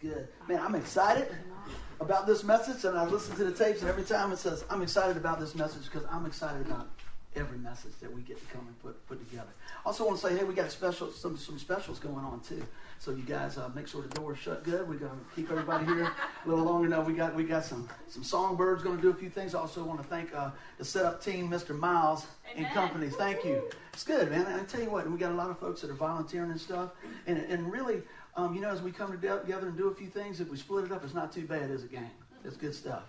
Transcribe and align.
good. 0.00 0.28
Man, 0.48 0.60
I'm 0.60 0.74
excited 0.74 1.28
about 2.00 2.26
this 2.26 2.44
message, 2.44 2.84
and 2.84 2.96
I 2.96 3.04
listen 3.06 3.36
to 3.36 3.44
the 3.44 3.52
tapes, 3.52 3.80
and 3.80 3.88
every 3.88 4.04
time 4.04 4.32
it 4.32 4.38
says, 4.38 4.64
I'm 4.70 4.82
excited 4.82 5.16
about 5.16 5.40
this 5.40 5.54
message 5.54 5.84
because 5.84 6.06
I'm 6.10 6.26
excited 6.26 6.66
about 6.66 6.88
every 7.36 7.58
message 7.58 7.92
that 8.00 8.12
we 8.12 8.22
get 8.22 8.38
to 8.38 8.46
come 8.46 8.66
and 8.66 8.78
put, 8.82 9.06
put 9.06 9.18
together. 9.28 9.50
Also 9.84 10.06
want 10.06 10.18
to 10.18 10.26
say, 10.26 10.36
hey, 10.36 10.44
we 10.44 10.54
got 10.54 10.70
special 10.70 11.12
some 11.12 11.36
some 11.36 11.58
specials 11.58 11.98
going 11.98 12.24
on 12.24 12.40
too. 12.40 12.62
So 12.98 13.10
you 13.10 13.22
guys 13.22 13.58
uh, 13.58 13.68
make 13.74 13.86
sure 13.86 14.02
the 14.02 14.08
door's 14.08 14.38
shut 14.38 14.64
good. 14.64 14.88
We're 14.88 14.94
gonna 14.96 15.12
keep 15.34 15.50
everybody 15.50 15.84
here 15.84 16.04
a 16.04 16.48
little 16.48 16.64
longer. 16.64 16.88
Now 16.88 17.02
we 17.02 17.12
got 17.12 17.34
we 17.34 17.44
got 17.44 17.64
some 17.64 17.88
some 18.08 18.24
songbirds 18.24 18.82
going 18.82 18.96
to 18.96 19.02
do 19.02 19.10
a 19.10 19.14
few 19.14 19.28
things. 19.28 19.54
I 19.54 19.58
also 19.58 19.84
want 19.84 20.00
to 20.00 20.08
thank 20.08 20.34
uh, 20.34 20.50
the 20.78 20.84
setup 20.84 21.22
team, 21.22 21.50
Mr. 21.50 21.78
Miles 21.78 22.26
Amen. 22.52 22.64
and 22.64 22.74
company. 22.74 23.08
Thank 23.10 23.44
you. 23.44 23.62
It's 23.92 24.02
good, 24.02 24.30
man. 24.30 24.46
And 24.46 24.60
I 24.60 24.64
tell 24.64 24.80
you 24.80 24.90
what, 24.90 25.08
we 25.10 25.18
got 25.18 25.32
a 25.32 25.34
lot 25.34 25.50
of 25.50 25.58
folks 25.58 25.82
that 25.82 25.90
are 25.90 25.94
volunteering 25.94 26.50
and 26.50 26.60
stuff, 26.60 26.90
and 27.26 27.38
and 27.38 27.70
really. 27.70 28.02
Um, 28.36 28.54
you 28.54 28.60
know, 28.60 28.70
as 28.70 28.82
we 28.82 28.92
come 28.92 29.10
together 29.10 29.68
and 29.68 29.76
do 29.76 29.88
a 29.88 29.94
few 29.94 30.08
things, 30.08 30.40
if 30.40 30.50
we 30.50 30.58
split 30.58 30.84
it 30.84 30.92
up, 30.92 31.02
it's 31.02 31.14
not 31.14 31.32
too 31.32 31.46
bad 31.46 31.70
as 31.70 31.84
a 31.84 31.86
gang. 31.86 32.10
It's 32.44 32.56
good 32.56 32.74
stuff. 32.74 33.04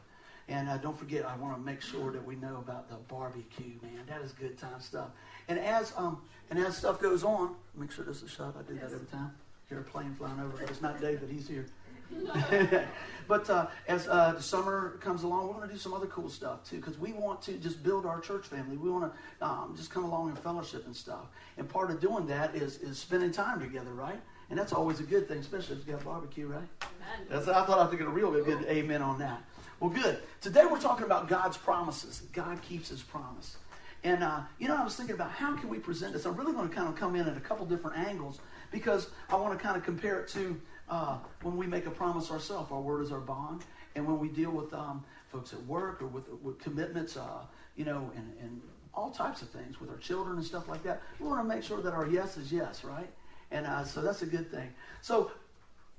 And 0.48 0.70
uh, 0.70 0.78
don't 0.78 0.98
forget, 0.98 1.26
I 1.26 1.36
want 1.36 1.56
to 1.56 1.62
make 1.62 1.82
sure 1.82 2.12
that 2.14 2.26
we 2.26 2.36
know 2.36 2.58
about 2.58 2.90
the 2.90 2.96
barbecue, 3.14 3.74
man. 3.82 4.06
That 4.08 4.22
is 4.22 4.32
good 4.32 4.58
time 4.58 4.80
stuff. 4.80 5.10
And 5.50 5.60
as 5.60 5.94
um, 5.98 6.22
and 6.50 6.58
as 6.60 6.78
stuff 6.78 7.02
goes 7.02 7.26
on, 7.26 7.56
make 7.76 7.92
sure 7.92 8.06
this 8.06 8.22
is 8.22 8.32
shot. 8.32 8.56
I 8.58 8.62
do 8.62 8.76
that 8.76 8.86
every 8.86 9.08
time. 9.08 9.32
Hear 9.68 9.80
a 9.80 9.84
plane 9.84 10.16
flying 10.18 10.40
over, 10.40 10.56
but 10.58 10.70
it's 10.70 10.82
not 10.82 11.02
David. 11.02 11.30
He's 11.30 11.50
here. 11.50 11.66
but 13.28 13.50
uh, 13.50 13.68
as 13.90 14.08
uh, 14.08 14.32
the 14.38 14.42
summer 14.42 14.98
comes 15.02 15.24
along, 15.24 15.48
we're 15.48 15.56
going 15.56 15.68
to 15.68 15.74
do 15.74 15.80
some 15.80 15.94
other 15.94 16.08
cool 16.08 16.30
stuff 16.30 16.64
too, 16.64 16.78
because 16.78 16.98
we 16.98 17.12
want 17.12 17.42
to 17.42 17.58
just 17.58 17.84
build 17.84 18.06
our 18.06 18.22
church 18.22 18.46
family. 18.46 18.78
We 18.78 18.90
want 18.90 19.12
to 19.12 19.46
um, 19.46 19.74
just 19.76 19.92
come 19.92 20.06
along 20.06 20.30
and 20.30 20.40
fellowship 20.40 20.86
and 20.86 20.96
stuff. 20.96 21.26
And 21.58 21.68
part 21.68 21.92
of 21.92 22.00
doing 22.00 22.26
that 22.28 22.56
is 22.56 22.78
is 22.78 22.98
spending 22.98 23.34
time 23.34 23.60
together, 23.60 23.92
right? 23.94 24.22
And 24.50 24.58
that's 24.58 24.74
always 24.74 25.00
a 25.00 25.04
good 25.04 25.28
thing, 25.28 25.40
especially 25.40 25.78
if 25.78 25.86
you 25.86 25.94
got 25.94 26.06
barbecue, 26.06 26.48
right? 26.48 26.68
Amen. 26.82 27.28
That's, 27.30 27.48
I 27.48 27.66
thought 27.66 27.80
I 27.80 27.88
could 27.88 28.00
get 28.00 28.08
a 28.08 28.12
real 28.12 28.32
good 28.32 28.66
amen 28.66 29.02
on 29.02 29.20
that. 29.20 29.42
Well, 29.80 29.90
good. 29.90 30.20
Today 30.42 30.66
we're 30.66 30.80
talking 30.80 31.06
about 31.06 31.28
God's 31.28 31.58
promises. 31.58 32.24
God 32.34 32.62
keeps 32.62 32.90
His 32.90 33.02
promise. 33.02 33.58
And, 34.04 34.24
uh, 34.24 34.42
you 34.60 34.68
know, 34.68 34.76
I 34.76 34.84
was 34.84 34.96
thinking 34.96 35.16
about 35.16 35.32
how 35.32 35.56
can 35.56 35.70
we 35.70 35.80
present 35.80 36.14
this? 36.14 36.26
I'm 36.26 36.36
really 36.36 36.54
going 36.54 36.70
to 36.70 36.74
kind 36.74 36.88
of 36.88 36.96
come 36.96 37.16
in 37.16 37.28
at 37.28 37.36
a 37.36 37.42
couple 37.42 37.66
different 37.66 37.98
angles 37.98 38.40
because 38.72 39.10
I 39.30 39.36
want 39.36 39.58
to 39.58 39.64
kind 39.64 39.76
of 39.76 39.84
compare 39.84 40.20
it 40.22 40.28
to 40.30 40.60
uh, 40.90 41.18
when 41.42 41.58
we 41.58 41.68
make 41.68 41.86
a 41.86 41.92
promise 41.92 42.32
ourselves. 42.32 42.72
Our 42.72 42.80
word 42.80 43.04
is 43.04 43.12
our 43.12 43.20
bond. 43.20 43.64
And 43.96 44.06
when 44.06 44.20
we 44.20 44.30
deal 44.30 44.52
with 44.52 44.74
um, 44.74 45.04
folks 45.30 45.52
at 45.54 45.66
work 45.66 46.02
or 46.02 46.08
with, 46.08 46.30
with 46.42 46.60
commitments, 46.60 47.18
uh, 47.18 47.42
you 47.76 47.86
know, 47.86 48.12
and, 48.16 48.34
and 48.42 48.62
all 48.94 49.12
types 49.12 49.42
of 49.42 49.50
things 49.50 49.82
with 49.82 49.90
our 49.90 49.98
children 49.98 50.38
and 50.38 50.46
stuff 50.46 50.70
like 50.70 50.84
that, 50.84 51.02
we 51.20 51.28
want 51.28 51.48
to 51.48 51.56
make 51.56 51.64
sure 51.64 51.82
that 51.82 51.94
our 51.94 52.08
yes 52.08 52.38
is 52.38 52.52
yes, 52.52 52.84
right? 52.84 53.10
And 53.52 53.66
uh, 53.66 53.84
so 53.84 54.02
that's 54.02 54.22
a 54.22 54.26
good 54.26 54.52
thing. 54.52 54.70
So, 55.02 55.32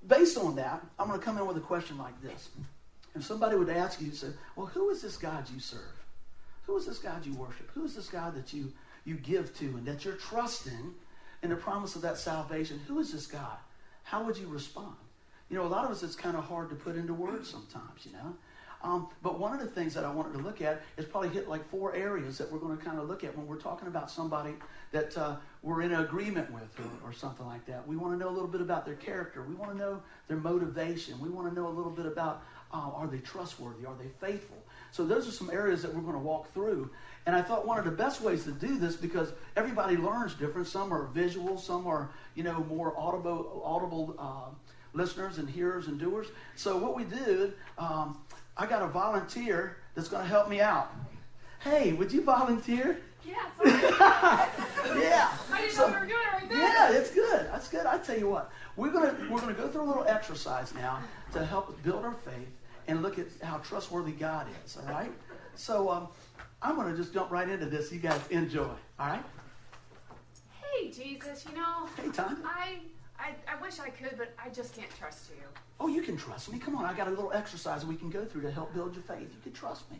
based 0.06 0.36
on 0.36 0.56
that, 0.56 0.84
I'm 0.98 1.08
going 1.08 1.18
to 1.18 1.24
come 1.24 1.38
in 1.38 1.46
with 1.46 1.56
a 1.56 1.60
question 1.60 1.98
like 1.98 2.20
this. 2.22 2.50
If 3.14 3.24
somebody 3.24 3.56
would 3.56 3.70
ask 3.70 4.00
you, 4.00 4.12
say, 4.12 4.28
well, 4.54 4.66
who 4.66 4.91
is 4.91 5.02
this 5.02 5.16
God 5.16 5.48
you 5.52 5.60
serve? 5.60 5.80
Who 6.66 6.76
is 6.76 6.86
this 6.86 6.98
God 6.98 7.24
you 7.24 7.34
worship? 7.34 7.70
Who 7.72 7.84
is 7.84 7.94
this 7.94 8.08
God 8.08 8.34
that 8.36 8.52
you, 8.52 8.72
you 9.04 9.14
give 9.14 9.56
to 9.58 9.64
and 9.64 9.86
that 9.86 10.04
you're 10.04 10.14
trusting 10.14 10.94
in 11.42 11.50
the 11.50 11.56
promise 11.56 11.96
of 11.96 12.02
that 12.02 12.19
salvation? 12.19 12.80
Who 12.86 12.98
is 13.00 13.12
this 13.12 13.26
God? 13.26 13.56
How 14.04 14.22
would 14.24 14.36
you 14.36 14.46
respond? 14.46 14.96
You 15.48 15.56
know, 15.56 15.64
a 15.64 15.69
lot 15.69 15.86
of 15.86 15.91
us, 15.91 16.02
it's 16.02 16.14
kind 16.14 16.36
of 16.36 16.44
hard 16.44 16.69
to 16.70 16.76
put 16.76 16.96
into 16.96 17.14
words 17.14 17.48
sometimes, 17.48 18.04
you 18.04 18.12
know. 18.12 18.36
Um, 18.83 19.09
but 19.23 19.39
one 19.41 19.53
of 19.53 19.61
the 19.61 19.67
things 19.67 19.93
that 19.95 20.05
I 20.05 20.12
wanted 20.12 20.34
to 20.34 20.39
look 20.39 20.62
at 20.62 20.83
is 20.97 21.05
probably 21.05 21.31
hit 21.31 21.48
like 21.48 21.69
four 21.69 21.95
areas 21.95 22.39
that 22.39 22.51
we're 22.51 22.61
going 22.61 22.77
to 22.77 22.84
kind 22.84 22.98
of 22.98 23.09
look 23.09 23.25
at 23.25 23.37
when 23.37 23.47
we're 23.47 23.57
talking 23.57 23.89
about 23.89 24.11
somebody 24.11 24.55
that 24.93 25.17
uh, 25.19 25.37
we're 25.62 25.83
in 25.83 25.93
agreement 25.95 26.51
with 26.53 26.79
or, 26.79 27.09
or 27.09 27.12
something 27.12 27.47
like 27.47 27.67
that. 27.67 27.87
We 27.87 27.97
want 27.97 28.15
to 28.15 28.19
know 28.19 28.31
a 28.31 28.34
little 28.34 28.49
bit 28.49 28.61
about 28.61 28.87
their 28.87 28.95
character. 28.95 29.43
We 29.43 29.55
want 29.55 29.73
to 29.73 29.79
know 29.79 30.03
their 30.29 30.37
motivation. 30.37 31.19
We 31.19 31.29
want 31.29 31.49
to 31.49 31.55
know 31.55 31.67
a 31.67 31.75
little 31.75 31.91
bit 31.91 32.06
about 32.06 32.43
uh, 32.73 32.91
are 32.95 33.06
they 33.06 33.19
trustworthy? 33.19 33.87
Are 33.87 33.97
they 33.97 34.11
faithful? 34.25 34.59
So 34.93 35.05
those 35.05 35.27
are 35.27 35.33
some 35.33 35.51
areas 35.51 35.83
that 35.83 35.95
we're 35.95 36.03
going 36.03 36.15
to 36.15 36.19
walk 36.19 36.53
through. 36.53 36.91
And 37.27 37.34
I 37.34 37.43
thought 37.43 37.67
one 37.67 37.79
of 37.79 37.84
the 37.84 37.91
best 37.91 38.21
ways 38.21 38.44
to 38.44 38.53
do 38.53 38.78
this 38.78 38.97
because 38.97 39.33
everybody 39.56 39.97
learns 39.97 40.34
different. 40.34 40.67
Some 40.67 40.93
are 40.93 41.05
visual, 41.06 41.59
some 41.59 41.87
are 41.87 42.11
you 42.34 42.43
know 42.43 42.65
more 42.65 42.94
audible, 42.97 43.62
audible 43.65 44.15
uh, 44.19 44.55
listeners 44.94 45.38
and 45.38 45.49
hearers 45.49 45.88
and 45.88 45.99
doers. 45.99 46.28
So 46.56 46.77
what 46.77 46.94
we 46.94 47.05
did, 47.05 47.55
um, 47.77 48.19
I 48.58 48.66
got 48.66 48.82
a 48.82 48.88
volunteer 48.88 49.76
that's 49.94 50.08
going 50.08 50.22
to 50.22 50.28
help 50.28 50.48
me 50.48 50.60
out. 50.60 50.92
Hey, 51.60 51.92
would 51.92 52.12
you 52.12 52.22
volunteer? 52.22 52.98
Yeah. 53.24 53.34
Yeah. 54.98 55.28
I 55.52 55.60
didn't 55.60 55.74
So- 55.74 55.86
know 55.88 55.94
we 55.94 56.00
were 56.00 56.06
doing 56.06 56.19
it 56.20 56.32
right 56.32 56.48
there. 56.48 56.58
Yeah, 56.58 56.92
it's 56.92 57.10
good. 57.10 57.46
That's 57.52 57.69
good. 57.69 57.84
I 57.86 57.98
tell 57.98 58.19
you 58.19 58.28
what, 58.28 58.50
we're 58.76 58.91
gonna 58.91 59.14
we're 59.30 59.38
gonna 59.41 59.52
go 59.52 59.69
through 59.69 59.82
a 59.82 59.84
little 59.91 60.04
exercise 60.06 60.72
now 60.74 60.98
to 61.32 61.44
help 61.44 61.69
us 61.69 61.74
build 61.84 62.04
our 62.04 62.14
faith 62.14 62.48
and 62.88 63.02
look 63.02 63.19
at 63.19 63.26
how 63.42 63.58
trustworthy 63.58 64.12
God 64.12 64.46
is. 64.64 64.76
All 64.78 64.90
right. 64.92 65.12
So 65.56 65.90
um, 65.90 66.08
I'm 66.62 66.75
gonna 66.76 66.96
just 66.96 67.12
jump 67.12 67.30
right 67.30 67.48
into 67.48 67.66
this. 67.66 67.92
You 67.92 67.98
guys 68.00 68.20
enjoy. 68.30 68.62
All 68.98 69.08
right. 69.08 69.22
Hey, 70.62 70.90
Jesus, 70.90 71.44
you 71.48 71.56
know, 71.56 71.86
Hey, 71.96 72.08
Tom. 72.10 72.42
I, 72.46 72.78
I, 73.19 73.34
I 73.53 73.61
wish 73.61 73.81
I 73.81 73.91
could, 73.91 74.17
but 74.17 74.33
I 74.45 74.49
just 74.51 74.75
can't 74.75 74.91
trust 74.99 75.31
you. 75.31 75.43
Oh, 75.81 75.89
you 75.89 76.03
can 76.03 76.17
trust 76.17 76.51
me. 76.53 76.59
Come 76.59 76.77
on, 76.77 76.84
I 76.84 76.95
got 76.95 77.06
a 77.09 77.11
little 77.11 77.33
exercise 77.33 77.84
we 77.84 77.97
can 77.97 78.11
go 78.11 78.25
through 78.25 78.43
to 78.43 78.51
help 78.51 78.73
build 78.75 78.95
your 78.95 79.03
faith. 79.03 79.29
You 79.33 79.41
can 79.43 79.53
trust 79.53 79.91
me. 79.91 79.99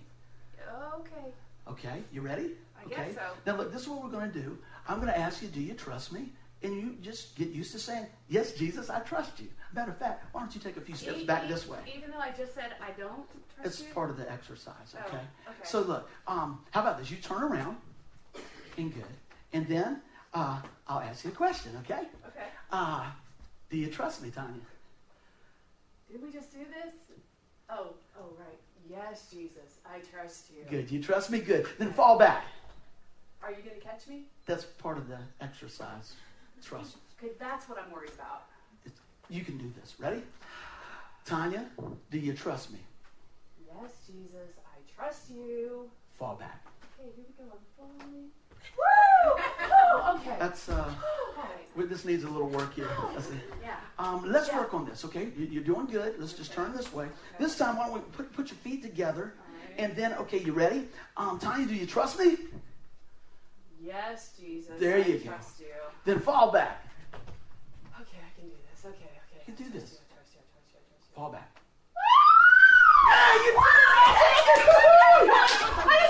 Okay. 0.95 1.33
Okay, 1.69 2.03
you 2.13 2.21
ready? 2.23 2.53
I 2.81 2.85
okay. 2.87 2.95
guess 2.95 3.15
so. 3.15 3.21
Now 3.47 3.57
look, 3.57 3.73
this 3.73 3.83
is 3.83 3.89
what 3.89 4.03
we're 4.03 4.11
going 4.11 4.31
to 4.33 4.41
do. 4.41 4.57
I'm 4.89 4.97
going 4.97 5.09
to 5.13 5.19
ask 5.19 5.43
you, 5.43 5.49
do 5.49 5.61
you 5.61 5.75
trust 5.75 6.13
me? 6.13 6.33
And 6.63 6.75
you 6.75 6.97
just 7.03 7.37
get 7.37 7.51
used 7.51 7.71
to 7.73 7.79
saying, 7.79 8.07
yes, 8.29 8.53
Jesus, 8.53 8.91
I 8.91 9.01
trust 9.01 9.39
you. 9.39 9.49
Matter 9.75 9.93
of 9.93 9.99
fact, 9.99 10.25
why 10.33 10.41
don't 10.41 10.53
you 10.55 10.61
take 10.61 10.77
a 10.77 10.81
few 10.81 10.97
steps 10.97 11.19
E- 11.21 11.25
back 11.27 11.45
e- 11.45 11.49
this 11.49 11.69
way? 11.69 11.79
Even 11.95 12.11
though 12.11 12.19
I 12.19 12.31
just 12.31 12.55
said 12.55 12.73
I 12.83 12.91
don't 12.99 13.27
trust 13.55 13.81
It's 13.81 13.81
you. 13.83 13.95
part 13.95 14.11
of 14.11 14.17
the 14.17 14.31
exercise, 14.33 14.95
Oh, 14.97 15.07
okay? 15.07 15.17
okay. 15.47 15.57
So 15.63 15.83
look, 15.83 16.09
um, 16.27 16.61
how 16.71 16.81
about 16.81 16.99
this? 16.99 17.11
You 17.11 17.19
turn 17.19 17.43
around 17.45 17.77
and 18.77 18.93
good. 18.93 19.05
And 19.53 19.69
then 19.69 20.01
uh, 20.35 20.61
I'll 20.89 21.01
ask 21.01 21.25
you 21.25 21.31
a 21.31 21.35
question, 21.35 21.73
okay? 21.85 22.07
Okay. 22.39 22.49
Uh, 22.71 23.05
do 23.71 23.77
you 23.77 23.89
trust 23.89 24.23
me, 24.23 24.31
Tanya? 24.31 24.61
Did 26.11 26.23
we 26.23 26.31
just 26.31 26.53
do 26.53 26.61
this? 26.61 26.95
Oh, 27.69 27.89
oh, 28.19 28.33
right. 28.39 28.59
Yes, 28.89 29.27
Jesus, 29.31 29.81
I 29.85 29.99
trust 29.99 30.47
you. 30.51 30.65
Good. 30.71 30.91
You 30.91 31.03
trust 31.03 31.31
me? 31.31 31.41
Good. 31.41 31.67
Then 31.79 31.93
fall 31.93 32.17
back. 32.17 32.45
Are 33.43 33.51
you 33.51 33.59
going 33.59 33.79
to 33.79 33.85
catch 33.85 34.07
me? 34.09 34.23
That's 34.47 34.65
part 34.65 34.97
of 34.97 35.09
the 35.09 35.19
exercise. 35.41 36.15
Trust. 36.65 36.97
Okay, 37.23 37.33
that's 37.39 37.69
what 37.69 37.79
I'm 37.79 37.91
worried 37.93 38.11
about. 38.15 38.45
It's, 38.85 39.01
you 39.29 39.45
can 39.45 39.59
do 39.59 39.71
this. 39.81 39.95
Ready? 39.99 40.23
Tanya, 41.25 41.67
do 42.11 42.19
you 42.19 42.33
trust 42.33 42.73
me? 42.73 42.79
Yes, 43.67 43.93
Jesus, 44.07 44.57
I 44.65 44.79
trust 44.97 45.31
you. 45.31 45.91
Fall 46.19 46.37
back. 46.37 46.68
Okay, 47.01 47.11
here 47.17 47.25
we 47.29 47.45
go. 47.45 47.59
Woo! 47.79 48.21
Woo! 48.79 50.17
Okay. 50.17 50.37
That's 50.39 50.69
uh, 50.69 50.91
well, 51.77 51.87
this 51.87 52.05
needs 52.05 52.25
a 52.25 52.29
little 52.29 52.49
work 52.49 52.75
here. 52.75 52.89
Let's. 53.15 53.29
Yeah. 53.63 53.77
Um, 53.99 54.25
let's 54.31 54.49
Yeah. 54.49 54.59
work 54.59 54.75
on 54.75 54.85
this, 54.85 55.05
okay? 55.05 55.31
You- 55.37 55.47
You're 55.47 55.65
doing 55.65 55.87
good. 55.87 56.19
Let's 56.19 56.33
just 56.33 56.53
turn 56.53 56.73
this 56.77 56.93
way. 56.93 57.09
This 57.39 57.57
time, 57.57 57.77
why 57.77 57.87
don't 57.87 57.95
we 57.95 58.01
put, 58.17 58.33
put 58.33 58.49
your 58.51 58.59
feet 58.59 58.83
together? 58.83 59.35
Right. 59.37 59.79
And 59.79 59.97
then, 59.97 60.13
okay, 60.15 60.39
you 60.39 60.53
ready? 60.53 60.89
Um, 61.17 61.39
Tanya, 61.39 61.67
do 61.67 61.75
you 61.75 61.87
trust 61.87 62.19
me? 62.19 62.37
Yes, 63.81 64.33
Jesus. 64.39 64.73
There 64.79 64.97
I 64.97 64.99
you 64.99 65.19
go. 65.19 65.31
you. 65.61 65.67
Then 66.05 66.19
fall 66.21 66.51
back. 66.51 66.85
Okay, 68.01 68.19
I 68.19 68.41
can 68.41 68.49
do 68.49 68.57
this. 68.71 68.85
Okay, 68.85 68.97
okay. 68.97 69.43
You 69.47 69.53
can 69.55 69.65
do 69.65 69.71
this. 69.71 69.93
You, 69.93 69.99
I 69.99 70.15
trust 70.15 70.35
you. 70.35 70.41
I 70.41 70.47
trust 70.51 70.73
you. 70.73 70.79
I 70.79 70.83
trust 70.91 71.09
you. 71.09 71.15
Fall 71.15 71.31
back. 71.31 71.55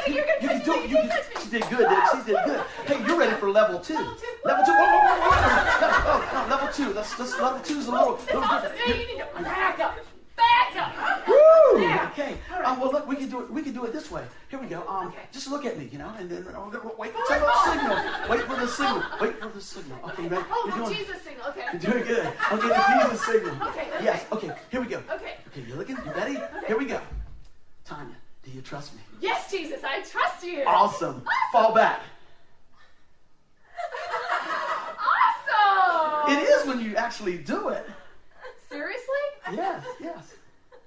Didn't 0.09 0.15
think 0.15 0.17
you 0.17 0.23
were 0.23 0.41
You 0.41 0.49
gonna 0.49 0.61
can 0.61 0.65
do 0.65 0.73
me. 0.73 0.79
it. 0.79 0.83
You 0.83 0.89
You 0.89 0.97
can 0.97 1.09
can, 1.09 1.19
catch 1.19 1.35
me. 1.35 1.43
she 1.43 1.51
did 1.51 1.63
good. 1.71 1.89
Did 1.89 2.05
she? 2.13 2.33
Did 2.33 2.45
good. 2.45 2.61
Hey, 2.87 3.07
you're 3.07 3.19
ready 3.19 3.37
for 3.37 3.51
level 3.51 3.79
two. 3.81 3.95
Level 3.95 4.15
two. 4.17 4.27
Level 4.45 4.65
two. 4.65 4.73
Whoa, 4.73 4.87
whoa. 4.87 5.39
No, 5.81 5.89
oh, 6.09 6.31
no, 6.33 6.55
level 6.55 6.69
two. 6.73 6.93
Let's, 6.95 7.19
let's, 7.19 7.39
level 7.39 7.61
two 7.61 7.79
is 7.79 7.87
a 7.87 7.91
little, 7.93 8.13
little 8.27 8.43
awesome. 8.43 8.73
Yeah, 8.77 8.95
you 8.95 9.07
need 9.07 9.19
to 9.37 9.43
back 9.43 9.79
up. 9.81 9.99
Back 10.37 10.77
up. 10.77 11.29
Woo! 11.29 11.81
Yeah. 11.83 12.09
Okay. 12.13 12.37
All 12.53 12.61
right. 12.61 12.69
Um, 12.69 12.81
well, 12.81 12.93
look, 12.93 13.09
we 13.09 13.17
can 13.17 13.29
do 13.29 13.41
it. 13.41 13.51
We 13.51 13.61
can 13.63 13.73
do 13.73 13.85
it 13.85 13.93
this 13.93 14.09
way. 14.11 14.23
Here 14.51 14.59
we 14.61 14.67
go. 14.69 14.87
Um, 14.89 15.09
Okay. 15.09 15.19
just 15.33 15.49
look 15.51 15.67
at 15.67 15.77
me, 15.77 15.89
you 15.91 15.99
know, 15.99 16.13
and 16.19 16.31
then 16.31 16.47
oh, 16.55 16.71
wait 16.97 17.13
Oh, 17.17 17.25
for 17.27 17.39
the 17.39 17.45
oh. 17.49 17.73
signal. 17.73 18.31
Wait 18.31 18.47
for 18.47 18.57
the 18.61 18.69
signal. 18.69 19.03
Wait 19.21 19.41
for 19.41 19.49
the 19.49 19.61
signal. 19.61 19.99
Okay, 20.11 20.23
you 20.23 20.29
ready? 20.29 20.45
Oh, 20.49 20.65
You're 20.69 20.79
the 20.79 20.85
doing, 20.85 20.97
Jesus 20.97 21.23
signal. 21.23 21.47
Okay. 21.49 21.65
You're 21.73 21.93
doing 21.93 22.05
good. 22.05 22.33
Okay, 22.53 22.69
the 22.69 23.05
Jesus 23.05 23.27
signal. 23.27 23.69
Okay, 23.69 23.89
okay. 23.95 24.05
Yes. 24.05 24.25
Okay. 24.33 24.53
Here 24.71 24.81
we 24.81 24.87
go. 24.87 25.03
Okay. 25.11 25.35
Okay, 25.49 25.61
you 25.69 25.75
looking? 25.75 25.97
You 25.97 26.13
ready? 26.13 26.39
Here 26.69 26.79
we 26.79 26.85
go. 26.87 27.01
Tanya, 27.85 28.15
do 28.45 28.51
you 28.53 28.61
trust 28.63 28.95
me? 28.95 29.01
Yes, 29.21 29.51
Jesus, 29.51 29.83
I 29.85 30.03
trust 30.03 30.45
you. 30.45 30.63
Awesome. 30.67 31.23
Fall 31.53 31.75
back. 31.75 32.01
Awesome. 35.57 36.37
It 36.37 36.43
is 36.43 36.67
when 36.67 36.81
you 36.81 36.97
actually 36.97 37.39
do 37.39 37.69
it. 37.69 37.87
Seriously? 38.69 39.05
Yes. 39.53 39.85
Yes. 40.01 40.35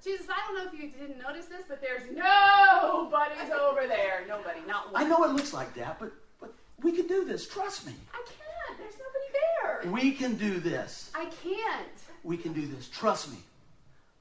Jesus, 0.04 0.26
I 0.28 0.34
don't 0.46 0.56
know 0.56 0.70
if 0.72 0.80
you 0.80 0.90
didn't 0.90 1.20
notice 1.22 1.46
this, 1.46 1.62
but 1.68 1.80
there's 1.80 2.02
nobody's 2.10 3.52
over 3.52 3.86
there. 3.86 4.24
Nobody, 4.26 4.60
not 4.66 4.92
one. 4.92 5.04
I 5.04 5.08
know 5.08 5.22
it 5.24 5.30
looks 5.32 5.52
like 5.52 5.74
that, 5.74 5.98
but 6.00 6.12
but 6.40 6.52
we 6.82 6.90
can 6.92 7.06
do 7.06 7.24
this. 7.24 7.46
Trust 7.46 7.86
me. 7.86 7.94
I 8.12 8.24
can't. 8.26 8.78
There's 8.78 8.94
nobody 8.94 9.28
there. 9.62 9.92
We 9.92 10.12
can 10.12 10.34
do 10.34 10.58
this. 10.58 11.12
I 11.14 11.26
can't. 11.26 12.02
We 12.24 12.36
can 12.36 12.52
do 12.52 12.66
this. 12.66 12.88
Trust 12.88 13.30
me. 13.30 13.38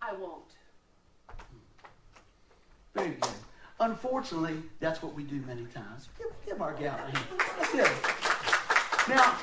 I 0.01 0.13
won't. 0.13 0.43
Very 2.93 3.15
good. 3.19 3.31
Unfortunately, 3.81 4.61
that's 4.79 5.01
what 5.01 5.15
we 5.15 5.23
do 5.23 5.41
many 5.47 5.65
times. 5.65 6.09
Give, 6.15 6.27
give 6.45 6.61
our 6.61 6.73
gal 6.75 6.95
a 6.95 7.17
hand. 7.17 7.25
Good. 7.71 7.89
Now, 9.09 9.35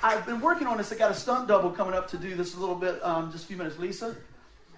I've 0.00 0.24
been 0.24 0.40
working 0.40 0.68
on 0.68 0.76
this. 0.76 0.92
I 0.92 0.96
got 0.96 1.10
a 1.10 1.14
stunt 1.14 1.48
double 1.48 1.70
coming 1.70 1.92
up 1.92 2.06
to 2.10 2.16
do 2.16 2.36
this 2.36 2.54
a 2.54 2.60
little 2.60 2.76
bit, 2.76 3.04
um, 3.04 3.32
just 3.32 3.44
a 3.44 3.46
few 3.48 3.56
minutes. 3.56 3.76
Lisa? 3.76 4.14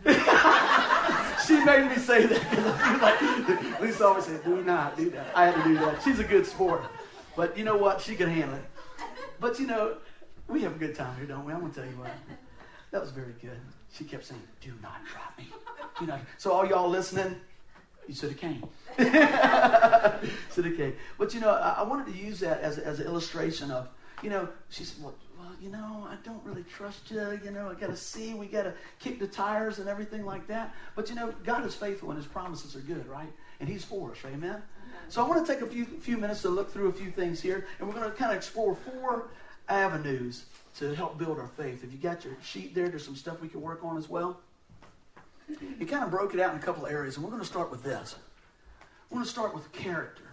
she 0.07 1.63
made 1.63 1.91
me 1.91 1.97
say 1.97 2.25
that. 2.25 3.69
like, 3.71 3.81
Lisa 3.83 4.07
always 4.07 4.25
said, 4.25 4.43
do 4.43 4.65
not 4.65 4.97
do 4.97 5.11
that. 5.11 5.27
I 5.35 5.51
had 5.51 5.63
to 5.63 5.69
do 5.69 5.75
that. 5.75 6.03
She's 6.03 6.19
a 6.19 6.25
good 6.25 6.47
sport. 6.47 6.83
But 7.37 7.59
you 7.59 7.65
know 7.65 7.77
what? 7.77 8.01
She 8.01 8.15
can 8.15 8.31
handle 8.31 8.57
it. 8.57 8.65
But 9.39 9.61
you 9.61 9.67
know, 9.67 9.99
we 10.49 10.63
have 10.63 10.75
a 10.75 10.79
good 10.79 10.95
time 10.95 11.15
here, 11.19 11.27
don't 11.27 11.45
we? 11.45 11.53
I'm 11.53 11.61
going 11.61 11.73
to 11.73 11.81
tell 11.81 11.89
you 11.91 11.99
what. 11.99 12.13
That 12.93 13.03
was 13.03 13.11
very 13.11 13.35
good. 13.43 13.61
She 13.93 14.05
kept 14.05 14.25
saying, 14.25 14.41
do 14.63 14.73
not 14.83 15.05
drop 15.13 15.37
me. 15.37 15.49
Do 16.01 16.07
not. 16.07 16.21
So 16.39 16.53
all 16.53 16.67
y'all 16.67 16.89
listening, 16.89 17.37
you 18.09 18.15
should 18.15 18.31
have 18.31 18.39
came. 18.39 18.63
should 20.55 20.65
have 20.65 20.77
came. 20.77 20.95
But 21.19 21.35
you 21.35 21.41
know, 21.41 21.51
I, 21.51 21.77
I, 21.79 21.83
wanted 21.83 22.07
to 22.07 22.19
use 22.19 22.41
that 22.41 22.61
as, 22.61 22.79
as 22.79 23.01
an 23.01 23.07
illustration 23.07 23.71
of, 23.71 23.89
you 24.23 24.31
know, 24.31 24.49
she 24.71 24.85
said, 24.85 25.03
well, 25.03 25.15
well, 25.39 25.53
you 25.61 25.71
know, 25.71 26.07
I 26.09 26.17
don't 26.25 26.43
really 26.45 26.65
trust 26.65 27.11
you. 27.11 27.39
You 27.45 27.51
know, 27.51 27.71
I 27.71 27.75
got 27.75 27.89
to 27.89 27.97
see. 27.97 28.35
We 28.35 28.47
got 28.47 28.63
to 28.63 28.75
kick 28.99 29.19
the 29.19 29.27
tires 29.27 29.79
and 29.79 29.89
everything 29.89 30.25
like 30.25 30.47
that. 30.47 30.75
But 30.95 31.09
you 31.09 31.15
know, 31.15 31.33
God 31.45 31.65
is 31.67 31.75
faithful 31.75 32.11
and 32.11 32.19
His 32.19 32.27
promises 32.27 32.75
are 32.75 32.81
good, 32.81 33.07
right? 33.07 33.33
And 33.61 33.69
He's 33.69 33.85
for 33.85 34.13
us, 34.13 34.25
right? 34.25 34.33
Amen. 34.33 34.63
So 35.09 35.25
I 35.25 35.29
want 35.29 35.47
to 35.47 35.53
take 35.53 35.63
a 35.63 35.67
few 35.67 35.85
few 35.85 36.17
minutes 36.17 36.43
to 36.43 36.49
look 36.49 36.73
through 36.73 36.89
a 36.89 36.93
few 36.93 37.11
things 37.11 37.41
here, 37.41 37.67
and 37.79 37.89
we're 37.89 37.95
going 37.95 38.11
to 38.11 38.17
kind 38.17 38.33
of 38.33 38.37
explore 38.37 38.75
four 38.75 39.29
avenues 39.69 40.47
to 40.79 40.95
help 40.95 41.19
build 41.19 41.39
our 41.39 41.49
faith. 41.49 41.85
If 41.85 41.93
you 41.93 41.99
got 41.99 42.25
your 42.25 42.37
sheet 42.43 42.75
there, 42.75 42.89
there's 42.89 43.05
some 43.05 43.17
stuff 43.17 43.41
we 43.41 43.49
can 43.49 43.61
work 43.61 43.85
on 43.85 43.97
as 43.97 44.09
well. 44.09 44.41
It 45.49 45.89
kind 45.89 46.03
of 46.05 46.11
broke 46.11 46.35
it 46.35 46.41
out 46.41 46.53
in 46.55 46.59
a 46.59 46.63
couple 46.63 46.87
of 46.87 46.93
areas, 46.93 47.17
and 47.17 47.25
we're 47.25 47.31
going 47.31 47.43
to 47.43 47.49
start 47.49 47.71
with 47.71 47.83
this. 47.83 48.17
We're 49.11 49.17
going 49.17 49.25
to 49.25 49.31
start 49.31 49.55
with 49.55 49.71
character, 49.73 50.25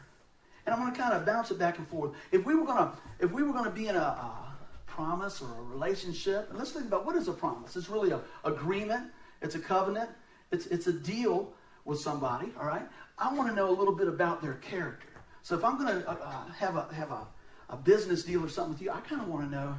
and 0.65 0.73
I'm 0.73 0.81
going 0.81 0.91
to 0.91 0.99
kind 0.99 1.13
of 1.13 1.25
bounce 1.25 1.51
it 1.51 1.59
back 1.59 1.77
and 1.77 1.87
forth. 1.87 2.11
If 2.31 2.45
we 2.45 2.55
were 2.55 2.65
going 2.65 2.79
to, 2.79 2.91
if 3.19 3.31
we 3.31 3.43
were 3.43 3.53
going 3.53 3.65
to 3.65 3.71
be 3.71 3.87
in 3.87 3.95
a, 3.95 3.99
a 3.99 4.53
promise 4.87 5.41
or 5.41 5.47
a 5.47 5.63
relationship, 5.63 6.49
and 6.49 6.57
let's 6.57 6.71
think 6.71 6.85
about 6.85 7.05
what 7.05 7.15
is 7.15 7.27
a 7.27 7.33
promise. 7.33 7.75
It's 7.75 7.89
really 7.89 8.11
a 8.11 8.21
agreement. 8.43 9.11
It's 9.41 9.55
a 9.55 9.59
covenant. 9.59 10.09
It's 10.51 10.67
it's 10.67 10.87
a 10.87 10.93
deal 10.93 11.53
with 11.85 11.99
somebody. 11.99 12.51
All 12.59 12.65
right. 12.65 12.87
I 13.17 13.33
want 13.33 13.49
to 13.49 13.55
know 13.55 13.69
a 13.69 13.75
little 13.75 13.95
bit 13.95 14.07
about 14.07 14.41
their 14.41 14.55
character. 14.55 15.07
So 15.43 15.55
if 15.55 15.63
I'm 15.63 15.77
going 15.77 16.01
to 16.01 16.09
uh, 16.09 16.13
uh, 16.13 16.51
have 16.53 16.75
a 16.75 16.93
have 16.93 17.11
a, 17.11 17.27
a 17.69 17.75
business 17.75 18.23
deal 18.23 18.43
or 18.43 18.49
something 18.49 18.73
with 18.73 18.81
you, 18.81 18.91
I 18.91 19.01
kind 19.01 19.21
of 19.21 19.27
want 19.27 19.49
to 19.49 19.55
know 19.55 19.75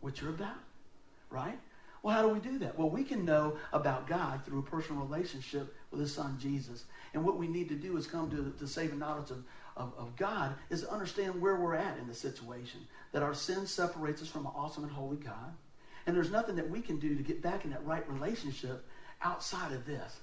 what 0.00 0.20
you're 0.20 0.30
about, 0.30 0.58
right? 1.30 1.58
Well, 2.06 2.14
how 2.14 2.22
do 2.22 2.28
we 2.28 2.38
do 2.38 2.60
that? 2.60 2.78
Well, 2.78 2.88
we 2.88 3.02
can 3.02 3.24
know 3.24 3.56
about 3.72 4.06
God 4.06 4.44
through 4.44 4.60
a 4.60 4.62
personal 4.62 5.02
relationship 5.02 5.74
with 5.90 6.00
His 6.00 6.14
Son 6.14 6.38
Jesus. 6.38 6.84
And 7.12 7.24
what 7.24 7.36
we 7.36 7.48
need 7.48 7.68
to 7.70 7.74
do 7.74 7.96
is 7.96 8.06
come 8.06 8.30
to, 8.30 8.54
to 8.60 8.68
saving 8.68 9.00
knowledge 9.00 9.32
of, 9.32 9.42
of, 9.76 9.92
of 9.98 10.14
God 10.14 10.54
is 10.70 10.82
to 10.82 10.92
understand 10.92 11.40
where 11.40 11.56
we're 11.56 11.74
at 11.74 11.98
in 11.98 12.06
the 12.06 12.14
situation. 12.14 12.78
That 13.10 13.24
our 13.24 13.34
sin 13.34 13.66
separates 13.66 14.22
us 14.22 14.28
from 14.28 14.46
an 14.46 14.52
awesome 14.54 14.84
and 14.84 14.92
holy 14.92 15.16
God. 15.16 15.52
And 16.06 16.14
there's 16.14 16.30
nothing 16.30 16.54
that 16.54 16.70
we 16.70 16.80
can 16.80 17.00
do 17.00 17.16
to 17.16 17.24
get 17.24 17.42
back 17.42 17.64
in 17.64 17.72
that 17.72 17.84
right 17.84 18.08
relationship 18.08 18.86
outside 19.20 19.72
of 19.72 19.84
this. 19.84 20.20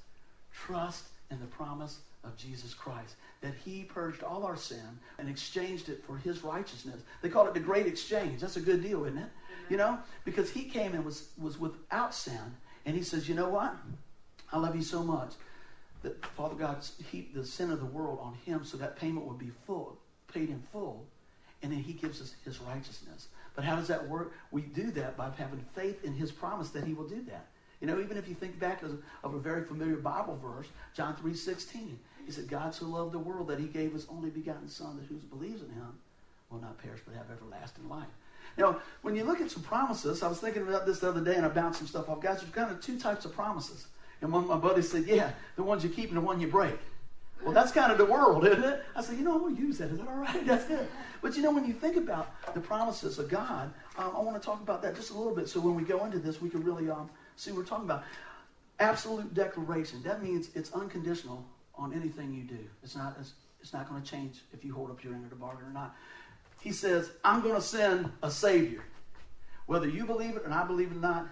Trust 0.54 1.04
in 1.32 1.42
the 1.42 1.48
promise 1.48 2.00
of 2.24 2.36
Jesus 2.38 2.74
Christ. 2.74 3.16
That 3.42 3.54
he 3.66 3.84
purged 3.84 4.24
all 4.24 4.44
our 4.46 4.56
sin 4.56 5.00
and 5.18 5.30
exchanged 5.30 5.90
it 5.90 6.04
for 6.06 6.18
his 6.18 6.44
righteousness. 6.44 7.02
They 7.22 7.30
call 7.30 7.48
it 7.48 7.54
the 7.54 7.60
great 7.60 7.88
exchange. 7.88 8.42
That's 8.42 8.58
a 8.58 8.62
good 8.62 8.82
deal, 8.82 9.04
isn't 9.06 9.18
it? 9.18 9.30
You 9.70 9.78
know? 9.78 10.00
Because 10.26 10.50
he 10.50 10.64
came 10.64 10.94
and 10.94 11.04
was, 11.04 11.30
was 11.38 11.60
without 11.60 12.14
sin. 12.14 12.40
And 12.86 12.96
he 12.96 13.04
says, 13.04 13.28
you 13.28 13.36
know 13.36 13.50
what? 13.50 13.76
I 14.52 14.58
love 14.58 14.76
you 14.76 14.84
so 14.84 15.04
much 15.04 15.34
that 16.04 16.24
Father 16.26 16.56
God 16.56 16.78
heaped 17.12 17.34
the 17.34 17.46
sin 17.46 17.72
of 17.72 17.80
the 17.80 17.86
world 17.86 18.20
on 18.22 18.36
him 18.46 18.64
so 18.64 18.78
that 18.78 18.98
payment 18.98 19.26
would 19.26 19.40
be 19.40 19.52
full, 19.66 19.98
paid 20.32 20.50
in 20.50 20.62
full. 20.72 21.06
And 21.62 21.72
then 21.72 21.80
he 21.80 21.94
gives 21.94 22.22
us 22.22 22.36
his 22.44 22.60
righteousness. 22.60 23.30
But 23.56 23.64
how 23.64 23.78
does 23.78 23.88
that 23.88 24.08
work? 24.08 24.34
We 24.52 24.64
do 24.64 24.92
that 24.92 25.16
by 25.16 25.32
having 25.38 25.64
faith 25.74 26.04
in 26.04 26.14
his 26.14 26.32
promise 26.32 26.70
that 26.72 26.84
he 26.84 26.94
will 26.94 27.08
do 27.08 27.22
that. 27.30 27.48
You 27.80 27.88
know, 27.88 28.00
even 28.00 28.18
if 28.18 28.28
you 28.28 28.36
think 28.36 28.60
back 28.60 28.82
of, 28.84 29.02
of 29.24 29.34
a 29.34 29.40
very 29.40 29.64
familiar 29.64 29.98
Bible 29.98 30.40
verse, 30.42 30.68
John 30.94 31.16
3 31.18 31.34
16, 31.34 32.00
he 32.26 32.32
said, 32.32 32.48
God 32.48 32.74
so 32.74 32.86
loved 32.86 33.12
the 33.12 33.20
world 33.20 33.48
that 33.48 33.60
he 33.60 33.68
gave 33.68 33.94
his 33.94 34.08
only 34.10 34.30
begotten 34.30 34.70
Son, 34.70 34.98
that 34.98 35.06
whoso 35.06 35.26
believes 35.28 35.62
in 35.62 35.70
him 35.70 36.00
will 36.50 36.62
not 36.62 36.78
perish 36.78 37.02
but 37.06 37.16
have 37.16 37.26
everlasting 37.32 37.90
life. 37.90 38.08
Now, 38.58 38.80
when 39.02 39.16
you 39.16 39.24
look 39.24 39.42
at 39.42 39.50
some 39.50 39.64
promises, 39.64 40.22
I 40.22 40.28
was 40.28 40.40
thinking 40.40 40.62
about 40.62 40.86
this 40.86 41.00
the 41.00 41.10
other 41.10 41.22
day 41.22 41.36
and 41.36 41.46
I 41.46 41.50
bounced 41.50 41.80
some 41.80 41.88
stuff 41.88 42.08
off. 42.10 42.22
Guys, 42.22 42.42
there's 42.42 42.52
kind 42.52 42.72
of 42.72 42.82
two 42.82 43.00
types 43.00 43.26
of 43.26 43.34
promises. 43.34 43.88
And 44.22 44.32
one 44.32 44.44
of 44.44 44.50
my 44.50 44.58
buddies 44.58 44.92
said, 44.92 45.06
Yeah, 45.06 45.32
the 45.56 45.64
ones 45.64 45.84
you 45.84 45.90
keep 45.90 46.10
and 46.10 46.18
the 46.18 46.22
one 46.22 46.40
you 46.40 46.48
break. 46.48 46.78
Well, 47.44 47.54
that's 47.54 47.72
kind 47.72 47.92
of 47.92 47.98
the 47.98 48.06
world, 48.06 48.46
isn't 48.48 48.64
it? 48.64 48.84
I 48.96 49.02
said, 49.02 49.18
you 49.18 49.24
know, 49.24 49.34
I'm 49.34 49.42
going 49.42 49.56
to 49.58 49.62
use 49.62 49.78
that. 49.80 49.92
Is 49.92 49.98
that 49.98 50.08
all 50.08 50.16
right? 50.16 50.46
That's 50.46 50.64
good. 50.66 50.88
But 51.22 51.36
you 51.36 51.42
know, 51.42 51.52
when 51.52 51.66
you 51.66 51.74
think 51.74 51.98
about 51.98 52.32
the 52.54 52.62
promises 52.62 53.20
of 53.20 53.30
God, 53.30 53.74
um, 53.98 54.14
I 54.16 54.22
want 54.22 54.42
to 54.42 54.46
talk 54.46 54.62
about 54.62 54.82
that 54.84 54.96
just 54.96 55.12
a 55.12 55.14
little 55.14 55.36
bit 55.36 55.50
so 55.50 55.60
when 55.60 55.76
we 55.76 55.84
go 55.84 56.06
into 56.06 56.20
this, 56.20 56.42
we 56.42 56.50
can 56.50 56.64
really 56.64 56.90
um, 56.90 57.10
see 57.36 57.52
what 57.52 57.60
we're 57.60 57.66
talking 57.66 57.86
about. 57.86 58.04
Absolute 58.80 59.34
declaration. 59.34 60.02
That 60.04 60.24
means 60.24 60.50
it's 60.56 60.72
unconditional 60.72 61.44
on 61.76 61.94
anything 61.94 62.34
you 62.34 62.44
do. 62.44 62.64
It's 62.84 62.96
not, 62.96 63.16
it's, 63.20 63.34
it's 63.62 63.74
not 63.74 63.90
going 63.90 64.02
to 64.02 64.10
change 64.10 64.42
if 64.54 64.64
you 64.64 64.74
hold 64.74 64.92
up 64.92 65.04
your 65.04 65.14
end 65.14 65.24
of 65.24 65.30
the 65.30 65.36
bargain 65.36 65.66
or 65.66 65.72
not. 65.72 65.96
He 66.62 66.72
says, 66.72 67.12
I'm 67.24 67.42
going 67.42 67.56
to 67.56 67.62
send 67.62 68.12
a 68.22 68.32
Savior. 68.32 68.84
Whether 69.66 69.88
you 69.88 70.06
believe 70.06 70.36
it 70.36 70.46
and 70.46 70.54
I 70.54 70.64
believe 70.66 70.92
it 70.92 70.98
or 70.98 71.02
not, 71.02 71.28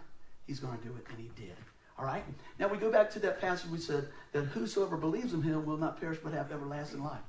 He's 0.47 0.59
going 0.59 0.77
to 0.77 0.83
do 0.83 0.93
it, 0.95 1.05
and 1.09 1.17
He 1.17 1.29
did. 1.35 1.55
All 1.97 2.05
right? 2.05 2.23
Now 2.59 2.67
we 2.67 2.77
go 2.77 2.91
back 2.91 3.09
to 3.11 3.19
that 3.19 3.39
passage 3.39 3.69
we 3.69 3.77
said 3.77 4.07
that 4.33 4.43
whosoever 4.45 4.97
believes 4.97 5.33
in 5.33 5.41
Him 5.41 5.65
will 5.65 5.77
not 5.77 5.99
perish 5.99 6.17
but 6.23 6.33
have 6.33 6.51
everlasting 6.51 7.03
life. 7.03 7.21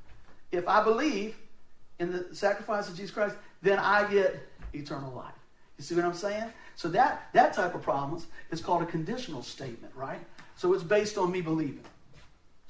If 0.50 0.66
I 0.66 0.82
believe 0.82 1.36
in 1.98 2.10
the 2.10 2.34
sacrifice 2.34 2.88
of 2.88 2.96
Jesus 2.96 3.10
Christ, 3.10 3.36
then 3.60 3.78
I 3.78 4.10
get 4.10 4.48
eternal 4.72 5.12
life. 5.12 5.34
You 5.78 5.84
see 5.84 5.94
what 5.94 6.04
I'm 6.04 6.14
saying? 6.14 6.44
So 6.74 6.88
that, 6.88 7.28
that 7.32 7.52
type 7.52 7.74
of 7.74 7.82
promise 7.82 8.26
is 8.50 8.60
called 8.60 8.82
a 8.82 8.86
conditional 8.86 9.42
statement, 9.42 9.94
right? 9.94 10.20
So 10.56 10.72
it's 10.74 10.82
based 10.82 11.18
on 11.18 11.30
me 11.30 11.40
believing. 11.40 11.84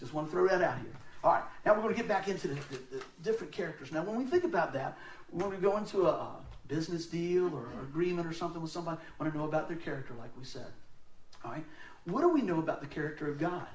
Just 0.02 0.12
want 0.12 0.26
to 0.26 0.32
throw 0.32 0.48
that 0.48 0.60
out 0.60 0.78
here. 0.78 0.90
All 1.22 1.32
right, 1.32 1.44
now 1.64 1.74
we're 1.74 1.82
going 1.82 1.94
to 1.94 2.00
get 2.00 2.08
back 2.08 2.26
into 2.26 2.48
the, 2.48 2.54
the, 2.54 2.80
the 2.90 3.02
different 3.22 3.52
characters. 3.52 3.92
Now, 3.92 4.02
when 4.02 4.18
we 4.18 4.24
think 4.24 4.42
about 4.42 4.72
that, 4.72 4.98
when 5.30 5.48
we 5.48 5.56
go 5.56 5.76
into 5.76 6.08
a, 6.08 6.10
a 6.10 6.36
business 6.66 7.06
deal 7.06 7.54
or 7.54 7.68
agreement 7.82 8.26
or 8.26 8.32
something 8.32 8.60
with 8.60 8.72
somebody, 8.72 9.00
want 9.20 9.32
to 9.32 9.38
know 9.38 9.44
about 9.44 9.68
their 9.68 9.76
character, 9.76 10.14
like 10.18 10.30
we 10.36 10.44
said. 10.44 10.66
All 11.44 11.52
right, 11.52 11.64
what 12.06 12.22
do 12.22 12.28
we 12.30 12.42
know 12.42 12.58
about 12.58 12.80
the 12.80 12.88
character 12.88 13.28
of 13.28 13.38
God? 13.38 13.66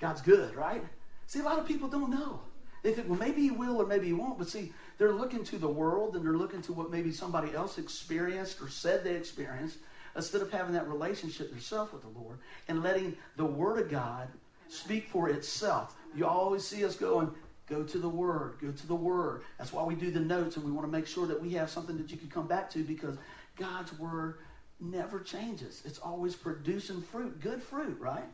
God's 0.00 0.22
good, 0.22 0.54
right? 0.54 0.82
See, 1.26 1.40
a 1.40 1.42
lot 1.42 1.58
of 1.58 1.66
people 1.66 1.88
don't 1.88 2.10
know. 2.10 2.40
They 2.82 2.92
think, 2.92 3.08
well, 3.08 3.18
maybe 3.18 3.42
he 3.42 3.50
will 3.50 3.82
or 3.82 3.86
maybe 3.86 4.06
he 4.06 4.12
won't. 4.12 4.38
But 4.38 4.48
see, 4.48 4.72
they're 4.96 5.12
looking 5.12 5.44
to 5.44 5.58
the 5.58 5.68
world 5.68 6.16
and 6.16 6.24
they're 6.24 6.36
looking 6.36 6.62
to 6.62 6.72
what 6.72 6.90
maybe 6.90 7.12
somebody 7.12 7.54
else 7.54 7.78
experienced 7.78 8.62
or 8.62 8.68
said 8.68 9.04
they 9.04 9.16
experienced 9.16 9.78
instead 10.14 10.40
of 10.40 10.50
having 10.50 10.72
that 10.74 10.88
relationship 10.88 11.50
themselves 11.50 11.92
with 11.92 12.02
the 12.02 12.18
Lord 12.18 12.38
and 12.68 12.82
letting 12.82 13.16
the 13.36 13.44
Word 13.44 13.78
of 13.78 13.90
God 13.90 14.28
speak 14.68 15.08
for 15.08 15.28
itself. 15.28 15.96
You 16.14 16.26
always 16.26 16.66
see 16.66 16.84
us 16.84 16.96
going, 16.96 17.30
go 17.68 17.82
to 17.82 17.98
the 17.98 18.08
Word, 18.08 18.54
go 18.60 18.70
to 18.70 18.86
the 18.86 18.94
Word. 18.94 19.42
That's 19.58 19.72
why 19.72 19.84
we 19.84 19.94
do 19.94 20.10
the 20.10 20.20
notes, 20.20 20.56
and 20.56 20.64
we 20.64 20.72
want 20.72 20.86
to 20.86 20.92
make 20.92 21.06
sure 21.06 21.26
that 21.26 21.40
we 21.40 21.50
have 21.54 21.70
something 21.70 21.96
that 21.98 22.10
you 22.10 22.16
can 22.16 22.28
come 22.28 22.46
back 22.46 22.70
to 22.70 22.82
because 22.82 23.16
God's 23.56 23.96
Word 23.98 24.38
never 24.80 25.20
changes. 25.20 25.82
It's 25.84 25.98
always 25.98 26.34
producing 26.34 27.02
fruit, 27.02 27.40
good 27.40 27.62
fruit, 27.62 27.98
right? 28.00 28.24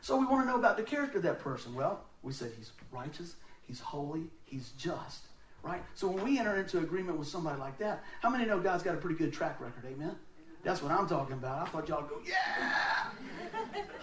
So 0.00 0.16
we 0.16 0.26
want 0.26 0.44
to 0.44 0.50
know 0.50 0.58
about 0.58 0.76
the 0.76 0.82
character 0.82 1.18
of 1.18 1.24
that 1.24 1.38
person. 1.40 1.74
Well, 1.74 2.04
we 2.22 2.32
said 2.32 2.52
he's 2.56 2.72
righteous, 2.90 3.36
he's 3.66 3.80
holy, 3.80 4.24
he's 4.44 4.70
just, 4.70 5.26
right? 5.62 5.82
So 5.94 6.08
when 6.08 6.24
we 6.24 6.38
enter 6.38 6.56
into 6.56 6.78
agreement 6.78 7.18
with 7.18 7.28
somebody 7.28 7.58
like 7.60 7.78
that, 7.78 8.02
how 8.20 8.30
many 8.30 8.44
know 8.44 8.58
God's 8.58 8.82
got 8.82 8.94
a 8.94 8.98
pretty 8.98 9.16
good 9.16 9.32
track 9.32 9.60
record? 9.60 9.84
Amen? 9.86 10.16
That's 10.64 10.82
what 10.82 10.92
I'm 10.92 11.08
talking 11.08 11.34
about. 11.34 11.68
I 11.68 11.70
thought 11.70 11.88
y'all 11.88 12.02
go, 12.02 12.20
yeah, 12.24 13.10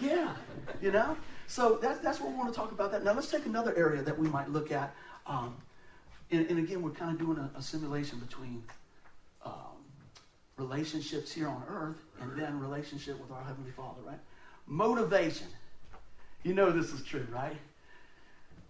yeah, 0.00 0.34
you 0.82 0.90
know? 0.90 1.16
So 1.50 1.80
that's, 1.82 1.98
that's 1.98 2.20
what 2.20 2.30
we 2.30 2.36
want 2.36 2.54
to 2.54 2.54
talk 2.54 2.70
about 2.70 2.92
that. 2.92 3.02
Now 3.02 3.12
let's 3.12 3.28
take 3.28 3.44
another 3.44 3.74
area 3.76 4.02
that 4.02 4.16
we 4.16 4.28
might 4.28 4.48
look 4.48 4.70
at. 4.70 4.94
Um, 5.26 5.56
and, 6.30 6.48
and, 6.48 6.60
again, 6.60 6.80
we're 6.80 6.90
kind 6.92 7.10
of 7.10 7.18
doing 7.18 7.38
a, 7.38 7.58
a 7.58 7.60
simulation 7.60 8.20
between 8.20 8.62
um, 9.44 9.82
relationships 10.56 11.32
here 11.32 11.48
on 11.48 11.64
earth 11.68 11.98
and 12.20 12.38
then 12.38 12.60
relationship 12.60 13.20
with 13.20 13.32
our 13.32 13.42
Heavenly 13.42 13.72
Father, 13.72 14.00
right? 14.06 14.20
Motivation. 14.68 15.48
You 16.44 16.54
know 16.54 16.70
this 16.70 16.92
is 16.92 17.02
true, 17.02 17.26
right? 17.32 17.56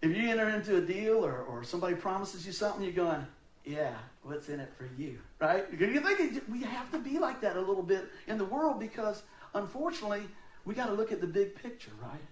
If 0.01 0.17
you 0.17 0.31
enter 0.31 0.49
into 0.49 0.79
a 0.79 0.81
deal 0.81 1.23
or, 1.23 1.43
or 1.43 1.63
somebody 1.63 1.97
promises 1.97 2.47
you 2.47 2.53
something, 2.53 2.83
you're 2.83 2.93
going, 2.93 3.27
yeah, 3.67 3.93
what's 4.23 4.49
in 4.49 4.59
it 4.59 4.73
for 4.79 4.89
you, 4.97 5.19
right? 5.39 5.67
You 5.71 6.01
think 6.01 6.43
we 6.51 6.63
have 6.63 6.91
to 6.93 6.99
be 6.99 7.19
like 7.19 7.43
that 7.43 7.57
a 7.57 7.61
little 7.61 7.83
bit 7.83 8.07
in 8.27 8.39
the 8.39 8.47
world 8.47 8.81
because, 8.81 9.23
unfortunately, 9.53 10.23
we 10.65 10.75
got 10.75 10.87
to 10.87 10.95
look 10.95 11.13
at 11.13 11.21
the 11.21 11.27
big 11.27 11.55
picture, 11.57 11.93
right? 12.01 12.23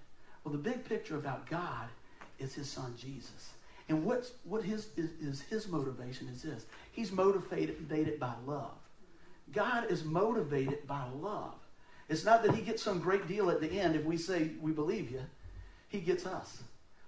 Well, 0.48 0.56
the 0.56 0.70
big 0.70 0.82
picture 0.88 1.16
about 1.16 1.44
God 1.50 1.90
is 2.38 2.54
his 2.54 2.70
son 2.70 2.94
Jesus. 2.98 3.50
And 3.90 4.02
what's, 4.02 4.32
what 4.44 4.64
his, 4.64 4.88
is, 4.96 5.10
is 5.20 5.42
his 5.42 5.68
motivation 5.68 6.26
is 6.28 6.40
this. 6.40 6.64
He's 6.90 7.12
motivated 7.12 8.18
by 8.18 8.32
love. 8.46 8.72
God 9.52 9.90
is 9.90 10.04
motivated 10.04 10.86
by 10.86 11.04
love. 11.20 11.52
It's 12.08 12.24
not 12.24 12.42
that 12.44 12.54
he 12.54 12.62
gets 12.62 12.82
some 12.82 12.98
great 12.98 13.28
deal 13.28 13.50
at 13.50 13.60
the 13.60 13.70
end 13.78 13.94
if 13.94 14.06
we 14.06 14.16
say 14.16 14.52
we 14.62 14.72
believe 14.72 15.10
you. 15.10 15.20
He 15.88 16.00
gets 16.00 16.24
us. 16.24 16.62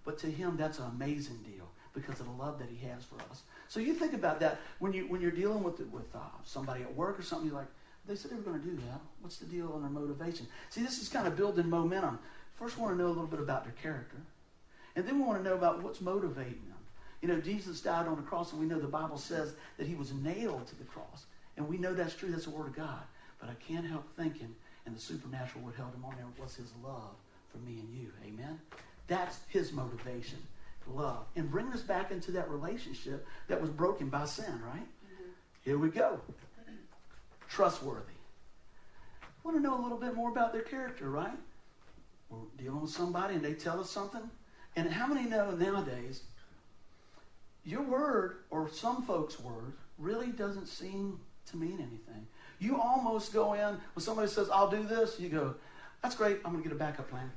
But 0.04 0.18
to 0.18 0.26
him, 0.26 0.58
that's 0.58 0.78
an 0.78 0.90
amazing 0.94 1.38
deal 1.38 1.66
because 1.94 2.20
of 2.20 2.26
the 2.26 2.32
love 2.32 2.58
that 2.58 2.68
he 2.68 2.86
has 2.88 3.04
for 3.04 3.16
us. 3.30 3.40
So 3.68 3.80
you 3.80 3.94
think 3.94 4.12
about 4.12 4.38
that 4.40 4.58
when 4.80 4.92
you 4.92 5.06
when 5.08 5.22
you're 5.22 5.30
dealing 5.30 5.62
with 5.62 5.80
with 5.80 6.14
uh, 6.14 6.18
somebody 6.44 6.82
at 6.82 6.94
work 6.94 7.18
or 7.18 7.22
something. 7.22 7.48
You're 7.48 7.56
like, 7.56 7.68
they 8.06 8.16
said 8.16 8.30
they 8.32 8.36
were 8.36 8.42
going 8.42 8.60
to 8.60 8.66
do 8.66 8.76
that. 8.76 9.00
What's 9.20 9.38
the 9.38 9.46
deal 9.46 9.72
on 9.74 9.82
their 9.82 9.90
motivation? 9.90 10.46
See, 10.68 10.82
this 10.82 11.00
is 11.00 11.08
kind 11.08 11.26
of 11.26 11.36
building 11.36 11.68
momentum. 11.68 12.18
First, 12.60 12.76
we 12.76 12.84
want 12.84 12.96
to 12.96 13.02
know 13.02 13.08
a 13.08 13.08
little 13.08 13.26
bit 13.26 13.40
about 13.40 13.64
their 13.64 13.74
character, 13.82 14.18
and 14.94 15.04
then 15.04 15.18
we 15.18 15.24
want 15.24 15.42
to 15.42 15.48
know 15.48 15.56
about 15.56 15.82
what's 15.82 16.00
motivating 16.00 16.62
them. 16.68 16.78
You 17.22 17.28
know, 17.28 17.40
Jesus 17.40 17.80
died 17.80 18.06
on 18.06 18.16
the 18.16 18.22
cross, 18.22 18.52
and 18.52 18.60
we 18.60 18.66
know 18.66 18.78
the 18.78 18.86
Bible 18.86 19.18
says 19.18 19.54
that 19.78 19.86
he 19.86 19.96
was 19.96 20.12
nailed 20.12 20.68
to 20.68 20.76
the 20.76 20.84
cross, 20.84 21.24
and 21.56 21.68
we 21.68 21.78
know 21.78 21.94
that's 21.94 22.14
true. 22.14 22.30
That's 22.30 22.44
the 22.44 22.50
word 22.50 22.68
of 22.68 22.76
God. 22.76 23.02
But 23.40 23.48
I 23.48 23.54
can't 23.54 23.86
help 23.86 24.04
thinking, 24.16 24.54
and 24.86 24.94
the 24.94 25.00
supernatural 25.00 25.64
would 25.64 25.74
held 25.74 25.94
him 25.94 26.04
on 26.04 26.14
there 26.16 26.26
was 26.38 26.54
his 26.54 26.70
love 26.84 27.16
for 27.50 27.58
me 27.58 27.80
and 27.80 27.98
you. 27.98 28.12
Amen. 28.24 28.60
That's 29.08 29.40
his 29.48 29.72
motivation 29.72 30.38
love 30.94 31.24
and 31.36 31.50
bringing 31.50 31.72
us 31.72 31.82
back 31.82 32.10
into 32.10 32.32
that 32.32 32.50
relationship 32.50 33.26
that 33.48 33.60
was 33.60 33.70
broken 33.70 34.08
by 34.08 34.24
sin, 34.24 34.60
right? 34.64 34.82
Mm-hmm. 34.82 35.30
Here 35.62 35.78
we 35.78 35.88
go 35.88 36.20
trustworthy. 37.48 38.12
Want 39.42 39.56
to 39.56 39.62
know 39.62 39.80
a 39.80 39.82
little 39.82 39.98
bit 39.98 40.14
more 40.14 40.30
about 40.30 40.52
their 40.52 40.62
character, 40.62 41.10
right? 41.10 41.36
We're 42.30 42.38
dealing 42.56 42.82
with 42.82 42.90
somebody 42.90 43.34
and 43.34 43.44
they 43.44 43.54
tell 43.54 43.80
us 43.80 43.90
something. 43.90 44.22
And 44.76 44.90
how 44.90 45.06
many 45.06 45.28
know 45.28 45.50
nowadays 45.50 46.22
your 47.64 47.82
word 47.82 48.38
or 48.50 48.70
some 48.70 49.02
folks' 49.02 49.38
word 49.40 49.74
really 49.98 50.28
doesn't 50.28 50.66
seem 50.66 51.20
to 51.50 51.56
mean 51.56 51.74
anything? 51.74 52.26
You 52.60 52.80
almost 52.80 53.32
go 53.32 53.54
in 53.54 53.76
when 53.94 54.02
somebody 54.02 54.28
says, 54.28 54.48
I'll 54.50 54.70
do 54.70 54.82
this, 54.84 55.18
you 55.18 55.28
go, 55.28 55.54
that's 56.02 56.14
great, 56.14 56.38
I'm 56.44 56.52
going 56.52 56.62
to 56.62 56.68
get 56.68 56.74
a 56.74 56.78
backup 56.78 57.10
plan. 57.10 57.30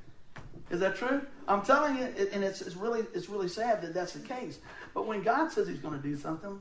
Is 0.70 0.80
that 0.80 0.96
true? 0.96 1.22
I'm 1.46 1.62
telling 1.62 1.98
you, 1.98 2.04
and 2.32 2.42
it's, 2.42 2.62
it's, 2.62 2.76
really, 2.76 3.00
it's 3.14 3.28
really 3.28 3.48
sad 3.48 3.82
that 3.82 3.92
that's 3.92 4.12
the 4.12 4.26
case. 4.26 4.58
But 4.94 5.06
when 5.06 5.22
God 5.22 5.50
says 5.50 5.68
He's 5.68 5.78
going 5.78 6.00
to 6.00 6.02
do 6.02 6.16
something, 6.16 6.60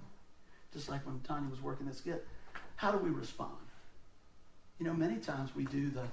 just 0.74 0.90
like 0.90 1.06
when 1.06 1.20
Tanya 1.22 1.50
was 1.50 1.62
working 1.62 1.86
this 1.86 2.00
skit, 2.00 2.28
how 2.76 2.92
do 2.92 2.98
we 2.98 3.10
respond? 3.10 3.54
You 4.80 4.88
know, 4.88 4.94
many 4.94 5.18
times 5.18 5.56
we 5.56 5.66
do 5.66 5.90
the, 5.90 6.04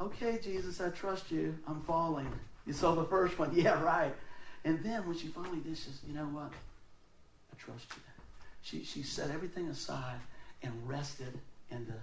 okay, 0.00 0.38
Jesus, 0.42 0.80
I 0.80 0.90
trust 0.90 1.30
you. 1.30 1.56
I'm 1.66 1.80
falling. 1.82 2.30
You 2.66 2.72
saw 2.72 2.94
the 2.94 3.04
first 3.04 3.38
one. 3.38 3.52
Yeah, 3.54 3.82
right. 3.82 4.14
And 4.64 4.82
then 4.82 5.06
when 5.06 5.16
she 5.16 5.28
finally 5.28 5.60
did, 5.60 5.76
she 5.76 5.84
says, 5.84 6.00
you 6.06 6.14
know 6.14 6.24
what? 6.24 6.50
I 6.50 7.56
trust 7.58 7.86
you. 7.90 8.02
She, 8.62 8.82
she 8.82 9.02
set 9.02 9.30
everything 9.30 9.68
aside 9.68 10.18
and 10.62 10.72
rested 10.84 11.38
in 11.70 11.86
the 11.86 11.94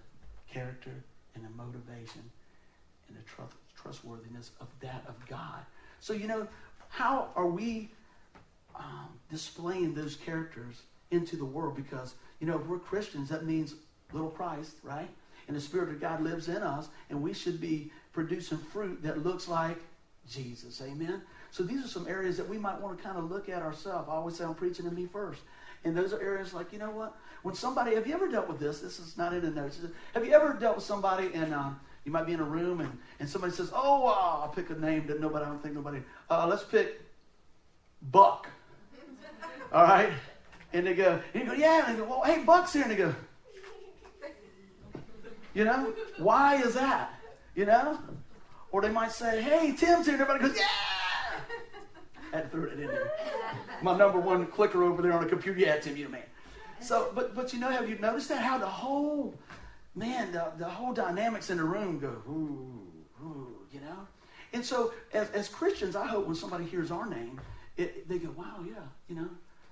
character 0.52 0.92
and 1.36 1.44
the 1.44 1.50
motivation 1.50 2.22
and 3.08 3.18
the 3.18 3.22
trust, 3.24 3.54
trustworthiness 3.76 4.52
of 4.62 4.68
that 4.80 5.04
of 5.08 5.16
God. 5.28 5.60
So, 6.00 6.14
you 6.14 6.28
know, 6.28 6.48
how 6.88 7.30
are 7.36 7.48
we 7.48 7.90
um, 8.76 9.10
displaying 9.30 9.94
those 9.94 10.16
characters 10.16 10.84
into 11.12 11.36
the 11.36 11.46
world? 11.46 11.76
Because, 11.76 12.16
you 12.40 12.48
know, 12.48 12.60
if 12.60 12.66
we're 12.66 12.80
Christians, 12.80 13.30
that 13.30 13.46
means 13.46 13.76
little 14.14 14.30
Christ, 14.30 14.76
right? 14.84 15.10
And 15.48 15.56
the 15.56 15.62
Spirit 15.62 15.90
of 15.90 16.00
God 16.00 16.22
lives 16.22 16.48
in 16.48 16.58
us, 16.58 16.88
and 17.10 17.22
we 17.22 17.34
should 17.34 17.60
be 17.60 17.92
producing 18.14 18.58
fruit 18.58 19.04
that 19.04 19.24
looks 19.24 19.48
like 19.48 19.78
Jesus. 20.30 20.82
Amen? 20.82 21.22
So 21.52 21.64
these 21.64 21.84
are 21.84 21.88
some 21.88 22.08
areas 22.08 22.38
that 22.38 22.48
we 22.48 22.58
might 22.58 22.80
want 22.80 22.98
to 22.98 23.04
kind 23.04 23.18
of 23.18 23.30
look 23.30 23.50
at 23.50 23.62
ourselves. 23.62 24.08
I 24.10 24.14
always 24.14 24.38
say 24.38 24.44
I'm 24.44 24.56
preaching 24.56 24.86
to 24.86 24.92
me 24.92 25.06
first. 25.06 25.42
And 25.86 25.96
those 25.96 26.14
are 26.14 26.22
areas 26.22 26.54
like, 26.54 26.72
you 26.72 26.80
know 26.80 26.92
what? 26.92 27.16
When 27.42 27.56
somebody, 27.56 27.96
have 27.96 28.08
you 28.08 28.14
ever 28.14 28.30
dealt 28.30 28.48
with 28.48 28.60
this? 28.60 28.80
This 28.80 29.00
is 29.00 29.18
not 29.18 29.34
in 29.34 29.42
the 29.42 29.50
notes. 29.50 29.80
Have 30.14 30.26
you 30.26 30.34
ever 30.34 30.54
dealt 30.54 30.78
with 30.78 30.86
somebody 30.86 31.30
and 31.34 31.54
um, 31.54 31.80
you 32.06 32.12
might 32.12 32.26
be 32.26 32.34
in 32.34 32.40
a 32.40 32.46
room 32.46 32.80
and, 32.80 32.98
and 33.20 33.30
somebody 33.30 33.54
says, 33.54 33.70
oh, 33.74 34.08
uh, 34.08 34.44
I'll 34.44 34.54
pick 34.56 34.70
a 34.70 34.76
name 34.76 35.08
that 35.08 35.20
nobody, 35.20 35.46
I 35.46 35.50
don't 35.50 35.62
think 35.62 35.76
nobody, 35.76 36.00
uh, 36.30 36.48
let's 36.48 36.64
pick 36.64 37.02
Buck. 38.02 38.48
All 39.74 39.84
right? 39.84 40.12
And 40.72 40.88
they 40.88 40.96
go, 40.96 41.20
and 41.34 41.44
you 41.44 41.50
go, 41.50 41.56
yeah. 41.56 41.88
And 41.88 41.96
they 41.96 42.02
go, 42.02 42.10
well, 42.10 42.24
hey, 42.24 42.44
Buck's 42.44 42.74
here. 42.74 42.84
And 42.84 42.92
they 42.92 42.96
go, 42.96 43.14
you 45.54 45.66
know? 45.66 45.94
Why 46.18 46.56
is 46.56 46.74
that? 46.76 47.14
You 47.56 47.66
know? 47.66 48.00
Or 48.72 48.82
they 48.82 48.90
might 48.90 49.12
say, 49.12 49.42
hey, 49.42 49.74
Tim's 49.74 50.06
here. 50.06 50.16
Everybody 50.16 50.40
goes, 50.40 50.58
yeah! 50.58 50.66
I 52.32 52.38
had 52.38 52.44
to 52.46 52.50
throw 52.50 52.64
it 52.64 52.80
in 52.80 52.88
there. 52.88 53.12
My 53.84 53.96
number 53.96 54.20
one 54.20 54.48
clicker 54.48 54.84
over 54.84 55.02
there 55.02 55.14
on 55.14 55.24
the 55.24 55.30
computer. 55.30 55.60
Yeah, 55.60 55.80
Tim, 55.80 55.96
you 55.96 56.10
man. 56.10 56.24
So, 56.80 57.12
but, 57.14 57.36
but 57.36 57.54
you 57.54 57.60
know, 57.60 57.70
have 57.70 57.88
you 57.88 57.98
noticed 58.00 58.30
that? 58.30 58.42
How 58.42 58.58
the 58.58 58.66
whole, 58.66 59.36
man, 59.96 60.32
the, 60.32 60.52
the 60.58 60.68
whole 60.68 60.94
dynamics 60.94 61.50
in 61.50 61.58
the 61.58 61.64
room 61.64 62.00
go, 62.00 62.08
ooh, 62.28 62.82
ooh, 63.24 63.56
you 63.72 63.80
know? 63.80 64.08
And 64.52 64.66
so, 64.66 64.94
as, 65.14 65.30
as 65.32 65.48
Christians, 65.48 65.96
I 65.96 66.08
hope 66.08 66.26
when 66.26 66.36
somebody 66.36 66.66
hears 66.66 66.92
our 66.92 67.08
name, 67.08 67.40
it, 67.78 68.08
they 68.10 68.18
go, 68.18 68.32
wow, 68.32 68.58
yeah, 68.66 68.74
you 69.08 69.16
know, 69.16 69.30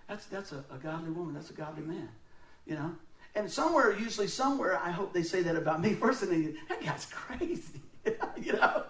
that's, 0.08 0.26
that's 0.28 0.52
a, 0.52 0.64
a 0.72 0.78
godly 0.78 1.12
woman, 1.12 1.34
that's 1.34 1.50
a 1.50 1.54
godly 1.54 1.84
man, 1.84 2.10
you 2.66 2.76
know? 2.76 2.96
And 3.36 3.50
somewhere, 3.50 3.98
usually 3.98 4.28
somewhere, 4.28 4.78
I 4.78 4.92
hope 4.92 5.14
they 5.14 5.24
say 5.24 5.42
that 5.44 5.56
about 5.56 5.82
me 5.82 5.94
first, 5.94 6.24
and 6.24 6.32
they 6.32 6.54
that 6.70 6.84
guy's 6.84 7.06
crazy. 7.06 7.82
you 8.42 8.54
know? 8.54 8.84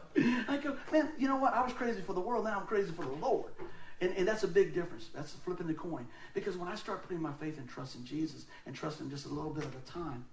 I 0.48 0.58
go, 0.58 0.76
man, 0.92 1.10
you 1.18 1.28
know 1.28 1.36
what? 1.36 1.54
I 1.54 1.64
was 1.64 1.74
crazy 1.74 2.02
for 2.02 2.14
the 2.14 2.20
world, 2.20 2.46
now 2.46 2.60
I'm 2.60 2.66
crazy 2.66 2.92
for 2.92 3.06
the 3.06 3.14
Lord. 3.14 3.52
And, 4.00 4.16
and 4.18 4.28
that's 4.28 4.44
a 4.44 4.48
big 4.48 4.74
difference. 4.74 5.10
That's 5.14 5.34
flipping 5.34 5.68
the 5.68 5.76
coin. 5.76 6.08
Because 6.34 6.58
when 6.58 6.68
I 6.68 6.76
start 6.76 7.04
putting 7.04 7.22
my 7.22 7.34
faith 7.34 7.60
and 7.60 7.70
trust 7.70 7.96
in 7.96 8.04
Jesus 8.04 8.46
and 8.66 8.76
trusting 8.76 9.12
just 9.12 9.28
a 9.28 9.30
little 9.30 9.52
bit 9.52 9.64
at 9.64 9.74
a 9.76 9.92
time 9.92 10.26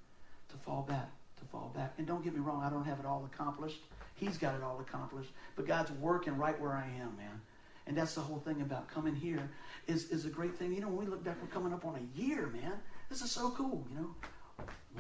to 0.49 0.57
fall 0.57 0.87
back, 0.89 1.11
to 1.39 1.45
fall 1.45 1.71
back. 1.77 1.93
And 1.99 2.07
don't 2.07 2.25
get 2.25 2.35
me 2.35 2.41
wrong, 2.41 2.63
I 2.63 2.71
don't 2.71 2.85
have 2.85 2.99
it 2.99 3.05
all 3.05 3.29
accomplished. 3.31 3.81
He's 4.15 4.39
got 4.39 4.55
it 4.55 4.63
all 4.63 4.81
accomplished. 4.81 5.31
But 5.55 5.67
God's 5.67 5.93
working 5.93 6.37
right 6.39 6.59
where 6.59 6.73
I 6.73 6.87
am, 6.99 7.15
man. 7.19 7.41
And 7.87 7.97
that's 7.97 8.15
the 8.15 8.21
whole 8.21 8.39
thing 8.39 8.63
about 8.63 8.89
coming 8.89 9.15
here 9.15 9.51
is, 9.87 10.11
is 10.11 10.25
a 10.25 10.31
great 10.31 10.57
thing. 10.57 10.73
You 10.75 10.81
know, 10.81 10.89
when 10.89 11.05
we 11.05 11.07
look 11.07 11.23
back, 11.23 11.37
we're 11.41 11.49
coming 11.49 11.73
up 11.73 11.85
on 11.85 11.97
a 11.97 12.21
year, 12.21 12.47
man. 12.47 12.73
This 13.09 13.23
is 13.23 13.31
so 13.31 13.51
cool, 13.51 13.87
you 13.91 14.01
know. 14.01 14.15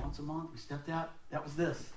Once 0.02 0.18
a 0.18 0.22
month, 0.22 0.50
we 0.52 0.58
stepped 0.58 0.88
out. 0.88 1.10
That 1.30 1.42
was 1.42 1.54
this. 1.54 1.90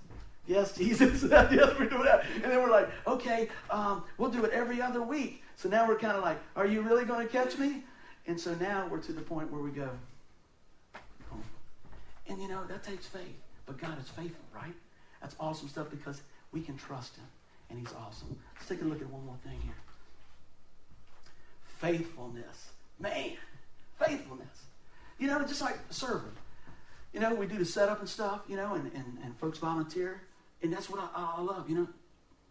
Yes, 0.48 0.76
Jesus. 0.78 1.24
yes, 1.32 1.74
we're 1.80 1.88
doing 1.88 2.04
that. 2.04 2.26
And 2.36 2.46
then 2.46 2.62
we're 2.62 2.72
like, 2.72 2.90
okay, 3.08 3.50
um, 3.70 4.04
we'll 4.18 4.32
do 4.32 4.44
it 4.44 4.52
every 4.52 4.82
other 4.82 5.02
week. 5.02 5.44
So 5.56 5.70
now 5.70 5.88
we're 5.88 5.98
kind 5.98 6.18
of 6.18 6.24
like, 6.24 6.40
are 6.56 6.66
you 6.66 6.82
really 6.82 7.06
going 7.06 7.26
to 7.26 7.32
catch 7.32 7.58
me? 7.58 7.84
And 8.28 8.40
so 8.40 8.54
now 8.56 8.88
we're 8.90 9.00
to 9.00 9.14
the 9.14 9.22
point 9.22 9.52
where 9.52 9.62
we 9.62 9.72
go, 9.72 9.90
home. 11.30 11.44
and 12.28 12.42
you 12.42 12.48
know, 12.48 12.64
that 12.66 12.84
takes 12.84 13.06
faith. 13.06 13.36
But 13.66 13.80
God 13.80 14.00
is 14.00 14.10
faithful, 14.10 14.46
right? 14.54 14.74
That's 15.22 15.36
awesome 15.40 15.70
stuff 15.70 15.90
because 15.90 16.22
we 16.52 16.62
can 16.62 16.78
trust 16.78 17.16
Him, 17.16 17.26
and 17.70 17.80
He's 17.80 17.94
awesome. 17.94 18.36
Let's 18.56 18.68
take 18.68 18.82
a 18.82 18.86
look 18.86 19.02
at 19.02 19.10
one 19.10 19.26
more 19.26 19.38
thing 19.44 19.60
here. 19.64 19.76
Faithfulness. 21.80 22.72
Man, 23.00 23.34
faithfulness. 24.00 24.66
You 25.22 25.28
know, 25.28 25.40
just 25.44 25.62
like 25.62 25.78
serving. 25.92 26.32
You 27.14 27.20
know, 27.20 27.36
we 27.36 27.46
do 27.46 27.60
the 27.60 27.66
setup 27.66 28.00
and 28.00 28.10
stuff, 28.10 28.42
you 28.48 28.56
know, 28.56 28.74
and, 28.74 28.92
and, 28.96 29.20
and 29.24 29.38
folks 29.38 29.60
volunteer. 29.60 30.20
And 30.64 30.74
that's 30.74 30.90
what 30.90 31.00
I, 31.00 31.36
I 31.38 31.42
love, 31.42 31.70
you 31.70 31.76
know. 31.76 31.88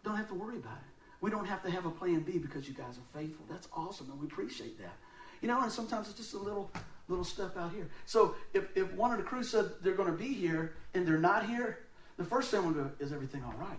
Don't 0.05 0.15
have 0.15 0.29
to 0.29 0.33
worry 0.33 0.55
about 0.55 0.77
it. 0.77 1.03
We 1.19 1.29
don't 1.29 1.45
have 1.45 1.61
to 1.63 1.69
have 1.69 1.85
a 1.85 1.91
plan 1.91 2.21
B 2.21 2.37
because 2.37 2.69
you 2.69 2.73
guys 2.73 2.97
are 2.97 3.19
faithful. 3.19 3.45
That's 3.49 3.67
awesome, 3.73 4.09
and 4.09 4.19
we 4.19 4.25
appreciate 4.25 4.79
that. 4.79 4.93
You 5.41 5.49
know, 5.49 5.61
and 5.61 5.71
sometimes 5.71 6.07
it's 6.07 6.17
just 6.17 6.33
a 6.33 6.37
little 6.37 6.71
little 7.09 7.25
step 7.25 7.57
out 7.57 7.73
here. 7.73 7.89
So 8.05 8.35
if, 8.53 8.65
if 8.73 8.91
one 8.93 9.11
of 9.11 9.17
the 9.17 9.23
crew 9.23 9.43
said 9.43 9.65
they're 9.83 9.93
going 9.93 10.09
to 10.09 10.17
be 10.17 10.33
here 10.33 10.75
and 10.93 11.05
they're 11.05 11.19
not 11.19 11.45
here, 11.45 11.79
the 12.17 12.23
first 12.23 12.49
thing 12.51 12.61
I'm 12.61 12.71
going 12.71 12.85
to 12.85 12.91
go, 12.91 13.05
is 13.05 13.11
everything 13.11 13.43
all 13.43 13.53
right? 13.59 13.77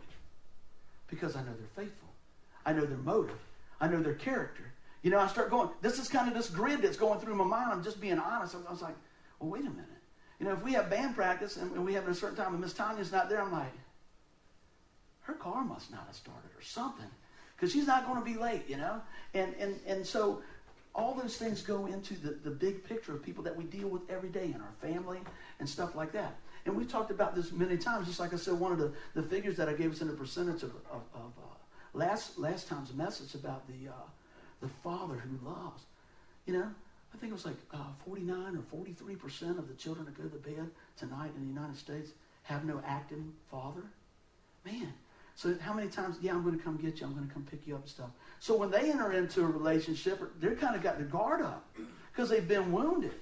Because 1.08 1.34
I 1.34 1.40
know 1.40 1.52
they're 1.58 1.84
faithful. 1.84 2.08
I 2.66 2.74
know 2.74 2.84
their 2.84 2.98
motive. 2.98 3.38
I 3.80 3.88
know 3.88 4.02
their 4.02 4.14
character. 4.14 4.71
You 5.02 5.10
know, 5.10 5.18
I 5.18 5.26
start 5.26 5.50
going, 5.50 5.68
this 5.80 5.98
is 5.98 6.08
kind 6.08 6.28
of 6.28 6.34
this 6.34 6.48
grid 6.48 6.82
that's 6.82 6.96
going 6.96 7.18
through 7.18 7.34
my 7.34 7.44
mind. 7.44 7.72
I'm 7.72 7.82
just 7.82 8.00
being 8.00 8.18
honest. 8.18 8.54
I 8.54 8.70
was 8.70 8.82
like, 8.82 8.94
well, 9.40 9.50
wait 9.50 9.62
a 9.62 9.70
minute. 9.70 9.86
You 10.38 10.46
know, 10.46 10.52
if 10.52 10.62
we 10.62 10.72
have 10.72 10.88
band 10.90 11.14
practice 11.14 11.56
and 11.56 11.84
we 11.84 11.94
have 11.94 12.08
a 12.08 12.14
certain 12.14 12.36
time 12.36 12.52
and 12.52 12.60
Miss 12.60 12.72
Tanya's 12.72 13.12
not 13.12 13.28
there, 13.28 13.42
I'm 13.42 13.52
like, 13.52 13.72
her 15.22 15.34
car 15.34 15.64
must 15.64 15.90
not 15.90 16.06
have 16.06 16.16
started 16.16 16.50
or 16.56 16.62
something. 16.62 17.06
Because 17.56 17.72
she's 17.72 17.86
not 17.86 18.06
going 18.06 18.18
to 18.18 18.24
be 18.24 18.36
late, 18.36 18.64
you 18.68 18.76
know? 18.76 19.00
And, 19.34 19.54
and, 19.58 19.78
and 19.86 20.06
so 20.06 20.42
all 20.94 21.14
those 21.14 21.36
things 21.36 21.62
go 21.62 21.86
into 21.86 22.14
the, 22.14 22.30
the 22.42 22.50
big 22.50 22.84
picture 22.84 23.14
of 23.14 23.22
people 23.22 23.42
that 23.44 23.56
we 23.56 23.64
deal 23.64 23.88
with 23.88 24.02
every 24.10 24.28
day 24.28 24.46
in 24.46 24.60
our 24.60 24.74
family 24.80 25.20
and 25.60 25.68
stuff 25.68 25.94
like 25.94 26.12
that. 26.12 26.36
And 26.64 26.76
we've 26.76 26.88
talked 26.88 27.10
about 27.10 27.34
this 27.34 27.50
many 27.52 27.76
times. 27.76 28.06
Just 28.06 28.20
like 28.20 28.32
I 28.32 28.36
said, 28.36 28.54
one 28.54 28.72
of 28.72 28.78
the, 28.78 28.92
the 29.14 29.22
figures 29.22 29.56
that 29.56 29.68
I 29.68 29.72
gave 29.72 29.92
us 29.92 30.00
in 30.00 30.08
the 30.08 30.14
percentage 30.14 30.62
of, 30.62 30.72
of, 30.90 31.02
of 31.14 31.32
uh, 31.38 31.54
last, 31.94 32.38
last 32.38 32.68
time's 32.68 32.92
message 32.92 33.34
about 33.34 33.66
the, 33.66 33.90
uh, 33.90 33.94
the 34.62 34.68
Father 34.82 35.16
who 35.16 35.48
loves. 35.48 35.82
You 36.46 36.54
know, 36.54 36.68
I 37.14 37.18
think 37.18 37.30
it 37.30 37.34
was 37.34 37.44
like 37.44 37.56
uh, 37.74 37.92
49 38.06 38.56
or 38.56 38.62
43 38.70 39.16
percent 39.16 39.58
of 39.58 39.68
the 39.68 39.74
children 39.74 40.06
that 40.06 40.16
go 40.16 40.28
to 40.28 40.36
bed 40.36 40.70
tonight 40.96 41.32
in 41.36 41.42
the 41.42 41.60
United 41.60 41.76
States 41.76 42.10
have 42.44 42.64
no 42.64 42.80
acting 42.86 43.32
father. 43.50 43.84
Man, 44.64 44.92
so 45.34 45.54
how 45.60 45.72
many 45.74 45.88
times? 45.88 46.16
Yeah, 46.20 46.32
I'm 46.32 46.42
going 46.42 46.56
to 46.56 46.62
come 46.62 46.76
get 46.76 47.00
you. 47.00 47.06
I'm 47.06 47.14
going 47.14 47.26
to 47.26 47.32
come 47.32 47.46
pick 47.50 47.66
you 47.66 47.74
up 47.74 47.82
and 47.82 47.90
stuff. 47.90 48.10
So 48.40 48.56
when 48.56 48.70
they 48.70 48.90
enter 48.90 49.12
into 49.12 49.42
a 49.42 49.46
relationship, 49.46 50.20
they're 50.40 50.54
kind 50.54 50.76
of 50.76 50.82
got 50.82 50.98
their 50.98 51.06
guard 51.06 51.42
up 51.42 51.68
because 52.12 52.30
they've 52.30 52.46
been 52.46 52.72
wounded, 52.72 53.14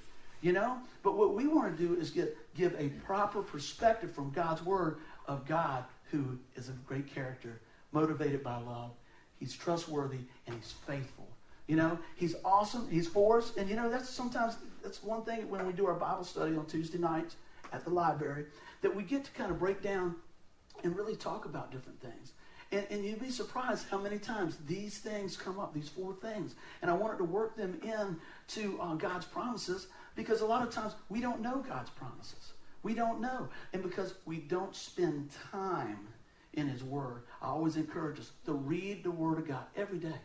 you 0.42 0.52
know. 0.52 0.78
But 1.02 1.16
what 1.16 1.35
we 1.35 1.47
want 1.47 1.76
to 1.76 1.87
do 1.87 1.99
is 1.99 2.11
get 2.11 2.37
give 2.54 2.75
a 2.78 2.88
proper 3.04 3.42
perspective 3.42 4.12
from 4.12 4.30
God's 4.30 4.62
word 4.62 4.99
of 5.26 5.47
God 5.47 5.85
who 6.11 6.38
is 6.56 6.68
a 6.68 6.73
great 6.87 7.12
character, 7.12 7.61
motivated 7.92 8.42
by 8.42 8.59
love. 8.59 8.90
He's 9.38 9.54
trustworthy 9.54 10.18
and 10.47 10.56
he's 10.56 10.75
faithful. 10.87 11.30
You 11.71 11.77
know, 11.77 12.00
he's 12.17 12.35
awesome. 12.45 12.89
He's 12.91 13.07
for 13.07 13.39
us. 13.39 13.57
And 13.57 13.71
you 13.71 13.77
know, 13.77 13.89
that's 13.89 14.11
sometimes 14.11 14.57
that's 14.83 15.05
one 15.05 15.23
thing 15.23 15.49
when 15.49 15.65
we 15.69 15.73
do 15.73 15.87
our 15.87 15.95
Bible 15.95 16.25
study 16.25 16.57
on 16.57 16.67
Tuesday 16.67 16.99
nights 16.99 17.37
at 17.73 17.85
the 17.85 17.91
library 17.91 18.47
that 18.83 18.93
we 18.93 19.05
get 19.05 19.25
to 19.27 19.31
kind 19.31 19.53
of 19.53 19.61
break 19.61 19.81
down 19.81 20.17
and 20.83 20.97
really 20.97 21.15
talk 21.15 21.45
about 21.45 21.71
different 21.71 22.00
things. 22.00 22.33
And, 22.73 22.85
and, 22.91 23.05
you'd 23.05 23.21
be 23.21 23.31
surprised 23.31 23.87
how 23.89 23.99
many 23.99 24.19
times 24.19 24.57
these 24.67 24.99
things 24.99 25.37
come 25.37 25.61
up, 25.61 25.73
these 25.73 25.89
four 25.89 26.12
things. 26.15 26.57
And 26.83 26.91
I 26.91 26.95
wanted 26.95 27.19
to 27.19 27.25
work 27.25 27.57
them 27.57 27.79
in 27.85 28.17
to 28.55 28.81
uh, 28.81 28.95
God's 28.95 29.27
promises 29.27 29.87
because 30.17 30.41
a 30.41 30.47
lot 30.47 30.67
of 30.67 30.75
times 30.75 30.95
we 31.09 31.21
don't 31.21 31.41
know 31.41 31.65
God's 31.69 31.91
promises. 31.91 32.53
We 32.83 32.95
don't 32.95 33.21
know. 33.21 33.49
And 33.73 33.83
because 33.83 34.15
we 34.25 34.39
don't 34.39 34.75
spend 34.75 35.31
time 35.53 36.09
in 36.55 36.67
His 36.67 36.83
Word, 36.83 37.23
I 37.41 37.47
always 37.47 37.77
encourage 37.77 38.19
us 38.19 38.33
to 38.47 38.55
read 38.55 39.05
the 39.05 39.12
Word 39.12 39.39
of 39.39 39.47
God 39.47 39.67
every 39.77 39.99
day. 39.99 40.19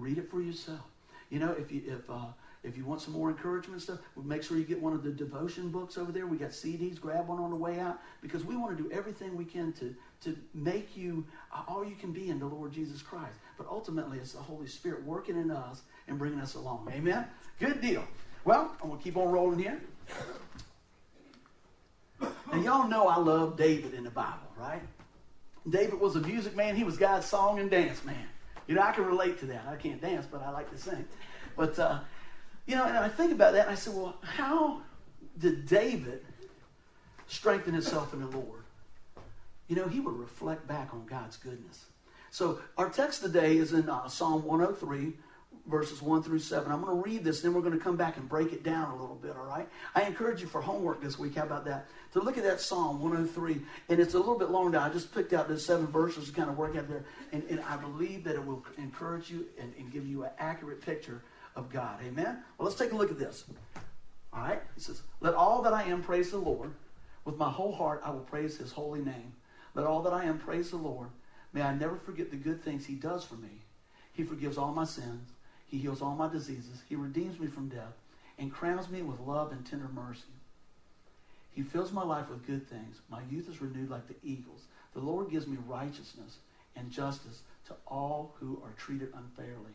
Read 0.00 0.18
it 0.18 0.30
for 0.30 0.40
yourself. 0.40 0.80
You 1.28 1.38
know, 1.38 1.52
if 1.52 1.70
you 1.70 1.82
if 1.86 2.08
uh, 2.10 2.26
if 2.62 2.76
you 2.76 2.84
want 2.84 3.00
some 3.00 3.12
more 3.12 3.30
encouragement 3.30 3.82
stuff, 3.82 3.98
make 4.22 4.42
sure 4.42 4.56
you 4.56 4.64
get 4.64 4.80
one 4.80 4.92
of 4.92 5.02
the 5.02 5.10
devotion 5.10 5.68
books 5.70 5.96
over 5.96 6.10
there. 6.10 6.26
We 6.26 6.36
got 6.36 6.50
CDs. 6.50 7.00
Grab 7.00 7.28
one 7.28 7.38
on 7.38 7.50
the 7.50 7.56
way 7.56 7.78
out 7.78 7.98
because 8.20 8.44
we 8.44 8.56
want 8.56 8.76
to 8.76 8.82
do 8.82 8.90
everything 8.90 9.36
we 9.36 9.44
can 9.44 9.72
to 9.74 9.94
to 10.22 10.36
make 10.54 10.96
you 10.96 11.24
uh, 11.54 11.62
all 11.68 11.84
you 11.84 11.96
can 11.96 12.12
be 12.12 12.30
in 12.30 12.38
the 12.38 12.46
Lord 12.46 12.72
Jesus 12.72 13.02
Christ. 13.02 13.38
But 13.58 13.66
ultimately, 13.70 14.18
it's 14.18 14.32
the 14.32 14.40
Holy 14.40 14.66
Spirit 14.66 15.04
working 15.04 15.36
in 15.36 15.50
us 15.50 15.82
and 16.08 16.18
bringing 16.18 16.40
us 16.40 16.54
along. 16.54 16.90
Amen. 16.92 17.26
Good 17.58 17.80
deal. 17.80 18.04
Well, 18.44 18.74
I'm 18.82 18.88
gonna 18.88 19.02
keep 19.02 19.16
on 19.16 19.30
rolling 19.30 19.58
here. 19.58 19.80
And 22.52 22.64
y'all 22.64 22.88
know 22.88 23.06
I 23.06 23.16
love 23.16 23.56
David 23.56 23.94
in 23.94 24.04
the 24.04 24.10
Bible, 24.10 24.50
right? 24.58 24.82
David 25.68 26.00
was 26.00 26.16
a 26.16 26.20
music 26.20 26.56
man. 26.56 26.74
He 26.74 26.84
was 26.84 26.96
God's 26.96 27.26
song 27.26 27.58
and 27.58 27.70
dance 27.70 28.04
man. 28.04 28.26
You 28.70 28.76
know, 28.76 28.82
I 28.82 28.92
can 28.92 29.04
relate 29.04 29.40
to 29.40 29.46
that. 29.46 29.64
I 29.68 29.74
can't 29.74 30.00
dance, 30.00 30.28
but 30.30 30.44
I 30.44 30.50
like 30.50 30.70
to 30.70 30.78
sing. 30.78 31.04
But, 31.56 31.76
uh, 31.76 31.98
you 32.66 32.76
know, 32.76 32.84
and 32.84 32.96
I 32.96 33.08
think 33.08 33.32
about 33.32 33.52
that 33.54 33.62
and 33.62 33.70
I 33.72 33.74
said, 33.74 33.94
well, 33.94 34.14
how 34.22 34.82
did 35.36 35.66
David 35.66 36.24
strengthen 37.26 37.74
himself 37.74 38.14
in 38.14 38.20
the 38.20 38.28
Lord? 38.28 38.62
You 39.66 39.74
know, 39.74 39.88
he 39.88 39.98
would 39.98 40.16
reflect 40.16 40.68
back 40.68 40.94
on 40.94 41.04
God's 41.04 41.36
goodness. 41.36 41.86
So 42.30 42.60
our 42.78 42.88
text 42.88 43.22
today 43.22 43.56
is 43.56 43.72
in 43.72 43.90
uh, 43.90 44.06
Psalm 44.06 44.44
103, 44.44 45.14
verses 45.70 46.02
1 46.02 46.22
through 46.22 46.40
7. 46.40 46.70
I'm 46.70 46.82
going 46.82 46.96
to 46.96 47.02
read 47.02 47.24
this, 47.24 47.40
then 47.40 47.54
we're 47.54 47.60
going 47.60 47.78
to 47.78 47.82
come 47.82 47.96
back 47.96 48.16
and 48.16 48.28
break 48.28 48.52
it 48.52 48.62
down 48.62 48.90
a 48.90 49.00
little 49.00 49.16
bit, 49.16 49.34
all 49.36 49.46
right? 49.46 49.68
I 49.94 50.02
encourage 50.02 50.40
you 50.40 50.46
for 50.46 50.60
homework 50.60 51.00
this 51.00 51.18
week. 51.18 51.36
How 51.36 51.44
about 51.44 51.64
that? 51.66 51.86
To 52.12 52.20
look 52.20 52.36
at 52.36 52.44
that 52.44 52.60
Psalm 52.60 53.00
103, 53.00 53.60
and 53.88 54.00
it's 54.00 54.14
a 54.14 54.18
little 54.18 54.38
bit 54.38 54.50
long 54.50 54.72
now. 54.72 54.82
I 54.82 54.88
just 54.88 55.14
picked 55.14 55.32
out 55.32 55.48
the 55.48 55.58
seven 55.58 55.86
verses 55.86 56.26
to 56.28 56.32
kind 56.32 56.50
of 56.50 56.58
work 56.58 56.76
out 56.76 56.88
there, 56.88 57.04
and, 57.32 57.42
and 57.48 57.60
I 57.60 57.76
believe 57.76 58.24
that 58.24 58.34
it 58.34 58.44
will 58.44 58.64
encourage 58.76 59.30
you 59.30 59.46
and, 59.58 59.72
and 59.78 59.92
give 59.92 60.06
you 60.06 60.24
an 60.24 60.30
accurate 60.38 60.82
picture 60.82 61.22
of 61.56 61.70
God. 61.70 62.00
Amen? 62.04 62.42
Well, 62.58 62.66
let's 62.66 62.78
take 62.78 62.92
a 62.92 62.96
look 62.96 63.10
at 63.10 63.18
this. 63.18 63.44
All 64.32 64.42
right? 64.42 64.62
It 64.76 64.82
says, 64.82 65.02
Let 65.20 65.34
all 65.34 65.62
that 65.62 65.72
I 65.72 65.84
am 65.84 66.02
praise 66.02 66.30
the 66.30 66.38
Lord. 66.38 66.72
With 67.24 67.36
my 67.36 67.50
whole 67.50 67.72
heart 67.72 68.02
I 68.04 68.10
will 68.10 68.20
praise 68.20 68.56
his 68.56 68.72
holy 68.72 69.00
name. 69.00 69.32
Let 69.74 69.86
all 69.86 70.02
that 70.02 70.12
I 70.12 70.24
am 70.24 70.38
praise 70.38 70.70
the 70.70 70.76
Lord. 70.76 71.08
May 71.52 71.62
I 71.62 71.74
never 71.74 71.96
forget 71.96 72.30
the 72.30 72.36
good 72.36 72.62
things 72.62 72.86
he 72.86 72.94
does 72.94 73.24
for 73.24 73.34
me. 73.34 73.62
He 74.12 74.22
forgives 74.24 74.58
all 74.58 74.72
my 74.72 74.84
sins. 74.84 75.30
He 75.70 75.78
heals 75.78 76.02
all 76.02 76.16
my 76.16 76.28
diseases. 76.28 76.82
He 76.88 76.96
redeems 76.96 77.38
me 77.38 77.46
from 77.46 77.68
death 77.68 77.94
and 78.38 78.52
crowns 78.52 78.88
me 78.90 79.02
with 79.02 79.20
love 79.20 79.52
and 79.52 79.64
tender 79.64 79.88
mercy. 79.94 80.22
He 81.52 81.62
fills 81.62 81.92
my 81.92 82.02
life 82.02 82.28
with 82.28 82.46
good 82.46 82.68
things. 82.68 83.00
My 83.08 83.20
youth 83.30 83.48
is 83.48 83.60
renewed 83.60 83.90
like 83.90 84.08
the 84.08 84.16
eagles. 84.24 84.62
The 84.94 85.00
Lord 85.00 85.30
gives 85.30 85.46
me 85.46 85.58
righteousness 85.66 86.38
and 86.74 86.90
justice 86.90 87.42
to 87.68 87.74
all 87.86 88.34
who 88.40 88.60
are 88.64 88.72
treated 88.76 89.12
unfairly. 89.14 89.74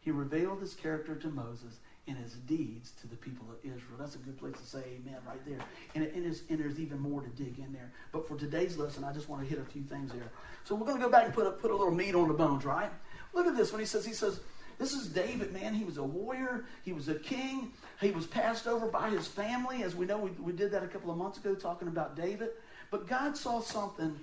He 0.00 0.10
revealed 0.10 0.60
his 0.60 0.74
character 0.74 1.14
to 1.14 1.28
Moses 1.28 1.78
and 2.08 2.16
his 2.16 2.34
deeds 2.34 2.92
to 3.00 3.08
the 3.08 3.16
people 3.16 3.46
of 3.50 3.58
Israel. 3.64 3.98
That's 3.98 4.14
a 4.14 4.18
good 4.18 4.38
place 4.38 4.54
to 4.56 4.64
say 4.64 4.78
amen 4.78 5.18
right 5.26 5.44
there. 5.44 5.58
And, 5.94 6.04
it, 6.04 6.14
and, 6.14 6.24
and, 6.24 6.58
there's 6.60 6.78
even 6.78 7.00
more 7.00 7.20
to 7.20 7.28
dig 7.30 7.58
in 7.58 7.72
there. 7.72 7.90
But 8.12 8.28
for 8.28 8.36
today's 8.36 8.76
lesson, 8.76 9.02
I 9.02 9.12
just 9.12 9.28
want 9.28 9.42
to 9.42 9.48
hit 9.48 9.58
a 9.58 9.64
few 9.64 9.82
things 9.82 10.12
there. 10.12 10.30
So 10.64 10.76
we're 10.76 10.86
going 10.86 10.98
to 10.98 11.04
go 11.04 11.10
back 11.10 11.24
and 11.24 11.34
put 11.34 11.46
a, 11.46 11.50
put 11.50 11.72
a 11.72 11.76
little 11.76 11.92
meat 11.92 12.14
on 12.14 12.28
the 12.28 12.34
bones, 12.34 12.64
right? 12.64 12.90
Look 13.34 13.46
at 13.46 13.56
this 13.56 13.72
when 13.72 13.80
he 13.80 13.86
says, 13.86 14.06
he 14.06 14.12
says, 14.12 14.38
this 14.78 14.92
is 14.92 15.08
David, 15.08 15.52
man. 15.52 15.74
He 15.74 15.84
was 15.84 15.96
a 15.96 16.02
warrior. 16.02 16.66
He 16.84 16.92
was 16.92 17.08
a 17.08 17.14
king. 17.14 17.72
He 18.00 18.10
was 18.10 18.26
passed 18.26 18.66
over 18.66 18.88
by 18.88 19.08
his 19.08 19.26
family. 19.26 19.82
As 19.82 19.94
we 19.94 20.06
know, 20.06 20.18
we, 20.18 20.30
we 20.30 20.52
did 20.52 20.70
that 20.72 20.82
a 20.82 20.88
couple 20.88 21.10
of 21.10 21.16
months 21.16 21.38
ago 21.38 21.54
talking 21.54 21.88
about 21.88 22.16
David. 22.16 22.50
But 22.90 23.08
God 23.08 23.36
saw 23.36 23.60
something 23.60 24.18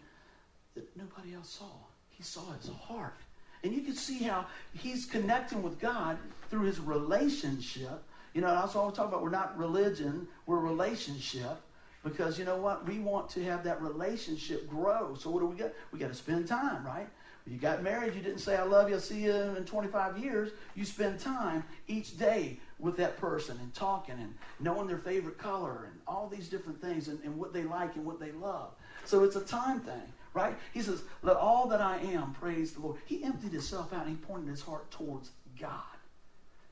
that 0.75 0.97
nobody 0.97 1.33
else 1.33 1.49
saw. 1.49 1.71
He 2.09 2.23
saw 2.23 2.51
his 2.53 2.69
heart. 2.69 3.15
And 3.63 3.73
you 3.73 3.81
can 3.81 3.95
see 3.95 4.19
how 4.19 4.45
he's 4.73 5.05
connecting 5.05 5.63
with 5.63 5.79
God 5.79 6.17
through 6.49 6.63
his 6.63 6.79
relationship. 6.79 8.03
You 8.33 8.41
know, 8.41 8.53
that's 8.53 8.75
what 8.75 8.85
we're 8.85 8.91
talking 8.91 9.09
about. 9.09 9.23
We're 9.23 9.29
not 9.29 9.57
religion, 9.57 10.27
we're 10.45 10.59
relationship. 10.59 11.57
Because 12.03 12.37
you 12.37 12.43
know 12.43 12.57
what? 12.57 12.85
We 12.85 12.99
want 12.99 13.29
to 13.29 13.43
have 13.45 13.63
that 13.63 13.81
relationship 13.81 14.67
grow. 14.67 15.15
So 15.15 15.29
what 15.29 15.39
do 15.39 15.45
we 15.45 15.55
got? 15.55 15.71
We 15.91 15.99
got 15.99 16.09
to 16.09 16.15
spend 16.15 16.47
time, 16.47 16.85
right? 16.85 17.07
You 17.45 17.57
got 17.57 17.83
married, 17.83 18.15
you 18.15 18.21
didn't 18.21 18.39
say, 18.39 18.55
I 18.55 18.63
love 18.63 18.87
you, 18.87 18.95
I'll 18.95 19.01
see 19.01 19.23
you 19.23 19.33
in 19.33 19.65
25 19.65 20.17
years. 20.17 20.51
You 20.75 20.85
spend 20.85 21.19
time 21.19 21.63
each 21.87 22.17
day 22.17 22.57
with 22.79 22.95
that 22.97 23.17
person 23.17 23.57
and 23.61 23.73
talking 23.73 24.15
and 24.15 24.33
knowing 24.61 24.87
their 24.87 24.97
favorite 24.97 25.37
color 25.37 25.89
and 25.91 25.99
all 26.07 26.29
these 26.29 26.47
different 26.47 26.79
things 26.79 27.09
and, 27.09 27.19
and 27.23 27.37
what 27.37 27.53
they 27.53 27.63
like 27.63 27.95
and 27.95 28.05
what 28.05 28.19
they 28.19 28.31
love. 28.31 28.71
So 29.03 29.25
it's 29.25 29.35
a 29.35 29.41
time 29.41 29.81
thing, 29.81 30.01
right? 30.33 30.55
He 30.73 30.81
says, 30.81 31.03
Let 31.21 31.35
all 31.35 31.67
that 31.67 31.81
I 31.81 31.97
am 31.97 32.33
praise 32.33 32.71
the 32.71 32.79
Lord. 32.79 32.99
He 33.05 33.23
emptied 33.25 33.51
himself 33.51 33.91
out 33.91 34.05
and 34.05 34.17
he 34.17 34.23
pointed 34.23 34.49
his 34.49 34.61
heart 34.61 34.89
towards 34.89 35.31
God. 35.59 35.81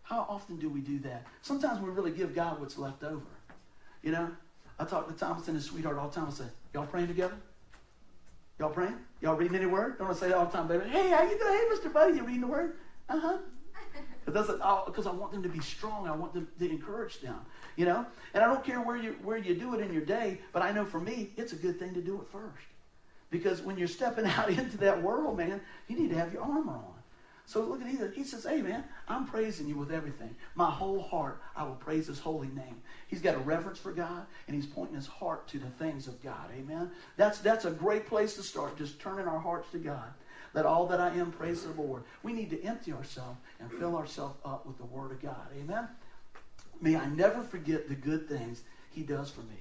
How 0.03 0.25
often 0.29 0.57
do 0.57 0.69
we 0.69 0.79
do 0.79 0.99
that? 0.99 1.25
Sometimes 1.41 1.81
we 1.81 1.89
really 1.89 2.11
give 2.11 2.33
God 2.33 2.61
what's 2.61 2.77
left 2.77 3.03
over. 3.03 3.21
You 4.03 4.11
know, 4.11 4.31
I 4.79 4.85
talk 4.85 5.07
to 5.07 5.13
Thomas 5.13 5.47
and 5.47 5.55
his 5.55 5.65
sweetheart 5.65 5.97
all 5.97 6.07
the 6.07 6.15
time. 6.15 6.27
I 6.29 6.31
say, 6.31 6.45
Y'all 6.73 6.85
praying 6.85 7.07
together? 7.07 7.35
Y'all 8.61 8.69
praying? 8.69 8.95
Y'all 9.21 9.35
reading 9.35 9.57
any 9.57 9.65
word? 9.65 9.97
Don't 9.97 10.11
I 10.11 10.13
say 10.13 10.27
that 10.27 10.37
all 10.37 10.45
the 10.45 10.51
time, 10.51 10.67
baby? 10.67 10.87
Hey, 10.87 11.09
how 11.09 11.23
you 11.23 11.35
doing? 11.35 11.51
Hey, 11.51 11.65
Mr. 11.73 11.91
Buddy, 11.91 12.15
you 12.15 12.23
reading 12.23 12.41
the 12.41 12.47
word? 12.47 12.77
Uh-huh. 13.09 13.39
Because 14.25 15.07
I 15.07 15.11
want 15.11 15.31
them 15.31 15.41
to 15.41 15.49
be 15.49 15.59
strong. 15.59 16.07
I 16.07 16.15
want 16.15 16.35
them 16.35 16.47
to 16.59 16.69
encourage 16.69 17.21
them. 17.21 17.39
You 17.75 17.85
know? 17.85 18.05
And 18.35 18.43
I 18.43 18.47
don't 18.47 18.63
care 18.63 18.79
where 18.79 18.95
you 18.95 19.15
where 19.23 19.37
you 19.37 19.55
do 19.55 19.73
it 19.73 19.81
in 19.81 19.91
your 19.91 20.05
day, 20.05 20.39
but 20.53 20.61
I 20.61 20.71
know 20.71 20.85
for 20.85 20.99
me, 20.99 21.31
it's 21.37 21.53
a 21.53 21.55
good 21.55 21.79
thing 21.79 21.95
to 21.95 22.01
do 22.01 22.21
it 22.21 22.27
first. 22.31 22.67
Because 23.31 23.61
when 23.63 23.79
you're 23.79 23.87
stepping 23.87 24.25
out 24.37 24.49
into 24.49 24.77
that 24.77 25.01
world, 25.01 25.37
man, 25.37 25.59
you 25.87 25.97
need 25.97 26.11
to 26.11 26.15
have 26.15 26.31
your 26.31 26.43
armor 26.43 26.73
on. 26.73 27.00
So 27.45 27.61
look 27.61 27.81
at 27.81 27.87
Ethan. 27.87 28.13
He 28.15 28.23
says, 28.23 28.45
Hey, 28.45 28.61
man, 28.61 28.83
I'm 29.07 29.25
praising 29.25 29.67
you 29.67 29.75
with 29.75 29.91
everything. 29.91 30.35
My 30.55 30.69
whole 30.69 31.01
heart, 31.01 31.41
I 31.55 31.63
will 31.63 31.75
praise 31.75 32.07
his 32.07 32.19
holy 32.19 32.47
name. 32.49 32.81
He's 33.07 33.21
got 33.21 33.35
a 33.35 33.39
reverence 33.39 33.79
for 33.79 33.91
God, 33.91 34.25
and 34.47 34.55
he's 34.55 34.65
pointing 34.65 34.95
his 34.95 35.07
heart 35.07 35.47
to 35.49 35.59
the 35.59 35.69
things 35.71 36.07
of 36.07 36.21
God. 36.23 36.49
Amen. 36.57 36.91
That's, 37.17 37.39
that's 37.39 37.65
a 37.65 37.71
great 37.71 38.07
place 38.07 38.35
to 38.35 38.43
start, 38.43 38.77
just 38.77 38.99
turning 38.99 39.27
our 39.27 39.39
hearts 39.39 39.69
to 39.71 39.79
God. 39.79 40.13
Let 40.53 40.65
all 40.65 40.85
that 40.87 40.99
I 40.99 41.09
am 41.09 41.31
praise 41.31 41.63
the 41.63 41.81
Lord. 41.81 42.03
We 42.23 42.33
need 42.33 42.49
to 42.51 42.63
empty 42.63 42.91
ourselves 42.93 43.37
and 43.59 43.71
fill 43.71 43.95
ourselves 43.95 44.37
up 44.43 44.65
with 44.65 44.77
the 44.77 44.85
Word 44.85 45.11
of 45.11 45.21
God. 45.21 45.47
Amen. 45.57 45.87
May 46.81 46.95
I 46.95 47.05
never 47.07 47.43
forget 47.43 47.87
the 47.87 47.95
good 47.95 48.27
things 48.27 48.63
he 48.91 49.03
does 49.03 49.29
for 49.29 49.41
me. 49.41 49.59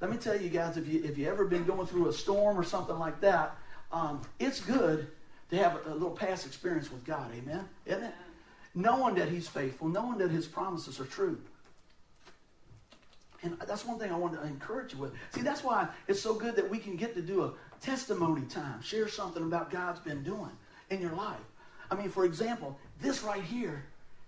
Let 0.00 0.10
me 0.10 0.16
tell 0.16 0.40
you 0.40 0.48
guys, 0.48 0.76
if 0.76 0.86
you 0.86 1.02
if 1.04 1.18
you 1.18 1.28
ever 1.28 1.44
been 1.44 1.64
going 1.64 1.86
through 1.86 2.08
a 2.08 2.12
storm 2.12 2.58
or 2.58 2.64
something 2.64 2.98
like 2.98 3.20
that, 3.20 3.56
um, 3.92 4.22
it's 4.38 4.60
good 4.60 5.08
to 5.50 5.56
have 5.56 5.80
a, 5.86 5.90
little 5.90 6.10
past 6.10 6.46
experience 6.46 6.90
with 6.90 7.04
God. 7.04 7.30
Amen? 7.34 7.68
Isn't 7.86 8.04
it? 8.04 8.14
Knowing 8.74 9.14
that 9.16 9.28
He's 9.28 9.48
faithful, 9.48 9.88
knowing 9.88 10.18
that 10.18 10.30
His 10.30 10.46
promises 10.46 11.00
are 11.00 11.04
true. 11.04 11.38
And 13.42 13.56
that's 13.66 13.86
one 13.86 13.98
thing 13.98 14.12
I 14.12 14.16
want 14.16 14.34
to 14.34 14.42
encourage 14.42 14.92
you 14.92 14.98
with. 14.98 15.12
See, 15.34 15.40
that's 15.40 15.64
why 15.64 15.88
it's 16.08 16.20
so 16.20 16.34
good 16.34 16.56
that 16.56 16.68
we 16.68 16.78
can 16.78 16.96
get 16.96 17.14
to 17.14 17.22
do 17.22 17.44
a 17.44 17.52
testimony 17.80 18.42
time, 18.42 18.82
share 18.82 19.08
something 19.08 19.42
about 19.42 19.70
God's 19.70 20.00
been 20.00 20.22
doing 20.22 20.50
in 20.90 21.00
your 21.00 21.12
life. 21.12 21.38
I 21.90 21.94
mean, 21.94 22.10
for 22.10 22.24
example, 22.24 22.78
this 23.00 23.22
right 23.22 23.42
here, 23.42 23.84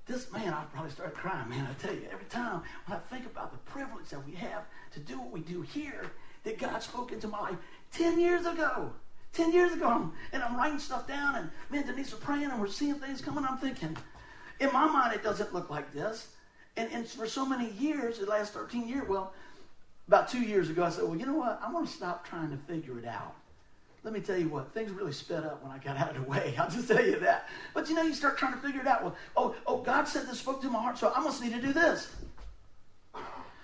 this 0.07 0.33
man, 0.33 0.53
I 0.53 0.65
probably 0.73 0.91
start 0.91 1.15
crying, 1.15 1.49
man. 1.51 1.69
I 1.71 1.75
tell 1.81 1.95
you, 1.95 2.03
every 2.11 2.25
time 2.27 2.63
when 2.87 2.99
I 2.99 3.01
think 3.15 3.27
about 3.27 3.53
the 3.53 3.59
privilege 3.71 4.09
that 4.09 4.27
we 4.27 4.33
have 4.35 4.65
to 4.93 5.01
do 5.01 5.19
what 5.19 5.31
we 5.31 5.41
do 5.41 5.63
here, 5.63 6.11
that 6.45 6.59
God 6.59 6.83
spoke 6.83 7.13
into 7.13 7.29
my 7.29 7.41
life 7.41 7.57
10 7.93 8.19
years 8.19 8.47
ago. 8.47 8.91
10 9.33 9.53
years 9.53 9.73
ago, 9.73 10.11
and 10.33 10.43
I'm 10.43 10.57
writing 10.57 10.79
stuff 10.79 11.09
down, 11.09 11.37
and 11.37 11.51
me 11.71 11.79
and 11.79 11.87
Denise 11.87 12.13
are 12.13 12.17
praying, 12.17 12.51
and 12.51 12.61
we're 12.61 12.67
seeing 12.67 12.95
things 12.97 13.23
coming. 13.23 13.45
I'm 13.45 13.59
thinking, 13.59 13.97
in 14.61 14.73
my 14.73 14.87
mind, 14.87 15.15
it 15.15 15.23
doesn't 15.23 15.55
look 15.55 15.71
like 15.71 15.93
this. 15.93 16.29
And, 16.77 16.91
and 16.93 17.07
for 17.07 17.27
so 17.27 17.45
many 17.47 17.71
years, 17.73 18.19
the 18.19 18.27
last 18.27 18.53
13 18.53 18.87
years, 18.87 19.09
well, 19.09 19.33
about 20.09 20.29
two 20.29 20.41
years 20.41 20.69
ago, 20.69 20.85
I 20.85 20.91
said, 20.91 21.05
well, 21.05 21.17
you 21.17 21.27
know 21.27 21.35
what? 21.35 21.61
I'm 21.65 21.73
going 21.73 21.87
to 21.87 21.93
stop 21.93 22.27
trying 22.27 22.51
to 22.51 22.57
figure 22.57 22.99
it 22.99 23.07
out. 23.07 23.35
Let 24.05 24.13
me 24.13 24.21
tell 24.21 24.37
you 24.37 24.49
what, 24.49 24.75
things 24.75 24.91
really 24.91 25.13
sped 25.13 25.45
up 25.45 25.63
when 25.63 25.73
I 25.73 25.79
got 25.79 25.97
out 26.01 26.17
of 26.17 26.25
the 26.25 26.31
way. 26.31 26.55
I'll 26.59 26.71
just 26.71 26.89
tell 26.89 27.05
you 27.05 27.19
that. 27.21 27.49
But 27.73 27.89
you 27.89 27.95
know, 27.95 28.03
you 28.03 28.15
start 28.15 28.37
trying 28.37 28.55
to 28.55 28.59
figure 28.59 28.81
it 28.81 28.87
out. 28.87 29.03
Well, 29.03 29.17
oh, 29.37 29.55
oh, 29.67 29.79
God 29.79 30.09
said 30.09 30.27
this, 30.27 30.41
spoke 30.41 30.61
to 30.63 30.71
my 30.71 30.83
heart, 30.83 30.99
so 30.99 31.13
I 31.15 31.21
must 31.21 31.43
need 31.43 31.53
to 31.53 31.61
do 31.61 31.73
this. 31.73 32.11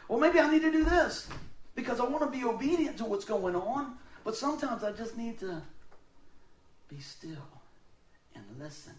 Well, 0.06 0.18
maybe 0.18 0.40
I 0.40 0.50
need 0.50 0.62
to 0.62 0.72
do 0.72 0.84
this 0.84 1.28
because 1.74 2.00
I 2.00 2.04
want 2.04 2.22
to 2.22 2.38
be 2.38 2.44
obedient 2.44 2.96
to 2.98 3.04
what's 3.04 3.24
going 3.26 3.54
on. 3.54 3.96
But 4.28 4.36
sometimes 4.36 4.84
I 4.84 4.92
just 4.92 5.16
need 5.16 5.38
to 5.38 5.62
be 6.90 7.00
still 7.00 7.48
and 8.34 8.44
listen. 8.58 8.92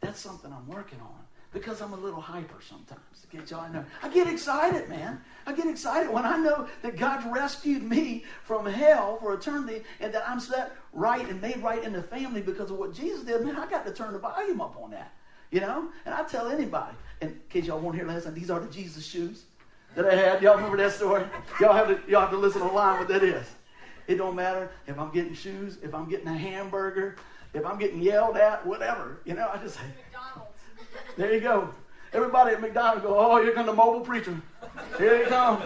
That's 0.00 0.20
something 0.20 0.52
I'm 0.52 0.68
working 0.68 1.00
on 1.00 1.18
because 1.52 1.80
I'm 1.80 1.92
a 1.92 1.96
little 1.96 2.20
hyper 2.20 2.60
sometimes. 2.60 3.00
To 3.22 3.36
get 3.36 3.50
y'all 3.50 3.68
know, 3.72 3.84
I 4.04 4.08
get 4.08 4.28
excited, 4.28 4.88
man. 4.88 5.20
I 5.46 5.52
get 5.52 5.66
excited 5.66 6.12
when 6.12 6.24
I 6.24 6.36
know 6.36 6.68
that 6.82 6.96
God 6.96 7.24
rescued 7.34 7.82
me 7.82 8.22
from 8.44 8.64
hell 8.64 9.18
for 9.20 9.34
eternity, 9.34 9.82
and 9.98 10.14
that 10.14 10.22
I'm 10.28 10.38
set 10.38 10.76
right 10.92 11.28
and 11.28 11.42
made 11.42 11.56
right 11.56 11.82
in 11.82 11.92
the 11.92 12.02
family 12.04 12.40
because 12.40 12.70
of 12.70 12.78
what 12.78 12.94
Jesus 12.94 13.24
did. 13.24 13.44
Man, 13.44 13.56
I 13.56 13.68
got 13.68 13.84
to 13.84 13.92
turn 13.92 14.12
the 14.12 14.20
volume 14.20 14.60
up 14.60 14.76
on 14.80 14.92
that, 14.92 15.12
you 15.50 15.58
know. 15.58 15.88
And 16.06 16.14
I 16.14 16.22
tell 16.22 16.46
anybody, 16.46 16.94
in 17.20 17.36
case 17.50 17.64
y'all 17.64 17.80
won't 17.80 17.96
hear 17.96 18.06
last 18.06 18.26
time, 18.26 18.34
these 18.34 18.48
are 18.48 18.60
the 18.60 18.72
Jesus 18.72 19.04
shoes 19.04 19.42
that 19.96 20.06
I 20.06 20.14
had. 20.14 20.40
Y'all 20.40 20.54
remember 20.54 20.76
that 20.76 20.92
story? 20.92 21.24
Y'all 21.60 21.72
have 21.72 21.88
to 21.88 21.98
y'all 22.08 22.20
have 22.20 22.30
to 22.30 22.36
listen 22.38 22.62
online 22.62 23.00
what 23.00 23.08
that 23.08 23.24
is. 23.24 23.44
It 24.06 24.16
don't 24.16 24.34
matter 24.34 24.70
if 24.86 24.98
I'm 24.98 25.10
getting 25.10 25.34
shoes, 25.34 25.78
if 25.82 25.94
I'm 25.94 26.08
getting 26.08 26.28
a 26.28 26.36
hamburger, 26.36 27.16
if 27.54 27.64
I'm 27.64 27.78
getting 27.78 28.00
yelled 28.00 28.36
at, 28.36 28.66
whatever. 28.66 29.20
You 29.24 29.34
know, 29.34 29.50
I 29.52 29.58
just 29.58 29.76
say, 29.76 29.82
McDonald's. 29.86 30.48
There 31.16 31.32
you 31.32 31.40
go. 31.40 31.68
Everybody 32.12 32.54
at 32.54 32.60
McDonald's 32.60 33.02
go, 33.02 33.18
oh, 33.18 33.42
here 33.42 33.52
come 33.52 33.66
the 33.66 33.72
mobile 33.72 34.00
preacher. 34.00 34.40
Here 34.98 35.18
they 35.18 35.24
come. 35.28 35.62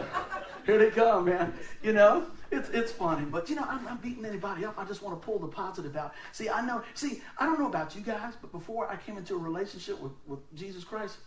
Here 0.64 0.78
they 0.78 0.90
come, 0.90 1.24
man. 1.24 1.52
You 1.82 1.92
know, 1.92 2.26
it's 2.50 2.68
it's 2.70 2.92
funny, 2.92 3.24
but 3.24 3.48
you 3.48 3.56
know, 3.56 3.64
I'm 3.68 3.84
not 3.84 4.02
beating 4.02 4.24
anybody 4.24 4.64
up. 4.64 4.74
I 4.78 4.84
just 4.84 5.02
want 5.02 5.20
to 5.20 5.24
pull 5.24 5.38
the 5.38 5.48
positive 5.48 5.96
out. 5.96 6.14
See, 6.32 6.48
I 6.48 6.64
know. 6.64 6.82
See, 6.94 7.22
I 7.38 7.46
don't 7.46 7.58
know 7.58 7.66
about 7.66 7.94
you 7.96 8.02
guys, 8.02 8.34
but 8.40 8.52
before 8.52 8.88
I 8.90 8.96
came 8.96 9.16
into 9.16 9.34
a 9.34 9.38
relationship 9.38 10.00
with, 10.00 10.12
with 10.26 10.38
Jesus 10.54 10.84
Christ, 10.84 11.18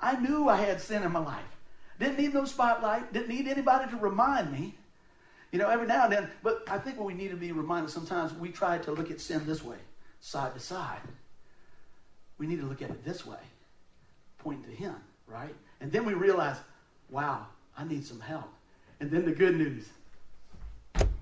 I 0.00 0.18
knew 0.18 0.48
I 0.48 0.56
had 0.56 0.80
sin 0.80 1.02
in 1.02 1.12
my 1.12 1.20
life. 1.20 1.44
Didn't 1.98 2.18
need 2.18 2.34
no 2.34 2.44
spotlight. 2.44 3.12
Didn't 3.12 3.28
need 3.28 3.48
anybody 3.48 3.90
to 3.90 3.96
remind 3.96 4.52
me. 4.52 4.74
You 5.52 5.58
know, 5.58 5.68
every 5.68 5.86
now 5.86 6.04
and 6.04 6.12
then. 6.12 6.30
But 6.42 6.64
I 6.68 6.78
think 6.78 6.98
what 6.98 7.06
we 7.06 7.14
need 7.14 7.30
to 7.30 7.36
be 7.36 7.52
reminded 7.52 7.90
sometimes 7.90 8.32
we 8.34 8.50
try 8.50 8.78
to 8.78 8.92
look 8.92 9.10
at 9.10 9.20
sin 9.20 9.46
this 9.46 9.62
way, 9.62 9.78
side 10.20 10.54
to 10.54 10.60
side. 10.60 11.00
We 12.38 12.46
need 12.46 12.60
to 12.60 12.66
look 12.66 12.82
at 12.82 12.90
it 12.90 13.04
this 13.04 13.24
way, 13.24 13.38
pointing 14.38 14.64
to 14.64 14.76
Him, 14.76 14.96
right? 15.26 15.54
And 15.80 15.90
then 15.90 16.04
we 16.04 16.14
realize, 16.14 16.56
wow, 17.10 17.46
I 17.76 17.84
need 17.84 18.04
some 18.04 18.20
help. 18.20 18.52
And 19.00 19.10
then 19.10 19.24
the 19.24 19.32
good 19.32 19.56
news 19.56 19.88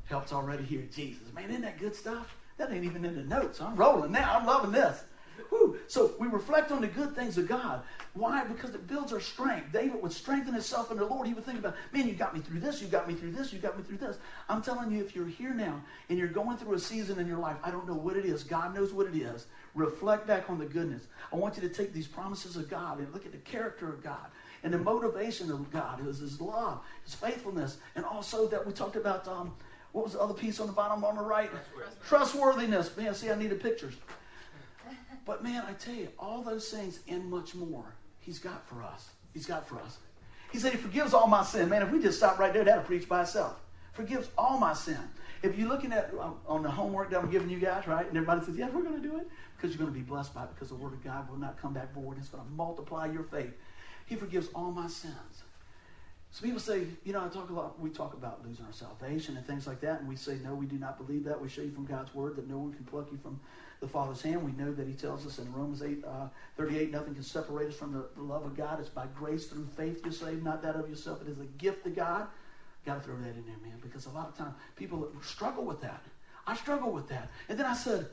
help's 0.06 0.32
already 0.32 0.64
here. 0.64 0.86
Jesus, 0.92 1.32
man, 1.34 1.50
isn't 1.50 1.62
that 1.62 1.78
good 1.78 1.94
stuff? 1.94 2.36
That 2.56 2.70
ain't 2.70 2.84
even 2.84 3.04
in 3.04 3.16
the 3.16 3.22
notes. 3.22 3.60
I'm 3.60 3.74
rolling 3.74 4.12
now. 4.12 4.38
I'm 4.38 4.46
loving 4.46 4.70
this. 4.70 5.02
Whew. 5.50 5.78
So 5.86 6.14
we 6.18 6.26
reflect 6.28 6.72
on 6.72 6.80
the 6.80 6.86
good 6.86 7.14
things 7.14 7.38
of 7.38 7.48
God. 7.48 7.82
Why? 8.14 8.44
Because 8.44 8.74
it 8.74 8.86
builds 8.86 9.12
our 9.12 9.20
strength. 9.20 9.72
David 9.72 10.02
would 10.02 10.12
strengthen 10.12 10.54
himself 10.54 10.90
in 10.90 10.96
the 10.96 11.04
Lord. 11.04 11.26
He 11.26 11.34
would 11.34 11.44
think 11.44 11.58
about, 11.58 11.74
man, 11.92 12.06
you 12.08 12.14
got 12.14 12.34
me 12.34 12.40
through 12.40 12.60
this, 12.60 12.80
you 12.80 12.88
got 12.88 13.08
me 13.08 13.14
through 13.14 13.32
this, 13.32 13.52
you 13.52 13.58
got 13.58 13.76
me 13.76 13.82
through 13.82 13.98
this. 13.98 14.18
I'm 14.48 14.62
telling 14.62 14.90
you, 14.92 15.02
if 15.02 15.14
you're 15.16 15.26
here 15.26 15.54
now 15.54 15.82
and 16.08 16.18
you're 16.18 16.28
going 16.28 16.56
through 16.56 16.74
a 16.74 16.78
season 16.78 17.18
in 17.18 17.26
your 17.26 17.38
life, 17.38 17.56
I 17.62 17.70
don't 17.70 17.86
know 17.86 17.94
what 17.94 18.16
it 18.16 18.24
is. 18.24 18.44
God 18.44 18.74
knows 18.74 18.92
what 18.92 19.06
it 19.06 19.16
is. 19.16 19.46
Reflect 19.74 20.26
back 20.26 20.48
on 20.48 20.58
the 20.58 20.66
goodness. 20.66 21.08
I 21.32 21.36
want 21.36 21.56
you 21.56 21.62
to 21.62 21.68
take 21.68 21.92
these 21.92 22.06
promises 22.06 22.56
of 22.56 22.68
God 22.68 22.98
and 22.98 23.12
look 23.12 23.26
at 23.26 23.32
the 23.32 23.38
character 23.38 23.88
of 23.88 24.02
God 24.02 24.26
and 24.64 24.72
the 24.72 24.78
motivation 24.78 25.50
of 25.52 25.70
God 25.70 26.04
is 26.08 26.18
His 26.18 26.40
love, 26.40 26.80
His 27.04 27.14
faithfulness, 27.14 27.76
and 27.94 28.04
also 28.04 28.48
that 28.48 28.66
we 28.66 28.72
talked 28.72 28.96
about. 28.96 29.28
Um, 29.28 29.52
what 29.92 30.04
was 30.04 30.14
the 30.14 30.20
other 30.20 30.34
piece 30.34 30.58
on 30.58 30.66
the 30.66 30.72
bottom 30.72 31.04
on 31.04 31.14
the 31.14 31.22
right? 31.22 31.50
Trustworthiness. 31.50 32.08
Trustworthiness. 32.08 32.96
Man, 32.96 33.14
see, 33.14 33.30
I 33.30 33.36
needed 33.36 33.62
pictures. 33.62 33.94
But 35.24 35.42
man, 35.42 35.64
I 35.66 35.72
tell 35.72 35.94
you, 35.94 36.08
all 36.18 36.42
those 36.42 36.68
things 36.70 37.00
and 37.08 37.30
much 37.30 37.54
more, 37.54 37.94
He's 38.20 38.38
got 38.38 38.66
for 38.68 38.82
us. 38.82 39.10
He's 39.32 39.46
got 39.46 39.68
for 39.68 39.80
us. 39.80 39.98
He 40.52 40.58
said 40.58 40.72
He 40.72 40.78
forgives 40.78 41.14
all 41.14 41.26
my 41.26 41.42
sin. 41.44 41.68
Man, 41.68 41.82
if 41.82 41.90
we 41.90 42.00
just 42.00 42.18
stop 42.18 42.38
right 42.38 42.52
there, 42.52 42.64
that'll 42.64 42.84
preach 42.84 43.08
by 43.08 43.22
itself. 43.22 43.60
Forgives 43.92 44.28
all 44.36 44.58
my 44.58 44.74
sin. 44.74 44.98
If 45.42 45.58
you're 45.58 45.68
looking 45.68 45.92
at 45.92 46.12
uh, 46.18 46.30
on 46.46 46.62
the 46.62 46.70
homework 46.70 47.10
that 47.10 47.20
I'm 47.20 47.30
giving 47.30 47.50
you 47.50 47.58
guys, 47.58 47.86
right, 47.86 48.06
and 48.06 48.16
everybody 48.16 48.44
says, 48.44 48.56
"Yeah, 48.56 48.68
we're 48.70 48.82
going 48.82 49.00
to 49.00 49.08
do 49.08 49.18
it," 49.18 49.28
because 49.56 49.70
you're 49.70 49.84
going 49.84 49.92
to 49.92 49.98
be 49.98 50.04
blessed 50.04 50.34
by 50.34 50.44
it, 50.44 50.48
because 50.54 50.68
the 50.68 50.74
Word 50.74 50.92
of 50.94 51.04
God 51.04 51.28
will 51.28 51.36
not 51.36 51.60
come 51.60 51.72
back 51.72 51.92
void. 51.92 52.16
It's 52.18 52.28
going 52.28 52.44
to 52.44 52.50
multiply 52.50 53.06
your 53.06 53.24
faith. 53.24 53.52
He 54.06 54.16
forgives 54.16 54.48
all 54.54 54.70
my 54.72 54.88
sins. 54.88 55.44
So 56.30 56.42
people 56.42 56.58
say, 56.58 56.86
you 57.04 57.12
know, 57.12 57.24
I 57.24 57.28
talk 57.28 57.50
a 57.50 57.52
lot. 57.52 57.78
We 57.78 57.90
talk 57.90 58.14
about 58.14 58.44
losing 58.44 58.64
our 58.64 58.72
salvation 58.72 59.36
and 59.36 59.46
things 59.46 59.68
like 59.68 59.80
that, 59.82 60.00
and 60.00 60.08
we 60.08 60.16
say, 60.16 60.38
no, 60.42 60.52
we 60.54 60.66
do 60.66 60.76
not 60.76 60.98
believe 60.98 61.24
that. 61.24 61.40
We 61.40 61.48
show 61.48 61.62
you 61.62 61.70
from 61.70 61.84
God's 61.84 62.12
Word 62.12 62.34
that 62.36 62.48
no 62.48 62.58
one 62.58 62.72
can 62.72 62.84
pluck 62.84 63.06
you 63.12 63.18
from 63.18 63.38
the 63.84 63.90
Father's 63.90 64.22
hand. 64.22 64.42
We 64.42 64.52
know 64.52 64.72
that 64.72 64.86
He 64.86 64.94
tells 64.94 65.26
us 65.26 65.38
in 65.38 65.52
Romans 65.52 65.82
8 65.82 66.04
uh, 66.04 66.28
38, 66.56 66.90
nothing 66.90 67.14
can 67.14 67.22
separate 67.22 67.68
us 67.68 67.74
from 67.74 67.92
the, 67.92 68.06
the, 68.16 68.22
love 68.22 68.44
of 68.44 68.56
God. 68.56 68.80
It's 68.80 68.88
by 68.88 69.06
grace 69.14 69.46
through 69.46 69.66
faith 69.76 70.00
you're 70.02 70.12
saved, 70.12 70.42
not 70.42 70.62
that 70.62 70.74
of 70.74 70.88
yourself. 70.88 71.20
It 71.22 71.28
is 71.28 71.38
a 71.38 71.44
gift 71.58 71.86
of 71.86 71.94
God. 71.94 72.26
Got 72.86 72.94
to 72.94 73.00
throw 73.00 73.16
that 73.16 73.28
in 73.28 73.44
there, 73.46 73.56
man, 73.62 73.78
because 73.82 74.06
a 74.06 74.10
lot 74.10 74.28
of 74.28 74.36
times 74.36 74.54
people 74.76 75.08
struggle 75.22 75.64
with 75.64 75.80
that. 75.82 76.02
I 76.46 76.56
struggle 76.56 76.92
with 76.92 77.08
that. 77.08 77.30
And 77.48 77.58
then 77.58 77.66
I 77.66 77.74
said, 77.74 78.06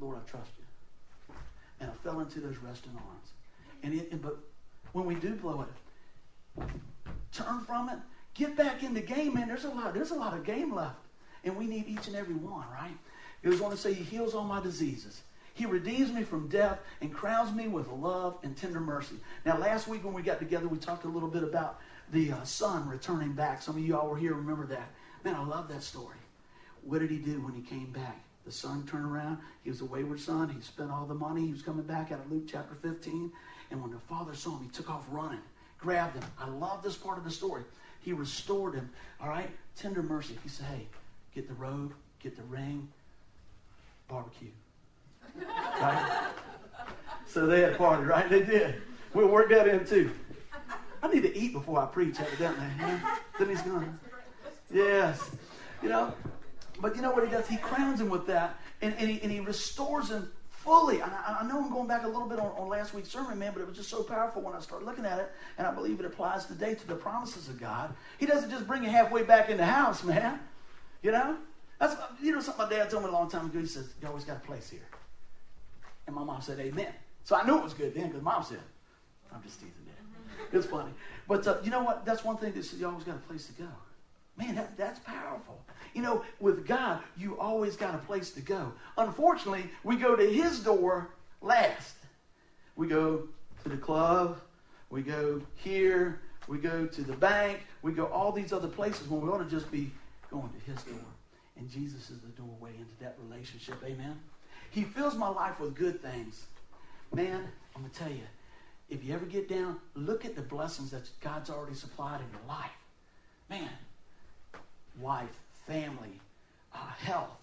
Lord, 0.00 0.16
I 0.16 0.28
trust 0.28 0.50
you. 0.58 1.34
And 1.80 1.90
I 1.90 1.94
fell 2.02 2.20
into 2.20 2.40
those 2.40 2.58
resting 2.58 2.92
arms. 2.94 3.32
And 3.82 3.94
it, 3.94 4.22
but 4.22 4.38
when 4.92 5.04
we 5.04 5.14
do 5.14 5.34
blow 5.34 5.62
it, 5.62 6.64
turn 7.32 7.60
from 7.60 7.88
it, 7.88 7.98
get 8.34 8.56
back 8.56 8.82
in 8.82 8.94
the 8.94 9.00
game, 9.00 9.34
man. 9.34 9.48
There's 9.48 9.64
a 9.64 9.70
lot, 9.70 9.94
there's 9.94 10.10
a 10.10 10.16
lot 10.16 10.34
of 10.34 10.44
game 10.44 10.74
left. 10.74 10.96
And 11.44 11.56
we 11.56 11.66
need 11.66 11.86
each 11.88 12.06
and 12.06 12.16
every 12.16 12.34
one, 12.34 12.64
right? 12.72 12.96
It 13.44 13.48
was 13.48 13.60
going 13.60 13.70
to 13.70 13.76
say, 13.76 13.92
He 13.92 14.02
heals 14.02 14.34
all 14.34 14.44
my 14.44 14.60
diseases. 14.60 15.22
He 15.52 15.66
redeems 15.66 16.10
me 16.10 16.24
from 16.24 16.48
death 16.48 16.80
and 17.00 17.14
crowns 17.14 17.54
me 17.54 17.68
with 17.68 17.86
love 17.88 18.38
and 18.42 18.56
tender 18.56 18.80
mercy. 18.80 19.14
Now, 19.46 19.56
last 19.58 19.86
week 19.86 20.02
when 20.02 20.14
we 20.14 20.22
got 20.22 20.40
together, 20.40 20.66
we 20.66 20.78
talked 20.78 21.04
a 21.04 21.08
little 21.08 21.28
bit 21.28 21.44
about 21.44 21.78
the 22.10 22.32
uh, 22.32 22.42
son 22.42 22.88
returning 22.88 23.34
back. 23.34 23.62
Some 23.62 23.76
of 23.76 23.84
you 23.84 23.96
all 23.96 24.08
were 24.08 24.16
here, 24.16 24.34
remember 24.34 24.66
that. 24.66 24.90
Man, 25.24 25.36
I 25.36 25.44
love 25.44 25.68
that 25.68 25.84
story. 25.84 26.16
What 26.82 26.98
did 26.98 27.10
he 27.10 27.18
do 27.18 27.40
when 27.40 27.54
he 27.54 27.62
came 27.62 27.92
back? 27.92 28.20
The 28.44 28.50
son 28.50 28.84
turned 28.86 29.06
around. 29.06 29.38
He 29.62 29.70
was 29.70 29.80
a 29.80 29.84
wayward 29.84 30.20
son. 30.20 30.48
He 30.48 30.60
spent 30.60 30.90
all 30.90 31.06
the 31.06 31.14
money. 31.14 31.46
He 31.46 31.52
was 31.52 31.62
coming 31.62 31.86
back 31.86 32.10
out 32.10 32.20
of 32.20 32.32
Luke 32.32 32.44
chapter 32.48 32.74
15. 32.74 33.30
And 33.70 33.80
when 33.80 33.92
the 33.92 34.00
father 34.00 34.34
saw 34.34 34.56
him, 34.56 34.64
he 34.64 34.70
took 34.70 34.90
off 34.90 35.04
running, 35.08 35.40
grabbed 35.78 36.16
him. 36.16 36.24
I 36.38 36.48
love 36.48 36.82
this 36.82 36.96
part 36.96 37.16
of 37.16 37.24
the 37.24 37.30
story. 37.30 37.62
He 38.00 38.12
restored 38.12 38.74
him. 38.74 38.90
All 39.20 39.28
right? 39.28 39.48
Tender 39.76 40.02
mercy. 40.02 40.36
He 40.42 40.48
said, 40.48 40.66
hey, 40.66 40.86
get 41.34 41.48
the 41.48 41.54
robe, 41.54 41.94
get 42.20 42.36
the 42.36 42.42
ring, 42.42 42.88
barbecue. 44.08 44.48
Right? 45.80 46.30
so 47.26 47.46
they 47.46 47.60
had 47.60 47.72
a 47.72 47.76
party, 47.76 48.04
right? 48.04 48.28
They 48.28 48.42
did. 48.42 48.82
We'll 49.12 49.28
work 49.28 49.50
that 49.50 49.68
in 49.68 49.84
too. 49.84 50.10
I 51.02 51.08
need 51.08 51.22
to 51.22 51.36
eat 51.36 51.52
before 51.52 51.80
I 51.82 51.86
preach, 51.86 52.18
evidently. 52.18 52.66
Then 53.38 53.48
he's 53.48 53.62
gone. 53.62 53.98
yes. 54.72 55.30
You 55.82 55.90
know, 55.90 56.14
but 56.80 56.96
you 56.96 57.02
know 57.02 57.10
what 57.10 57.24
he 57.24 57.30
does? 57.30 57.46
He 57.46 57.58
crowns 57.58 58.00
him 58.00 58.08
with 58.08 58.26
that, 58.26 58.58
and, 58.80 58.94
and, 58.98 59.10
he, 59.10 59.20
and 59.20 59.30
he 59.30 59.40
restores 59.40 60.10
him 60.10 60.30
fully. 60.48 61.02
I, 61.02 61.40
I 61.40 61.46
know 61.46 61.62
I'm 61.62 61.70
going 61.70 61.86
back 61.86 62.04
a 62.04 62.08
little 62.08 62.26
bit 62.26 62.38
on, 62.38 62.52
on 62.56 62.68
last 62.68 62.94
week's 62.94 63.10
sermon, 63.10 63.38
man, 63.38 63.52
but 63.52 63.60
it 63.60 63.68
was 63.68 63.76
just 63.76 63.90
so 63.90 64.02
powerful 64.02 64.40
when 64.40 64.54
I 64.54 64.60
started 64.60 64.86
looking 64.86 65.04
at 65.04 65.18
it, 65.18 65.30
and 65.58 65.66
I 65.66 65.74
believe 65.74 66.00
it 66.00 66.06
applies 66.06 66.46
today 66.46 66.74
to 66.74 66.86
the 66.86 66.94
promises 66.94 67.48
of 67.48 67.60
God. 67.60 67.94
He 68.18 68.24
doesn't 68.24 68.50
just 68.50 68.66
bring 68.66 68.82
you 68.82 68.88
halfway 68.88 69.24
back 69.24 69.50
in 69.50 69.58
the 69.58 69.66
house, 69.66 70.02
man. 70.02 70.40
You 71.02 71.12
know? 71.12 71.36
That's 71.78 71.96
you 72.22 72.32
know 72.32 72.40
something 72.40 72.68
my 72.68 72.70
dad 72.70 72.90
told 72.90 73.04
me 73.04 73.08
a 73.08 73.12
long 73.12 73.28
time 73.28 73.46
ago. 73.46 73.60
He 73.60 73.66
says, 73.66 73.94
You 74.00 74.08
always 74.08 74.24
got 74.24 74.36
a 74.36 74.40
place 74.40 74.70
here. 74.70 74.86
And 76.06 76.14
my 76.14 76.24
mom 76.24 76.40
said, 76.40 76.58
Amen. 76.60 76.92
So 77.24 77.36
I 77.36 77.44
knew 77.46 77.58
it 77.58 77.64
was 77.64 77.74
good 77.74 77.94
then 77.94 78.08
because 78.08 78.22
mom 78.22 78.42
said, 78.42 78.60
I'm 79.32 79.42
just 79.42 79.60
teasing 79.60 79.72
it. 79.86 79.94
It's 80.56 80.66
funny. 80.66 80.90
But 81.26 81.46
uh, 81.46 81.56
you 81.64 81.70
know 81.70 81.82
what? 81.82 82.04
That's 82.04 82.22
one 82.22 82.36
thing 82.36 82.52
that 82.52 82.64
says 82.64 82.78
you 82.78 82.86
always 82.86 83.04
got 83.04 83.16
a 83.16 83.20
place 83.20 83.46
to 83.46 83.52
go. 83.54 83.68
Man, 84.36 84.54
that, 84.56 84.76
that's 84.76 84.98
powerful. 85.00 85.60
You 85.94 86.02
know, 86.02 86.24
with 86.40 86.66
God, 86.66 87.00
you 87.16 87.38
always 87.38 87.76
got 87.76 87.94
a 87.94 87.98
place 87.98 88.30
to 88.32 88.40
go. 88.40 88.72
Unfortunately, 88.98 89.64
we 89.84 89.96
go 89.96 90.16
to 90.16 90.24
His 90.24 90.60
door 90.60 91.10
last. 91.40 91.96
We 92.76 92.88
go 92.88 93.28
to 93.62 93.68
the 93.68 93.76
club, 93.76 94.40
we 94.90 95.02
go 95.02 95.40
here, 95.56 96.20
we 96.48 96.58
go 96.58 96.86
to 96.86 97.02
the 97.02 97.12
bank, 97.14 97.60
we 97.82 97.92
go 97.92 98.06
all 98.06 98.32
these 98.32 98.52
other 98.52 98.68
places 98.68 99.08
when 99.08 99.20
we 99.20 99.28
ought 99.28 99.38
to 99.38 99.44
just 99.44 99.70
be 99.70 99.92
going 100.30 100.50
to 100.50 100.70
His 100.70 100.82
door. 100.82 101.00
And 101.56 101.70
Jesus 101.70 102.10
is 102.10 102.20
the 102.20 102.28
doorway 102.28 102.72
into 102.78 102.98
that 103.00 103.16
relationship. 103.22 103.76
Amen. 103.84 104.18
He 104.70 104.82
fills 104.82 105.14
my 105.16 105.28
life 105.28 105.60
with 105.60 105.74
good 105.74 106.02
things. 106.02 106.44
Man, 107.12 107.46
I'm 107.74 107.82
going 107.82 107.92
to 107.92 107.98
tell 107.98 108.10
you, 108.10 108.22
if 108.88 109.04
you 109.04 109.14
ever 109.14 109.24
get 109.24 109.48
down, 109.48 109.78
look 109.94 110.24
at 110.24 110.34
the 110.34 110.42
blessings 110.42 110.90
that 110.90 111.08
God's 111.20 111.50
already 111.50 111.74
supplied 111.74 112.20
in 112.20 112.26
your 112.32 112.46
life. 112.48 112.70
Man, 113.48 113.70
wife, 115.00 115.30
family, 115.66 116.20
uh, 116.74 116.86
health, 116.98 117.36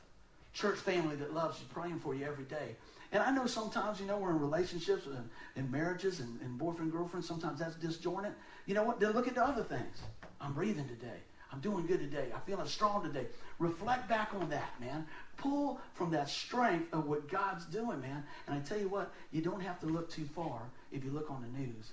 church 0.54 0.78
family 0.78 1.15
that 1.15 1.34
loves 1.34 1.60
you, 1.60 1.65
praying 1.74 2.00
for 2.00 2.13
you 2.13 2.26
every 2.26 2.43
day. 2.43 2.76
And 3.13 3.21
I 3.21 3.32
know 3.32 3.45
sometimes, 3.45 4.00
you 4.00 4.06
know, 4.06 4.17
we're 4.17 4.32
in 4.32 4.39
relationships 4.39 5.06
and 5.06 5.30
in 5.56 5.69
marriages 5.69 6.19
and, 6.19 6.39
and 6.41 6.58
boyfriend, 6.58 6.91
girlfriend. 6.91 7.26
Sometimes 7.26 7.60
that's 7.60 7.76
disjointed. 7.76 8.34
You 8.65 8.74
know 8.74 8.84
what? 8.84 9.00
Then 9.00 9.12
look 9.12 9.28
at 9.28 9.36
the 9.36 9.43
other 9.43 9.63
things. 9.63 10.02
I'm 10.39 10.54
breathing 10.54 10.88
today. 10.88 11.19
I'm 11.51 11.59
doing 11.59 11.85
good 11.85 11.99
today. 11.99 12.27
I'm 12.33 12.41
feeling 12.41 12.65
strong 12.67 13.03
today. 13.03 13.27
Reflect 13.59 14.07
back 14.07 14.33
on 14.33 14.49
that, 14.49 14.79
man. 14.79 15.05
Pull 15.37 15.79
from 15.93 16.11
that 16.11 16.29
strength 16.29 16.93
of 16.93 17.07
what 17.07 17.29
God's 17.29 17.65
doing, 17.65 17.99
man. 17.99 18.23
And 18.47 18.55
I 18.55 18.59
tell 18.59 18.79
you 18.79 18.87
what, 18.87 19.11
you 19.31 19.41
don't 19.41 19.61
have 19.61 19.79
to 19.81 19.85
look 19.85 20.09
too 20.09 20.25
far 20.33 20.61
if 20.91 21.03
you 21.03 21.11
look 21.11 21.29
on 21.29 21.41
the 21.41 21.59
news. 21.59 21.91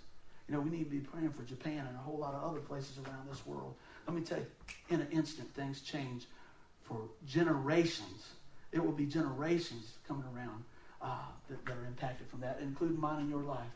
You 0.48 0.54
know, 0.54 0.60
we 0.60 0.70
need 0.70 0.84
to 0.84 0.90
be 0.90 1.00
praying 1.00 1.32
for 1.32 1.42
Japan 1.42 1.86
and 1.86 1.96
a 1.96 2.00
whole 2.00 2.18
lot 2.18 2.34
of 2.34 2.42
other 2.42 2.60
places 2.60 2.98
around 2.98 3.28
this 3.28 3.44
world. 3.46 3.74
Let 4.06 4.16
me 4.16 4.22
tell 4.22 4.38
you, 4.38 4.46
in 4.88 5.00
an 5.00 5.08
instant, 5.10 5.52
things 5.54 5.80
change 5.80 6.26
for 6.84 7.02
generations. 7.26 8.28
it 8.72 8.84
will 8.84 8.92
be 8.92 9.06
generations 9.06 9.92
coming 10.06 10.24
around 10.34 10.64
uh, 11.02 11.16
that, 11.48 11.64
that 11.66 11.72
are 11.72 11.86
impacted 11.86 12.26
from 12.28 12.40
that, 12.40 12.58
including 12.62 12.98
mine 12.98 13.20
in 13.20 13.28
your 13.28 13.42
life. 13.42 13.70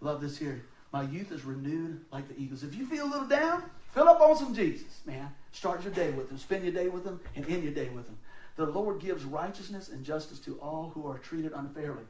Love 0.00 0.20
this 0.20 0.38
here. 0.38 0.64
My 0.92 1.02
youth 1.02 1.32
is 1.32 1.44
renewed 1.44 2.00
like 2.12 2.28
the 2.28 2.40
eagles. 2.40 2.62
If 2.62 2.74
you 2.74 2.86
feel 2.86 3.06
a 3.06 3.10
little 3.10 3.28
down, 3.28 3.62
fill 3.92 4.08
up 4.08 4.20
on 4.20 4.36
some 4.36 4.54
Jesus, 4.54 5.00
man. 5.04 5.28
Start 5.52 5.82
your 5.82 5.92
day 5.92 6.10
with 6.10 6.30
him. 6.30 6.38
Spend 6.38 6.64
your 6.64 6.72
day 6.72 6.88
with 6.88 7.04
him 7.04 7.20
and 7.36 7.46
end 7.48 7.62
your 7.62 7.72
day 7.72 7.88
with 7.90 8.06
him. 8.06 8.16
The 8.56 8.66
Lord 8.66 9.00
gives 9.00 9.24
righteousness 9.24 9.88
and 9.88 10.04
justice 10.04 10.38
to 10.40 10.58
all 10.60 10.90
who 10.94 11.06
are 11.06 11.18
treated 11.18 11.52
unfairly. 11.52 12.04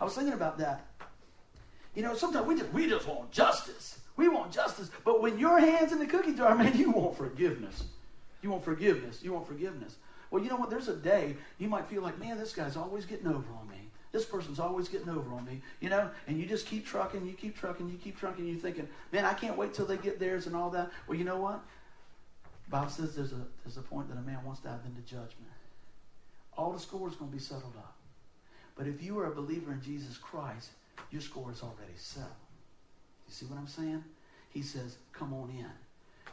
I 0.00 0.04
was 0.04 0.14
thinking 0.14 0.34
about 0.34 0.58
that. 0.58 0.86
You 1.94 2.02
know, 2.02 2.14
sometimes 2.14 2.46
we 2.46 2.56
just 2.56 2.72
we 2.72 2.88
just 2.88 3.06
want 3.06 3.30
justice. 3.30 4.00
We 4.16 4.28
want 4.28 4.52
justice. 4.52 4.90
But 5.04 5.22
when 5.22 5.38
your 5.38 5.58
hand's 5.58 5.92
in 5.92 5.98
the 5.98 6.06
cookie 6.06 6.34
jar, 6.34 6.54
man, 6.56 6.76
you 6.76 6.90
want 6.90 7.16
forgiveness. 7.16 7.84
You 8.42 8.50
want 8.50 8.64
forgiveness. 8.64 9.22
You 9.22 9.32
want 9.32 9.46
forgiveness. 9.46 9.96
Well, 10.30 10.42
you 10.42 10.50
know 10.50 10.56
what? 10.56 10.70
There's 10.70 10.88
a 10.88 10.96
day 10.96 11.36
you 11.58 11.68
might 11.68 11.86
feel 11.86 12.02
like, 12.02 12.18
man, 12.18 12.36
this 12.36 12.52
guy's 12.52 12.76
always 12.76 13.06
getting 13.06 13.28
over 13.28 13.46
on 13.60 13.68
me. 13.68 13.83
This 14.14 14.24
person's 14.24 14.60
always 14.60 14.86
getting 14.86 15.08
over 15.08 15.34
on 15.34 15.44
me, 15.44 15.60
you 15.80 15.90
know, 15.90 16.08
and 16.28 16.38
you 16.38 16.46
just 16.46 16.68
keep 16.68 16.86
trucking, 16.86 17.26
you 17.26 17.32
keep 17.32 17.58
trucking, 17.58 17.88
you 17.88 17.98
keep 17.98 18.16
trucking, 18.16 18.46
you're 18.46 18.56
thinking, 18.56 18.88
man, 19.10 19.24
I 19.24 19.34
can't 19.34 19.58
wait 19.58 19.74
till 19.74 19.86
they 19.86 19.96
get 19.96 20.20
theirs 20.20 20.46
and 20.46 20.54
all 20.54 20.70
that. 20.70 20.92
Well, 21.08 21.18
you 21.18 21.24
know 21.24 21.38
what? 21.38 21.64
Bible 22.68 22.90
says 22.90 23.16
there's 23.16 23.32
a 23.32 23.40
there's 23.64 23.76
a 23.76 23.82
point 23.82 24.08
that 24.10 24.16
a 24.16 24.22
man 24.22 24.38
wants 24.44 24.60
to 24.60 24.68
have 24.68 24.78
into 24.86 25.00
judgment. 25.00 25.50
All 26.56 26.70
the 26.70 26.78
score 26.78 27.08
is 27.08 27.16
going 27.16 27.32
to 27.32 27.36
be 27.36 27.42
settled 27.42 27.74
up. 27.76 27.96
But 28.76 28.86
if 28.86 29.02
you 29.02 29.18
are 29.18 29.26
a 29.26 29.34
believer 29.34 29.72
in 29.72 29.82
Jesus 29.82 30.16
Christ, 30.16 30.70
your 31.10 31.20
score 31.20 31.50
is 31.50 31.60
already 31.60 31.96
settled. 31.96 32.30
You 33.26 33.34
see 33.34 33.46
what 33.46 33.58
I'm 33.58 33.66
saying? 33.66 34.04
He 34.50 34.62
says, 34.62 34.96
come 35.12 35.34
on 35.34 35.50
in. 35.50 35.66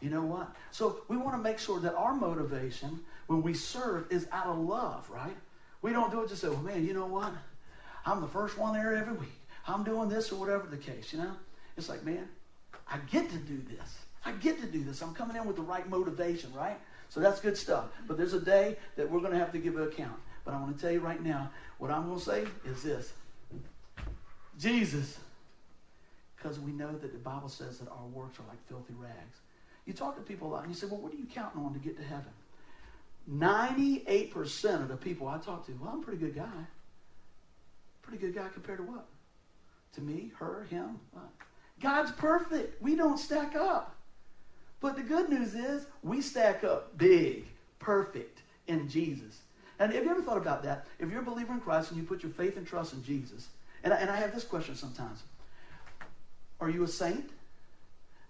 You 0.02 0.12
know 0.12 0.22
what? 0.22 0.52
So 0.70 1.02
we 1.08 1.18
want 1.18 1.36
to 1.36 1.42
make 1.42 1.58
sure 1.58 1.80
that 1.80 1.96
our 1.96 2.14
motivation 2.14 3.00
when 3.26 3.42
we 3.42 3.56
serve 3.56 4.06
is 4.12 4.28
out 4.32 4.46
of 4.46 4.60
love, 4.60 5.10
right? 5.10 5.36
We 5.82 5.94
don't 5.94 6.12
do 6.12 6.22
it 6.22 6.30
just 6.30 6.42
say, 6.42 6.50
well, 6.50 6.62
man, 6.62 6.86
you 6.86 6.94
know 6.94 7.08
what? 7.08 7.34
I'm 8.06 8.22
the 8.22 8.28
first 8.28 8.58
one 8.58 8.74
there 8.74 8.96
every 8.96 9.14
week. 9.14 9.30
I'm 9.68 9.84
doing 9.84 10.10
this 10.10 10.32
or 10.32 10.40
whatever 10.40 10.68
the 10.68 10.78
case, 10.78 11.14
you 11.14 11.20
know? 11.20 11.32
It's 11.78 11.90
like, 11.90 12.04
man, 12.04 12.28
I 12.90 12.98
get 13.12 13.30
to 13.30 13.38
do 13.38 13.62
this. 13.70 14.00
I 14.26 14.32
get 14.34 14.60
to 14.62 14.68
do 14.68 14.84
this. 14.84 15.02
I'm 15.02 15.14
coming 15.14 15.36
in 15.36 15.46
with 15.46 15.56
the 15.56 15.62
right 15.62 15.88
motivation, 15.90 16.54
right? 16.54 16.78
So 17.10 17.20
that's 17.20 17.40
good 17.40 17.58
stuff. 17.58 17.86
But 18.08 18.18
there's 18.18 18.34
a 18.34 18.40
day 18.40 18.78
that 18.96 19.10
we're 19.10 19.20
going 19.20 19.34
to 19.34 19.40
have 19.40 19.52
to 19.52 19.60
give 19.60 19.76
an 19.78 19.84
account. 19.84 20.20
But 20.46 20.54
I 20.54 20.58
want 20.60 20.76
to 20.76 20.82
tell 20.82 20.92
you 20.92 21.00
right 21.00 21.22
now, 21.22 21.52
what 21.78 21.92
I'm 21.92 22.08
going 22.08 22.20
to 22.20 22.26
say 22.26 22.46
is 22.66 22.84
this 22.84 23.14
Jesus, 24.60 25.18
because 26.36 26.60
we 26.60 26.72
know 26.72 26.92
that 26.92 27.12
the 27.12 27.20
Bible 27.20 27.50
says 27.50 27.80
that 27.80 27.90
our 27.90 28.06
works 28.14 28.40
are 28.40 28.48
like 28.48 28.66
filthy 28.68 28.94
rags. 28.98 29.38
You 29.86 29.94
talk 29.94 30.16
to 30.16 30.22
people 30.22 30.48
a 30.48 30.52
lot 30.52 30.64
and 30.64 30.74
you 30.74 30.80
say, 30.80 30.88
well, 30.88 31.00
what 31.00 31.14
are 31.14 31.18
you 31.18 31.26
counting 31.26 31.64
on 31.64 31.74
to 31.74 31.80
get 31.80 31.98
to 31.98 32.04
heaven? 32.04 32.32
98% 33.30 34.82
of 34.82 34.88
the 34.88 34.98
people 34.98 35.28
I 35.28 35.38
talk 35.38 35.66
to, 35.66 35.72
well, 35.74 35.92
I'm 35.94 36.00
a 36.00 36.04
pretty 36.04 36.20
good 36.20 36.36
guy. 36.36 36.66
Pretty 38.02 38.18
good 38.18 38.36
guy 38.36 38.48
compared 38.54 38.80
to 38.80 38.84
what? 38.84 39.06
To 39.96 40.02
me, 40.02 40.32
her, 40.40 40.68
him? 40.70 41.00
What? 41.12 41.30
God's 41.82 42.12
perfect. 42.12 42.82
We 42.82 42.96
don't 42.96 43.18
stack 43.18 43.56
up. 43.56 43.96
But 44.80 44.96
the 44.96 45.04
good 45.04 45.30
news 45.30 45.54
is 45.54 45.86
we 46.04 46.22
stack 46.22 46.64
up 46.64 46.98
big, 46.98 47.46
perfect 47.80 48.42
in 48.68 48.90
Jesus. 48.90 49.40
And 49.80 49.92
have 49.94 50.04
you 50.04 50.12
ever 50.12 50.22
thought 50.22 50.38
about 50.38 50.64
that? 50.64 50.86
If 51.00 51.10
you're 51.10 51.22
a 51.22 51.26
believer 51.26 51.54
in 51.54 51.60
Christ 51.60 51.92
and 51.92 52.00
you 52.00 52.06
put 52.06 52.24
your 52.24 52.32
faith 52.32 52.58
and 52.58 52.66
trust 52.66 52.94
in 52.94 53.04
Jesus, 53.04 53.50
and 53.84 53.94
I, 53.94 53.98
and 53.98 54.10
I 54.10 54.16
have 54.16 54.34
this 54.34 54.44
question 54.44 54.76
sometimes 54.76 55.24
Are 56.60 56.70
you 56.70 56.84
a 56.84 56.88
saint? 56.88 57.30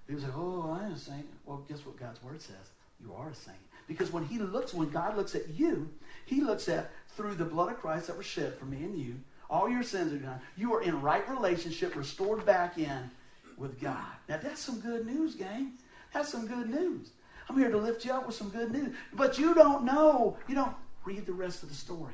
People 0.08 0.24
say, 0.24 0.30
Oh, 0.36 0.80
I'm 0.82 0.94
a 0.94 0.98
saint. 0.98 1.28
Well, 1.46 1.64
guess 1.68 1.86
what 1.86 1.98
God's 2.00 2.22
word 2.24 2.42
says? 2.42 2.72
You 3.02 3.14
are 3.14 3.30
a 3.30 3.36
saint. 3.36 3.58
Because 3.88 4.12
when 4.12 4.26
He 4.26 4.40
looks, 4.40 4.74
when 4.74 4.90
God 4.90 5.18
looks 5.18 5.36
at 5.36 5.50
you, 5.50 5.90
He 6.26 6.42
looks 6.42 6.70
at 6.70 6.92
through 7.16 7.36
the 7.36 7.46
blood 7.46 7.72
of 7.72 7.80
Christ 7.80 8.08
that 8.08 8.18
was 8.18 8.26
shed 8.26 8.56
for 8.56 8.66
me 8.66 8.78
and 8.78 8.98
you, 8.98 9.16
all 9.52 9.70
your 9.70 9.84
sins 9.84 10.14
are 10.14 10.18
gone. 10.18 10.40
You 10.58 10.74
are 10.74 10.82
in 10.82 11.02
right 11.02 11.28
relationship, 11.30 11.96
restored 11.96 12.46
back 12.46 12.78
in 12.78 13.12
with 13.58 13.80
God. 13.80 13.98
Now 14.28 14.40
that's 14.42 14.62
some 14.62 14.80
good 14.80 15.06
news, 15.06 15.36
gang. 15.36 15.74
That's 16.14 16.30
some 16.30 16.48
good 16.48 16.70
news. 16.70 17.12
I'm 17.50 17.58
here 17.58 17.70
to 17.70 17.78
lift 17.78 18.06
you 18.06 18.14
up 18.14 18.26
with 18.26 18.36
some 18.36 18.50
good 18.50 18.72
news. 18.72 18.96
But 19.14 19.38
you 19.38 19.54
don't 19.54 19.84
know. 19.84 20.38
You 20.48 20.56
don't 20.56 20.76
read 21.06 21.26
the 21.26 21.34
rest 21.34 21.64
of 21.64 21.70
the 21.70 21.76
story. 21.76 22.14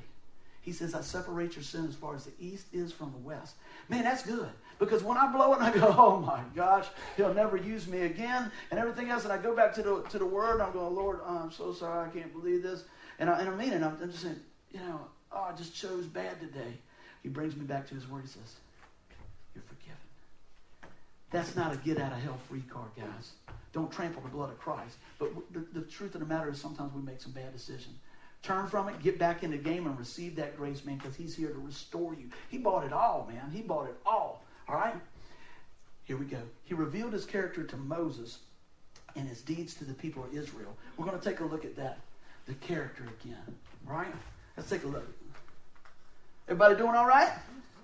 He 0.62 0.74
says, 0.74 0.94
I 0.94 1.00
separate 1.00 1.56
your 1.56 1.64
sin 1.64 1.88
as 1.88 1.96
far 1.96 2.16
as 2.16 2.26
the 2.26 2.34
east 2.40 2.66
is 2.74 2.92
from 2.92 3.14
the 3.14 3.20
west. 3.20 3.56
Man, 3.88 4.04
that's 4.04 4.26
good. 4.26 4.50
Because 4.80 5.02
when 5.02 5.18
I 5.18 5.32
blow 5.32 5.54
it 5.54 5.62
I 5.62 5.72
go, 5.72 5.96
oh 5.98 6.18
my 6.20 6.42
gosh, 6.56 6.88
he'll 7.16 7.34
never 7.34 7.56
use 7.56 7.88
me 7.88 8.02
again, 8.02 8.52
and 8.70 8.80
everything 8.80 9.10
else, 9.10 9.24
and 9.24 9.32
I 9.32 9.38
go 9.38 9.56
back 9.56 9.74
to 9.76 9.82
the, 9.82 10.02
to 10.10 10.20
the 10.20 10.26
word, 10.26 10.60
I'm 10.60 10.74
going, 10.74 10.94
Lord, 10.94 11.22
oh, 11.26 11.38
I'm 11.38 11.52
so 11.52 11.72
sorry, 11.72 12.10
I 12.10 12.12
can't 12.12 12.34
believe 12.34 12.64
this. 12.64 12.84
And 13.18 13.30
I, 13.30 13.40
and 13.40 13.50
I 13.50 13.56
mean 13.56 13.72
it, 13.72 13.82
I'm, 13.82 13.98
I'm 14.02 14.12
just 14.12 14.24
saying, 14.24 14.42
you 14.72 14.80
know, 14.82 15.08
oh, 15.32 15.48
I 15.50 15.56
just 15.56 15.74
chose 15.74 16.06
bad 16.06 16.42
today. 16.42 16.74
He 17.28 17.34
brings 17.34 17.58
me 17.58 17.66
back 17.66 17.86
to 17.90 17.94
his 17.94 18.08
word. 18.08 18.22
He 18.22 18.30
says, 18.30 18.56
You're 19.54 19.66
forgiven. 19.66 19.98
That's 21.30 21.58
not 21.58 21.74
a 21.74 21.76
get 21.76 22.00
out 22.00 22.14
of 22.14 22.20
hell 22.20 22.38
free 22.48 22.64
card, 22.70 22.88
guys. 22.96 23.32
Don't 23.74 23.92
trample 23.92 24.22
the 24.22 24.30
blood 24.30 24.50
of 24.50 24.58
Christ. 24.58 24.96
But 25.20 25.32
the, 25.52 25.60
the 25.78 25.86
truth 25.86 26.16
of 26.16 26.22
the 26.22 26.26
matter 26.26 26.50
is 26.50 26.62
sometimes 26.62 26.94
we 26.94 27.02
make 27.02 27.20
some 27.20 27.34
bad 27.34 27.52
decisions. 27.52 27.98
Turn 28.44 28.66
from 28.68 28.88
it, 28.88 29.04
get 29.04 29.20
back 29.20 29.44
in 29.44 29.52
the 29.52 29.58
game, 29.58 29.88
and 29.88 30.00
receive 30.00 30.38
that 30.38 30.56
grace, 30.56 30.86
man, 30.86 31.00
because 31.00 31.18
he's 31.18 31.36
here 31.36 31.50
to 31.50 31.60
restore 31.60 32.14
you. 32.14 32.30
He 32.48 32.60
bought 32.60 32.86
it 32.86 32.94
all, 32.94 33.30
man. 33.30 33.52
He 33.52 33.62
bought 33.62 33.90
it 33.90 33.98
all. 34.06 34.42
All 34.70 34.76
right? 34.76 34.96
Here 36.06 36.16
we 36.16 36.28
go. 36.28 36.40
He 36.64 36.76
revealed 36.76 37.12
his 37.12 37.26
character 37.26 37.66
to 37.66 37.76
Moses 37.76 38.38
and 39.18 39.28
his 39.28 39.42
deeds 39.42 39.74
to 39.74 39.84
the 39.84 39.94
people 39.94 40.24
of 40.24 40.34
Israel. 40.34 40.74
We're 40.96 41.08
going 41.08 41.20
to 41.20 41.30
take 41.30 41.42
a 41.42 41.46
look 41.46 41.66
at 41.66 41.76
that, 41.76 42.00
the 42.46 42.54
character 42.54 43.04
again. 43.22 43.58
Right? 43.86 44.14
Let's 44.56 44.70
take 44.70 44.86
a 44.86 44.88
look. 44.88 45.06
Everybody 46.48 46.76
doing 46.76 46.96
all 46.96 47.08
right? 47.08 47.30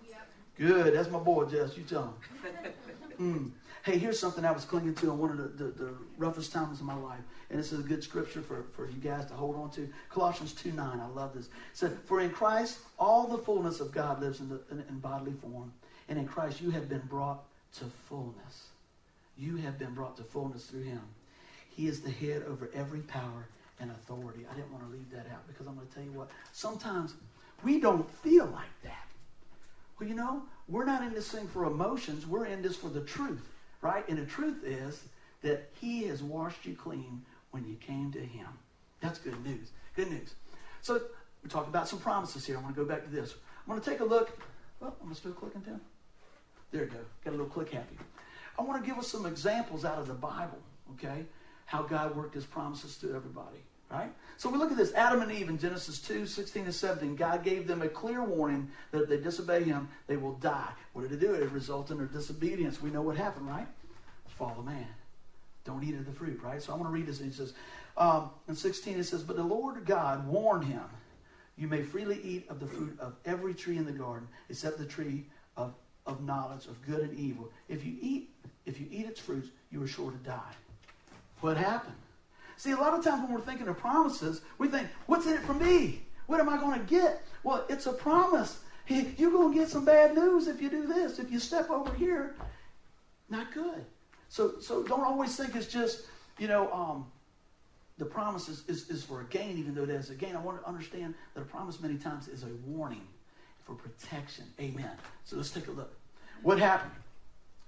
Yep. 0.09 0.27
Good. 0.57 0.93
That's 0.95 1.09
my 1.09 1.19
boy, 1.19 1.45
Jess. 1.45 1.77
You 1.77 1.83
tell 1.83 2.03
him. 2.03 2.71
Mm. 3.19 3.51
Hey, 3.83 3.99
here's 3.99 4.17
something 4.17 4.43
I 4.43 4.51
was 4.51 4.65
clinging 4.65 4.95
to 4.95 5.11
in 5.11 5.19
one 5.19 5.29
of 5.29 5.37
the, 5.37 5.65
the, 5.65 5.71
the, 5.71 5.93
roughest 6.17 6.51
times 6.51 6.79
of 6.79 6.87
my 6.87 6.95
life. 6.95 7.19
And 7.51 7.59
this 7.59 7.71
is 7.71 7.79
a 7.79 7.83
good 7.83 8.03
scripture 8.03 8.41
for, 8.41 8.63
for 8.75 8.89
you 8.89 8.97
guys 8.97 9.27
to 9.27 9.35
hold 9.35 9.55
on 9.55 9.69
to. 9.71 9.87
Colossians 10.09 10.51
2 10.53 10.71
9. 10.71 10.99
I 10.99 11.07
love 11.09 11.35
this. 11.35 11.45
It 11.45 11.51
said, 11.73 11.97
For 12.05 12.21
in 12.21 12.31
Christ 12.31 12.79
all 12.97 13.27
the 13.27 13.37
fullness 13.37 13.81
of 13.81 13.91
God 13.91 14.19
lives 14.19 14.39
in, 14.39 14.49
the, 14.49 14.61
in, 14.71 14.83
in 14.89 14.97
bodily 14.97 15.33
form. 15.33 15.71
And 16.09 16.17
in 16.17 16.27
Christ 16.27 16.59
you 16.59 16.71
have 16.71 16.89
been 16.89 17.03
brought 17.07 17.43
to 17.77 17.85
fullness. 18.09 18.69
You 19.37 19.57
have 19.57 19.77
been 19.77 19.93
brought 19.93 20.17
to 20.17 20.23
fullness 20.23 20.65
through 20.65 20.83
him. 20.83 21.01
He 21.69 21.87
is 21.87 22.01
the 22.01 22.09
head 22.09 22.43
over 22.49 22.71
every 22.73 23.01
power 23.01 23.47
and 23.79 23.91
authority. 23.91 24.45
I 24.51 24.55
didn't 24.55 24.71
want 24.71 24.85
to 24.85 24.91
leave 24.91 25.11
that 25.11 25.27
out 25.31 25.45
because 25.47 25.67
I'm 25.67 25.75
going 25.75 25.87
to 25.87 25.93
tell 25.93 26.03
you 26.03 26.13
what. 26.13 26.29
Sometimes 26.51 27.13
we 27.63 27.79
don't 27.79 28.09
feel 28.09 28.45
like 28.45 28.81
that. 28.83 29.07
Well, 29.99 30.09
you 30.09 30.15
know, 30.15 30.43
we're 30.67 30.85
not 30.85 31.03
in 31.03 31.13
this 31.13 31.29
thing 31.29 31.47
for 31.47 31.65
emotions. 31.65 32.25
We're 32.25 32.45
in 32.45 32.61
this 32.61 32.75
for 32.75 32.89
the 32.89 33.01
truth, 33.01 33.47
right? 33.81 34.07
And 34.07 34.17
the 34.17 34.25
truth 34.25 34.63
is 34.63 35.03
that 35.41 35.69
He 35.79 36.03
has 36.05 36.23
washed 36.23 36.65
you 36.65 36.75
clean 36.75 37.21
when 37.51 37.65
you 37.65 37.75
came 37.75 38.11
to 38.11 38.19
Him. 38.19 38.47
That's 39.01 39.19
good 39.19 39.43
news. 39.45 39.71
Good 39.95 40.09
news. 40.09 40.33
So 40.81 41.01
we 41.43 41.49
talked 41.49 41.67
about 41.67 41.87
some 41.87 41.99
promises 41.99 42.45
here. 42.45 42.57
I 42.57 42.61
want 42.61 42.75
to 42.75 42.81
go 42.81 42.87
back 42.87 43.03
to 43.03 43.09
this. 43.09 43.35
I'm 43.65 43.71
going 43.71 43.81
to 43.81 43.89
take 43.89 43.99
a 43.99 44.05
look. 44.05 44.29
Oh, 44.81 44.85
well, 44.85 44.95
I'm 45.05 45.13
still 45.13 45.31
clicking, 45.31 45.61
Tim. 45.61 45.79
There 46.71 46.83
you 46.83 46.89
go. 46.89 46.97
Got 47.23 47.31
a 47.31 47.37
little 47.37 47.45
click 47.45 47.71
happy. 47.71 47.97
I 48.57 48.61
want 48.63 48.83
to 48.83 48.87
give 48.87 48.97
us 48.97 49.07
some 49.07 49.25
examples 49.25 49.85
out 49.85 49.99
of 49.99 50.07
the 50.07 50.13
Bible, 50.13 50.59
okay? 50.93 51.25
How 51.65 51.83
God 51.83 52.15
worked 52.15 52.35
His 52.35 52.45
promises 52.45 52.97
to 52.97 53.15
everybody. 53.15 53.59
Right? 53.93 54.11
So 54.37 54.49
we 54.49 54.57
look 54.57 54.71
at 54.71 54.77
this 54.77 54.91
Adam 54.93 55.21
and 55.21 55.31
Eve 55.31 55.49
in 55.49 55.59
Genesis 55.59 55.99
2 55.99 56.25
16 56.25 56.63
and 56.65 56.73
17. 56.73 57.15
God 57.15 57.43
gave 57.43 57.67
them 57.67 57.83
a 57.83 57.87
clear 57.87 58.23
warning 58.23 58.69
that 58.91 59.03
if 59.03 59.09
they 59.09 59.17
disobey 59.17 59.63
Him, 59.63 59.87
they 60.07 60.17
will 60.17 60.33
die. 60.33 60.71
What 60.93 61.03
did 61.03 61.11
it 61.11 61.19
do? 61.19 61.33
It 61.35 61.51
resulted 61.51 61.91
in 61.91 61.97
their 61.99 62.07
disobedience. 62.07 62.81
We 62.81 62.89
know 62.89 63.03
what 63.03 63.15
happened, 63.15 63.47
right? 63.47 63.67
Fall 64.27 64.55
of 64.57 64.65
man. 64.65 64.87
Don't 65.63 65.83
eat 65.83 65.93
of 65.93 66.05
the 66.07 66.11
fruit, 66.11 66.41
right? 66.41 66.61
So 66.61 66.73
I 66.73 66.75
want 66.75 66.87
to 66.87 66.91
read 66.91 67.05
this. 67.05 67.21
It 67.21 67.33
says, 67.33 67.53
um, 67.95 68.31
in 68.47 68.55
16, 68.55 68.99
it 68.99 69.03
says, 69.03 69.23
But 69.23 69.35
the 69.35 69.43
Lord 69.43 69.85
God 69.85 70.27
warned 70.27 70.65
him, 70.65 70.83
You 71.55 71.67
may 71.67 71.83
freely 71.83 72.19
eat 72.23 72.49
of 72.49 72.59
the 72.59 72.65
fruit 72.65 72.99
of 72.99 73.13
every 73.25 73.53
tree 73.53 73.77
in 73.77 73.85
the 73.85 73.91
garden, 73.91 74.27
except 74.49 74.79
the 74.79 74.85
tree 74.85 75.23
of, 75.55 75.73
of 76.07 76.23
knowledge 76.23 76.65
of 76.65 76.81
good 76.85 77.01
and 77.01 77.17
evil. 77.17 77.49
If 77.69 77.85
you 77.85 77.95
eat, 78.01 78.31
if 78.65 78.79
you 78.79 78.87
eat 78.89 79.05
its 79.05 79.19
fruits, 79.19 79.49
you 79.71 79.83
are 79.83 79.87
sure 79.87 80.09
to 80.09 80.17
die. 80.17 80.53
What 81.41 81.57
happened? 81.57 81.95
See, 82.57 82.71
a 82.71 82.77
lot 82.77 82.97
of 82.97 83.03
times 83.03 83.23
when 83.23 83.33
we're 83.33 83.41
thinking 83.41 83.67
of 83.67 83.77
promises, 83.77 84.41
we 84.57 84.67
think, 84.67 84.87
what's 85.07 85.25
in 85.25 85.33
it 85.33 85.41
for 85.41 85.53
me? 85.53 86.03
What 86.27 86.39
am 86.39 86.49
I 86.49 86.57
going 86.57 86.79
to 86.79 86.85
get? 86.85 87.25
Well, 87.43 87.65
it's 87.69 87.85
a 87.85 87.93
promise. 87.93 88.59
You're 88.87 89.31
going 89.31 89.53
to 89.53 89.59
get 89.59 89.69
some 89.69 89.85
bad 89.85 90.15
news 90.15 90.47
if 90.47 90.61
you 90.61 90.69
do 90.69 90.85
this. 90.87 91.19
If 91.19 91.31
you 91.31 91.39
step 91.39 91.69
over 91.69 91.93
here, 91.93 92.35
not 93.29 93.53
good. 93.53 93.85
So, 94.29 94.59
so 94.59 94.83
don't 94.83 95.03
always 95.03 95.35
think 95.35 95.55
it's 95.55 95.67
just, 95.67 96.05
you 96.39 96.47
know, 96.47 96.71
um, 96.71 97.05
the 97.97 98.05
promise 98.05 98.49
is, 98.49 98.63
is, 98.67 98.89
is 98.89 99.03
for 99.03 99.21
a 99.21 99.25
gain, 99.25 99.57
even 99.57 99.75
though 99.75 99.85
there's 99.85 100.09
a 100.09 100.15
gain. 100.15 100.35
I 100.35 100.41
want 100.41 100.61
to 100.61 100.67
understand 100.67 101.13
that 101.33 101.41
a 101.41 101.45
promise 101.45 101.79
many 101.79 101.95
times 101.95 102.27
is 102.27 102.43
a 102.43 102.49
warning 102.65 103.07
for 103.63 103.75
protection. 103.75 104.45
Amen. 104.59 104.91
So 105.23 105.37
let's 105.37 105.51
take 105.51 105.67
a 105.67 105.71
look. 105.71 105.93
What 106.41 106.59
happened 106.59 106.91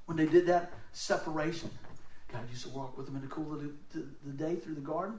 when 0.06 0.17
they 0.17 0.26
did 0.26 0.45
that 0.48 0.74
separation? 0.91 1.69
God 2.36 2.50
used 2.50 2.63
to 2.63 2.69
walk 2.69 2.98
with 2.98 3.08
him 3.08 3.15
in 3.15 3.21
the 3.21 3.28
cool 3.28 3.54
of 3.54 3.62
the, 3.62 3.71
the, 3.93 4.06
the 4.26 4.32
day 4.34 4.56
through 4.56 4.76
the 4.76 4.82
garden. 4.82 5.17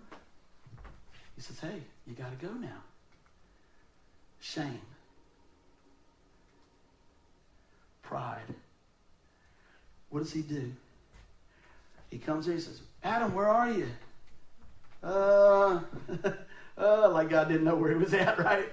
He 1.35 1.41
says, 1.41 1.59
Hey, 1.59 1.81
you 2.07 2.15
got 2.15 2.39
to 2.39 2.47
go 2.47 2.53
now. 2.53 2.83
Shame. 4.41 4.83
Pride. 8.03 8.55
What 10.11 10.21
does 10.21 10.33
he 10.33 10.43
do? 10.43 10.73
He 12.11 12.19
comes 12.19 12.47
in 12.49 12.55
and 12.55 12.63
says, 12.63 12.81
Adam, 13.03 13.35
where 13.35 13.49
are 13.49 13.71
you? 13.71 13.89
Uh, 15.03 15.81
uh, 16.79 17.11
like 17.11 17.31
God 17.31 17.49
didn't 17.49 17.65
know 17.65 17.77
where 17.77 17.93
he 17.93 17.97
was 17.97 18.13
at, 18.13 18.39
right? 18.45 18.69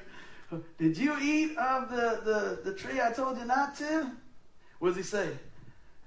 Did 0.77 0.97
you 0.97 1.17
eat 1.21 1.57
of 1.57 1.89
the, 1.89 2.21
the, 2.63 2.71
the 2.71 2.77
tree 2.77 2.99
I 3.01 3.11
told 3.11 3.37
you 3.37 3.45
not 3.45 3.77
to? 3.77 4.11
What 4.79 4.89
does 4.89 4.97
he 4.97 5.03
say? 5.03 5.29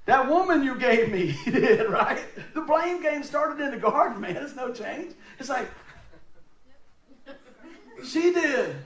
That 0.06 0.28
woman 0.28 0.62
you 0.62 0.78
gave 0.78 1.10
me, 1.10 1.26
he 1.44 1.50
did, 1.50 1.90
right? 1.90 2.24
The 2.54 2.62
blame 2.62 3.02
game 3.02 3.22
started 3.22 3.62
in 3.62 3.72
the 3.72 3.76
garden, 3.76 4.20
man. 4.20 4.36
It's 4.36 4.56
no 4.56 4.72
change. 4.72 5.14
It's 5.38 5.48
like, 5.48 5.68
she 8.04 8.32
did. 8.32 8.76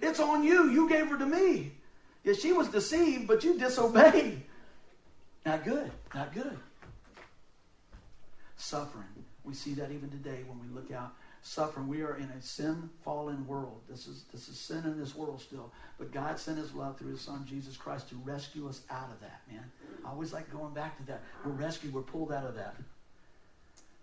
It's 0.00 0.20
on 0.20 0.44
you. 0.44 0.70
You 0.70 0.88
gave 0.88 1.08
her 1.08 1.18
to 1.18 1.26
me. 1.26 1.72
Yeah, 2.22 2.34
she 2.34 2.52
was 2.52 2.68
deceived, 2.68 3.26
but 3.26 3.42
you 3.42 3.58
disobeyed. 3.58 4.42
Not 5.44 5.64
good. 5.64 5.90
Not 6.14 6.32
good. 6.32 6.58
Suffering. 8.56 9.04
We 9.44 9.54
see 9.54 9.74
that 9.74 9.90
even 9.90 10.10
today 10.10 10.44
when 10.46 10.60
we 10.60 10.74
look 10.74 10.92
out. 10.92 11.14
Suffering. 11.42 11.88
We 11.88 12.02
are 12.02 12.16
in 12.16 12.24
a 12.24 12.42
sin 12.42 12.90
fallen 13.04 13.46
world. 13.46 13.80
This 13.88 14.06
is 14.06 14.24
this 14.32 14.48
is 14.48 14.58
sin 14.58 14.84
in 14.84 14.98
this 14.98 15.14
world 15.14 15.40
still. 15.40 15.72
But 15.98 16.12
God 16.12 16.38
sent 16.38 16.58
his 16.58 16.74
love 16.74 16.98
through 16.98 17.12
his 17.12 17.20
son 17.20 17.46
Jesus 17.48 17.76
Christ 17.76 18.08
to 18.10 18.16
rescue 18.24 18.68
us 18.68 18.82
out 18.90 19.10
of 19.10 19.20
that, 19.20 19.40
man. 19.50 19.64
I 20.04 20.10
always 20.10 20.32
like 20.32 20.50
going 20.52 20.74
back 20.74 20.96
to 20.98 21.06
that. 21.06 21.22
We're 21.44 21.52
rescued, 21.52 21.94
we're 21.94 22.02
pulled 22.02 22.32
out 22.32 22.44
of 22.44 22.54
that. 22.56 22.76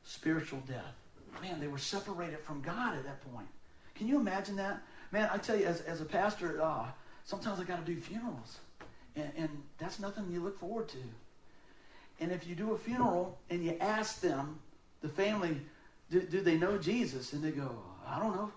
Spiritual 0.03 0.61
death. 0.67 0.93
Man, 1.41 1.59
they 1.59 1.67
were 1.67 1.77
separated 1.77 2.39
from 2.39 2.61
God 2.61 2.95
at 2.95 3.03
that 3.03 3.21
point. 3.33 3.47
Can 3.95 4.07
you 4.07 4.19
imagine 4.19 4.55
that? 4.57 4.81
Man, 5.11 5.29
I 5.31 5.37
tell 5.37 5.57
you, 5.57 5.65
as, 5.65 5.81
as 5.81 6.01
a 6.01 6.05
pastor, 6.05 6.61
uh, 6.61 6.85
sometimes 7.23 7.59
I 7.59 7.63
got 7.63 7.85
to 7.85 7.93
do 7.93 7.99
funerals. 7.99 8.59
And, 9.15 9.31
and 9.37 9.49
that's 9.77 9.99
nothing 9.99 10.25
you 10.31 10.41
look 10.41 10.59
forward 10.59 10.89
to. 10.89 10.97
And 12.19 12.31
if 12.31 12.47
you 12.47 12.55
do 12.55 12.73
a 12.73 12.77
funeral 12.77 13.37
and 13.49 13.63
you 13.63 13.77
ask 13.79 14.21
them, 14.21 14.59
the 15.01 15.09
family, 15.09 15.61
do, 16.19 16.27
do 16.27 16.41
they 16.41 16.55
know 16.55 16.77
Jesus? 16.77 17.33
And 17.33 17.43
they 17.43 17.51
go, 17.51 17.69
I 18.07 18.19
don't 18.19 18.35
know. 18.35 18.51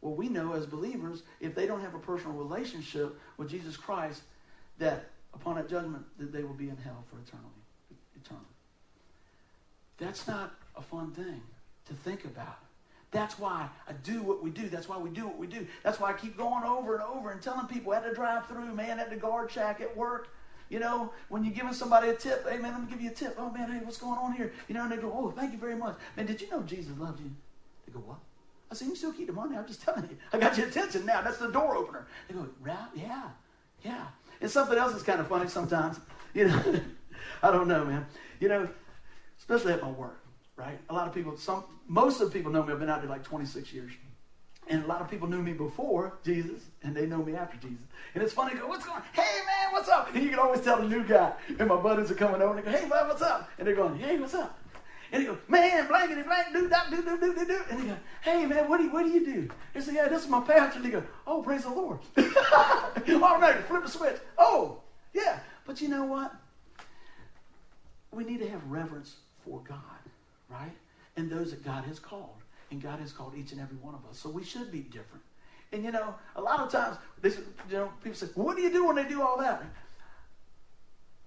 Well, 0.00 0.14
we 0.14 0.28
know 0.28 0.54
as 0.54 0.66
believers, 0.66 1.22
if 1.40 1.54
they 1.54 1.66
don't 1.66 1.80
have 1.80 1.94
a 1.94 1.98
personal 1.98 2.36
relationship 2.36 3.18
with 3.36 3.50
Jesus 3.50 3.76
Christ, 3.76 4.22
that 4.78 5.10
upon 5.34 5.56
that 5.56 5.68
judgment, 5.68 6.04
that 6.18 6.32
they 6.32 6.42
will 6.42 6.54
be 6.54 6.68
in 6.68 6.76
hell 6.76 7.04
for 7.08 7.16
eternity. 7.16 7.48
Eternal. 8.24 8.42
That's 9.98 10.26
not 10.26 10.54
a 10.76 10.82
fun 10.82 11.12
thing 11.12 11.40
to 11.86 11.94
think 11.94 12.24
about. 12.24 12.58
That's 13.12 13.38
why 13.38 13.68
I 13.88 13.92
do 13.92 14.22
what 14.22 14.42
we 14.42 14.50
do. 14.50 14.68
That's 14.68 14.88
why 14.88 14.96
we 14.96 15.10
do 15.10 15.26
what 15.26 15.36
we 15.36 15.46
do. 15.46 15.66
That's 15.82 16.00
why 16.00 16.10
I 16.10 16.12
keep 16.14 16.36
going 16.36 16.64
over 16.64 16.94
and 16.94 17.02
over 17.02 17.30
and 17.30 17.42
telling 17.42 17.66
people 17.66 17.92
at 17.92 18.04
the 18.04 18.14
drive 18.14 18.46
through, 18.46 18.74
man, 18.74 18.98
at 18.98 19.10
the 19.10 19.16
guard 19.16 19.50
shack, 19.50 19.80
at 19.80 19.96
work, 19.96 20.28
you 20.70 20.78
know, 20.78 21.12
when 21.28 21.44
you're 21.44 21.52
giving 21.52 21.72
somebody 21.72 22.08
a 22.08 22.14
tip, 22.14 22.48
hey, 22.48 22.56
man, 22.56 22.72
let 22.72 22.82
me 22.82 22.86
give 22.88 23.00
you 23.00 23.10
a 23.10 23.12
tip. 23.12 23.34
Oh, 23.36 23.50
man, 23.50 23.70
hey, 23.70 23.80
what's 23.84 23.98
going 23.98 24.18
on 24.18 24.32
here? 24.32 24.52
You 24.68 24.74
know, 24.76 24.84
and 24.84 24.92
they 24.92 24.96
go, 24.96 25.12
oh, 25.12 25.30
thank 25.32 25.52
you 25.52 25.58
very 25.58 25.76
much. 25.76 25.96
Man, 26.16 26.26
did 26.26 26.40
you 26.40 26.48
know 26.48 26.62
Jesus 26.62 26.96
loved 26.96 27.20
you? 27.20 27.30
They 27.86 27.92
go, 27.92 27.98
what? 27.98 28.18
I 28.70 28.76
said, 28.76 28.86
you 28.86 28.94
still 28.94 29.12
keep 29.12 29.26
the 29.26 29.32
money. 29.32 29.56
I'm 29.56 29.66
just 29.66 29.82
telling 29.82 30.04
you. 30.04 30.16
I 30.32 30.38
got 30.38 30.56
your 30.56 30.68
attention 30.68 31.04
now. 31.04 31.22
That's 31.22 31.38
the 31.38 31.48
door 31.48 31.76
opener. 31.76 32.06
They 32.28 32.34
go, 32.34 32.48
Rap 32.60 32.92
yeah, 32.94 33.30
yeah. 33.82 34.06
And 34.40 34.48
something 34.48 34.78
else 34.78 34.94
is 34.94 35.02
kind 35.02 35.20
of 35.20 35.28
funny 35.28 35.48
sometimes. 35.48 36.00
You 36.32 36.46
know, 36.46 36.80
I 37.42 37.50
don't 37.50 37.66
know, 37.66 37.84
man. 37.84 38.06
You 38.38 38.46
know, 38.46 38.68
especially 39.36 39.72
at 39.72 39.82
my 39.82 39.90
work, 39.90 40.24
right? 40.54 40.78
A 40.88 40.94
lot 40.94 41.08
of 41.08 41.12
people, 41.12 41.36
some, 41.36 41.64
most 41.88 42.20
of 42.20 42.30
the 42.30 42.38
people 42.38 42.52
know 42.52 42.62
me. 42.62 42.72
I've 42.72 42.78
been 42.78 42.88
out 42.88 43.00
there 43.00 43.10
like 43.10 43.24
26 43.24 43.72
years. 43.72 43.90
And 44.70 44.84
a 44.84 44.86
lot 44.86 45.00
of 45.00 45.10
people 45.10 45.28
knew 45.28 45.42
me 45.42 45.52
before 45.52 46.14
Jesus, 46.24 46.62
and 46.84 46.94
they 46.94 47.04
know 47.04 47.18
me 47.24 47.34
after 47.34 47.56
Jesus. 47.58 47.82
And 48.14 48.22
it's 48.22 48.32
funny, 48.32 48.54
go, 48.54 48.68
what's 48.68 48.84
going 48.84 48.98
on? 48.98 49.04
Hey, 49.12 49.40
man, 49.44 49.72
what's 49.72 49.88
up? 49.88 50.14
And 50.14 50.22
you 50.22 50.30
can 50.30 50.38
always 50.38 50.60
tell 50.60 50.80
the 50.80 50.88
new 50.88 51.02
guy. 51.02 51.32
And 51.58 51.68
my 51.68 51.74
buddies 51.74 52.08
are 52.10 52.14
coming 52.14 52.40
over 52.40 52.56
and 52.56 52.64
they 52.64 52.70
go, 52.70 52.78
hey, 52.78 52.86
man, 52.86 53.08
what's 53.08 53.20
up? 53.20 53.50
And 53.58 53.66
they're 53.66 53.74
going, 53.74 53.98
hey, 53.98 54.16
what's 54.18 54.34
up? 54.34 54.56
And 55.12 55.22
he 55.22 55.26
goes, 55.26 55.38
man, 55.48 55.88
blankety 55.88 56.22
blank, 56.22 56.52
do 56.52 56.68
that, 56.68 56.88
do 56.88 57.02
do 57.02 57.18
do 57.18 57.34
do 57.34 57.46
do. 57.46 57.60
And 57.68 57.80
he 57.80 57.88
goes, 57.88 57.96
hey 58.22 58.46
man, 58.46 58.68
what 58.68 58.76
do 58.78 58.84
you 58.84 58.92
what 58.92 59.04
do 59.04 59.10
you 59.10 59.24
do? 59.24 59.50
He 59.74 59.80
said, 59.80 59.94
yeah, 59.94 60.06
this 60.06 60.22
is 60.22 60.28
my 60.28 60.40
pastor. 60.40 60.76
And 60.76 60.84
he 60.84 60.92
goes, 60.92 61.02
oh, 61.26 61.42
praise 61.42 61.64
the 61.64 61.70
Lord. 61.70 61.98
Automatically 62.16 63.62
flip 63.66 63.82
the 63.82 63.90
switch. 63.90 64.16
Oh, 64.38 64.80
yeah. 65.12 65.40
But 65.66 65.80
you 65.80 65.88
know 65.88 66.04
what? 66.04 66.32
We 68.12 68.24
need 68.24 68.38
to 68.38 68.48
have 68.48 68.64
reverence 68.66 69.16
for 69.44 69.60
God, 69.68 69.78
right? 70.48 70.76
And 71.16 71.28
those 71.28 71.50
that 71.50 71.64
God 71.64 71.84
has 71.86 71.98
called. 71.98 72.39
And 72.70 72.80
God 72.80 73.00
has 73.00 73.12
called 73.12 73.34
each 73.36 73.52
and 73.52 73.60
every 73.60 73.76
one 73.78 73.94
of 73.94 74.08
us. 74.08 74.18
So 74.18 74.28
we 74.28 74.44
should 74.44 74.70
be 74.70 74.80
different. 74.80 75.24
And 75.72 75.84
you 75.84 75.92
know, 75.92 76.14
a 76.36 76.40
lot 76.40 76.60
of 76.60 76.70
times, 76.70 76.96
they, 77.20 77.30
you 77.30 77.78
know, 77.78 77.92
people 78.02 78.16
say, 78.16 78.26
"What 78.34 78.56
do 78.56 78.62
you 78.62 78.70
do 78.70 78.86
when 78.86 78.96
they 78.96 79.04
do 79.04 79.22
all 79.22 79.38
that?" 79.38 79.62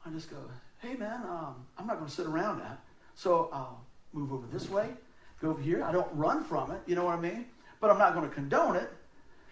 I 0.06 0.10
just 0.10 0.30
go, 0.30 0.38
"Hey, 0.80 0.96
man, 0.96 1.24
um, 1.24 1.66
I'm 1.78 1.88
not 1.88 1.98
going 1.98 2.10
to 2.10 2.16
sit 2.16 2.26
around 2.26 2.60
that. 2.60 2.80
So 3.16 3.50
I'll 3.54 3.86
move 4.12 4.34
over 4.34 4.46
this 4.48 4.70
way, 4.70 4.90
go 5.42 5.50
over 5.52 5.62
here. 5.62 5.84
I 5.84 5.92
don't 5.92 6.14
run 6.14 6.44
from 6.44 6.72
it. 6.72 6.82
You 6.86 6.96
know 6.96 7.06
what 7.06 7.18
I 7.18 7.22
mean? 7.22 7.46
But 7.80 7.90
I'm 7.90 7.98
not 7.98 8.14
going 8.14 8.28
to 8.28 8.34
condone 8.34 8.76
it. 8.76 8.92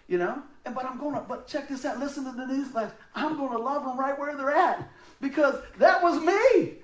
You 0.08 0.18
know. 0.18 0.42
And 0.64 0.74
but 0.74 0.84
I'm 0.84 0.98
going 0.98 1.14
to. 1.14 1.20
But 1.20 1.48
check 1.48 1.68
this 1.68 1.84
out. 1.84 1.98
Listen 1.98 2.24
to 2.24 2.32
the 2.32 2.44
newsflash. 2.44 2.92
I'm 3.14 3.36
going 3.36 3.52
to 3.52 3.58
love 3.58 3.84
them 3.84 3.98
right 3.98 4.18
where 4.18 4.36
they're 4.36 4.54
at 4.54 4.88
because 5.20 5.56
that 5.78 6.02
was 6.02 6.20
me. 6.20 6.74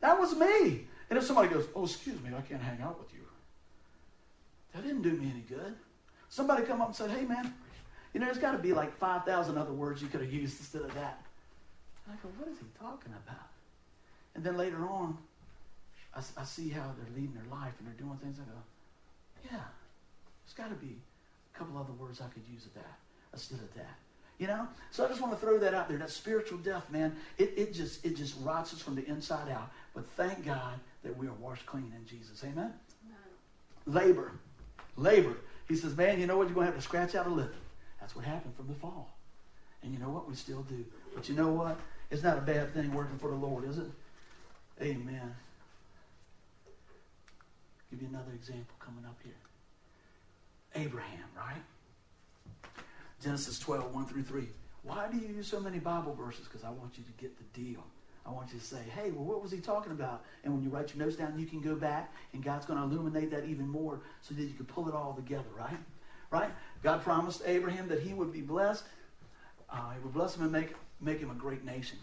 That 0.00 0.18
was 0.18 0.34
me. 0.36 0.86
And 1.08 1.18
if 1.18 1.24
somebody 1.24 1.48
goes, 1.48 1.66
"Oh, 1.74 1.84
excuse 1.84 2.20
me, 2.20 2.30
I 2.36 2.40
can't 2.42 2.60
hang 2.60 2.80
out 2.82 2.98
with 2.98 3.12
you," 3.14 3.23
that 4.74 4.82
didn't 4.82 5.02
do 5.02 5.12
me 5.12 5.30
any 5.30 5.40
good. 5.42 5.74
Somebody 6.28 6.64
come 6.64 6.80
up 6.80 6.88
and 6.88 6.96
said, 6.96 7.10
hey, 7.10 7.24
man, 7.24 7.54
you 8.12 8.20
know, 8.20 8.26
there's 8.26 8.38
got 8.38 8.52
to 8.52 8.58
be 8.58 8.72
like 8.72 8.96
5,000 8.96 9.56
other 9.56 9.72
words 9.72 10.02
you 10.02 10.08
could 10.08 10.20
have 10.20 10.32
used 10.32 10.58
instead 10.58 10.82
of 10.82 10.92
that. 10.94 11.22
And 12.06 12.14
I 12.14 12.22
go, 12.22 12.28
what 12.38 12.48
is 12.48 12.58
he 12.58 12.66
talking 12.78 13.12
about? 13.26 13.48
And 14.34 14.44
then 14.44 14.56
later 14.56 14.86
on, 14.88 15.16
I, 16.14 16.20
I 16.36 16.44
see 16.44 16.68
how 16.68 16.92
they're 16.96 17.14
leading 17.14 17.34
their 17.34 17.50
life 17.50 17.72
and 17.78 17.86
they're 17.86 17.94
doing 17.94 18.18
things. 18.18 18.38
I 18.40 18.44
go, 18.44 18.58
yeah, 19.50 19.62
there's 20.44 20.54
got 20.54 20.68
to 20.68 20.86
be 20.86 20.96
a 21.54 21.58
couple 21.58 21.78
other 21.78 21.92
words 21.92 22.20
I 22.20 22.28
could 22.28 22.42
use 22.52 22.66
of 22.66 22.74
that 22.74 22.98
instead 23.32 23.60
of 23.60 23.72
that. 23.74 23.96
You 24.38 24.48
know? 24.48 24.66
So 24.90 25.04
I 25.04 25.08
just 25.08 25.20
want 25.20 25.32
to 25.32 25.38
throw 25.38 25.58
that 25.58 25.74
out 25.74 25.88
there. 25.88 25.98
That 25.98 26.10
spiritual 26.10 26.58
death, 26.58 26.90
man, 26.90 27.14
it, 27.38 27.52
it 27.56 27.72
just 27.72 28.04
it 28.04 28.16
just 28.16 28.34
rots 28.42 28.72
us 28.74 28.80
from 28.80 28.96
the 28.96 29.06
inside 29.06 29.48
out. 29.50 29.70
But 29.94 30.08
thank 30.16 30.44
God 30.44 30.80
that 31.04 31.16
we 31.16 31.28
are 31.28 31.34
washed 31.34 31.64
clean 31.66 31.92
in 31.96 32.04
Jesus. 32.06 32.42
Amen? 32.42 32.72
Amen. 33.06 33.86
Labor. 33.86 34.32
Labor. 34.96 35.36
He 35.68 35.76
says, 35.76 35.96
man, 35.96 36.20
you 36.20 36.26
know 36.26 36.36
what? 36.36 36.46
You're 36.46 36.54
going 36.54 36.66
to 36.66 36.72
have 36.72 36.80
to 36.80 36.86
scratch 36.86 37.14
out 37.14 37.26
a 37.26 37.30
living. 37.30 37.52
That's 38.00 38.14
what 38.14 38.24
happened 38.24 38.54
from 38.56 38.68
the 38.68 38.74
fall. 38.74 39.16
And 39.82 39.92
you 39.92 39.98
know 39.98 40.10
what? 40.10 40.28
We 40.28 40.34
still 40.34 40.62
do. 40.62 40.84
But 41.14 41.28
you 41.28 41.34
know 41.34 41.48
what? 41.48 41.78
It's 42.10 42.22
not 42.22 42.38
a 42.38 42.42
bad 42.42 42.72
thing 42.74 42.92
working 42.94 43.18
for 43.18 43.30
the 43.30 43.36
Lord, 43.36 43.68
is 43.68 43.78
it? 43.78 43.90
Amen. 44.80 45.34
Give 47.90 48.02
you 48.02 48.08
another 48.08 48.32
example 48.34 48.74
coming 48.78 49.04
up 49.04 49.18
here. 49.22 49.32
Abraham, 50.74 51.24
right? 51.36 51.62
Genesis 53.22 53.58
12, 53.58 53.94
1 53.94 54.06
through 54.06 54.22
3. 54.24 54.48
Why 54.82 55.06
do 55.10 55.18
you 55.18 55.28
use 55.28 55.46
so 55.46 55.60
many 55.60 55.78
Bible 55.78 56.14
verses? 56.14 56.46
Because 56.46 56.64
I 56.64 56.70
want 56.70 56.98
you 56.98 57.04
to 57.04 57.12
get 57.12 57.36
the 57.38 57.58
deal. 57.58 57.84
I 58.26 58.30
want 58.30 58.52
you 58.52 58.58
to 58.58 58.64
say, 58.64 58.80
hey, 58.94 59.10
well, 59.10 59.24
what 59.24 59.42
was 59.42 59.50
he 59.50 59.58
talking 59.58 59.92
about? 59.92 60.24
And 60.44 60.54
when 60.54 60.62
you 60.62 60.70
write 60.70 60.94
your 60.94 61.04
notes 61.04 61.16
down, 61.16 61.38
you 61.38 61.46
can 61.46 61.60
go 61.60 61.74
back, 61.74 62.12
and 62.32 62.42
God's 62.42 62.64
going 62.64 62.78
to 62.78 62.84
illuminate 62.84 63.30
that 63.32 63.44
even 63.44 63.68
more 63.68 64.00
so 64.22 64.34
that 64.34 64.42
you 64.42 64.54
can 64.54 64.64
pull 64.64 64.88
it 64.88 64.94
all 64.94 65.12
together, 65.12 65.44
right? 65.56 65.76
Right? 66.30 66.50
God 66.82 67.02
promised 67.02 67.42
Abraham 67.44 67.86
that 67.88 68.00
he 68.00 68.14
would 68.14 68.32
be 68.32 68.40
blessed. 68.40 68.84
Uh, 69.70 69.92
he 69.92 70.00
would 70.02 70.14
bless 70.14 70.36
him 70.36 70.42
and 70.42 70.52
make, 70.52 70.74
make 71.00 71.18
him 71.18 71.30
a 71.30 71.34
great 71.34 71.64
nation. 71.64 71.98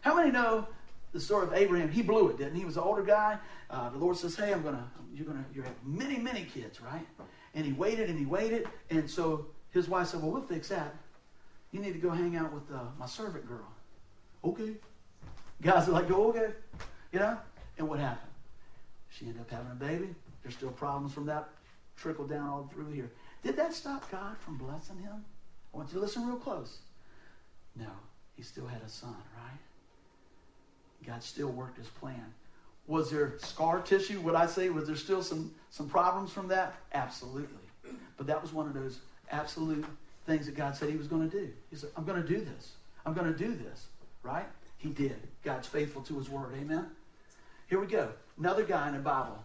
How 0.00 0.14
many 0.14 0.30
know 0.30 0.66
the 1.12 1.20
story 1.20 1.46
of 1.46 1.52
Abraham? 1.52 1.90
He 1.90 2.02
blew 2.02 2.28
it, 2.28 2.38
didn't 2.38 2.54
he? 2.54 2.60
He 2.60 2.64
was 2.64 2.76
an 2.76 2.84
older 2.84 3.02
guy. 3.02 3.38
Uh, 3.68 3.90
the 3.90 3.98
Lord 3.98 4.16
says, 4.16 4.36
hey, 4.36 4.52
I'm 4.52 4.62
going 4.62 4.76
to, 4.76 4.84
you're 5.12 5.26
going 5.26 5.42
to, 5.42 5.44
you 5.54 5.62
have 5.62 5.74
many, 5.84 6.18
many 6.18 6.44
kids, 6.44 6.80
right? 6.80 7.06
And 7.54 7.66
he 7.66 7.72
waited 7.72 8.08
and 8.08 8.18
he 8.18 8.26
waited. 8.26 8.68
And 8.90 9.10
so 9.10 9.46
his 9.70 9.88
wife 9.88 10.08
said, 10.08 10.22
well, 10.22 10.30
we'll 10.30 10.42
fix 10.42 10.68
that. 10.68 10.94
You 11.72 11.80
need 11.80 11.92
to 11.94 11.98
go 11.98 12.10
hang 12.10 12.36
out 12.36 12.52
with 12.52 12.70
uh, 12.72 12.84
my 12.98 13.06
servant 13.06 13.46
girl. 13.46 13.68
Okay. 14.44 14.74
Guys 15.62 15.88
are 15.88 15.92
like, 15.92 16.08
go, 16.08 16.28
okay. 16.28 16.52
You 17.12 17.18
know? 17.18 17.38
And 17.78 17.88
what 17.88 17.98
happened? 17.98 18.30
She 19.10 19.26
ended 19.26 19.40
up 19.40 19.50
having 19.50 19.72
a 19.72 19.74
baby. 19.74 20.14
There's 20.42 20.54
still 20.54 20.70
problems 20.70 21.12
from 21.12 21.26
that 21.26 21.48
trickle 21.96 22.26
down 22.26 22.48
all 22.48 22.70
through 22.72 22.90
here. 22.90 23.10
Did 23.42 23.56
that 23.56 23.74
stop 23.74 24.10
God 24.10 24.36
from 24.38 24.56
blessing 24.56 24.98
him? 24.98 25.24
I 25.72 25.76
want 25.76 25.88
you 25.90 25.94
to 25.94 26.00
listen 26.00 26.26
real 26.26 26.36
close. 26.36 26.78
No, 27.76 27.90
he 28.36 28.42
still 28.42 28.66
had 28.66 28.82
a 28.82 28.88
son, 28.88 29.14
right? 29.36 29.58
God 31.06 31.22
still 31.22 31.48
worked 31.48 31.78
his 31.78 31.88
plan. 31.88 32.32
Was 32.86 33.10
there 33.10 33.34
scar 33.38 33.80
tissue? 33.80 34.20
Would 34.20 34.34
I 34.34 34.46
say 34.46 34.70
was 34.70 34.86
there 34.86 34.96
still 34.96 35.22
some 35.22 35.54
some 35.70 35.88
problems 35.88 36.32
from 36.32 36.48
that? 36.48 36.74
Absolutely. 36.92 37.48
But 38.16 38.26
that 38.26 38.40
was 38.40 38.52
one 38.52 38.66
of 38.66 38.74
those 38.74 38.98
absolute 39.30 39.84
things 40.26 40.46
that 40.46 40.56
God 40.56 40.74
said 40.74 40.88
He 40.90 40.96
was 40.96 41.06
going 41.06 41.28
to 41.28 41.36
do. 41.36 41.50
He 41.70 41.76
said, 41.76 41.90
"I'm 41.96 42.04
going 42.04 42.20
to 42.20 42.26
do 42.26 42.40
this. 42.40 42.72
I'm 43.04 43.12
going 43.12 43.32
to 43.32 43.38
do 43.38 43.54
this." 43.54 43.86
Right? 44.22 44.46
He 44.78 44.88
did. 44.90 45.16
God's 45.42 45.66
faithful 45.68 46.02
to 46.02 46.16
his 46.18 46.28
word. 46.28 46.54
Amen? 46.58 46.86
Here 47.68 47.80
we 47.80 47.86
go. 47.86 48.08
Another 48.38 48.64
guy 48.64 48.88
in 48.88 48.94
the 48.94 49.00
Bible. 49.00 49.38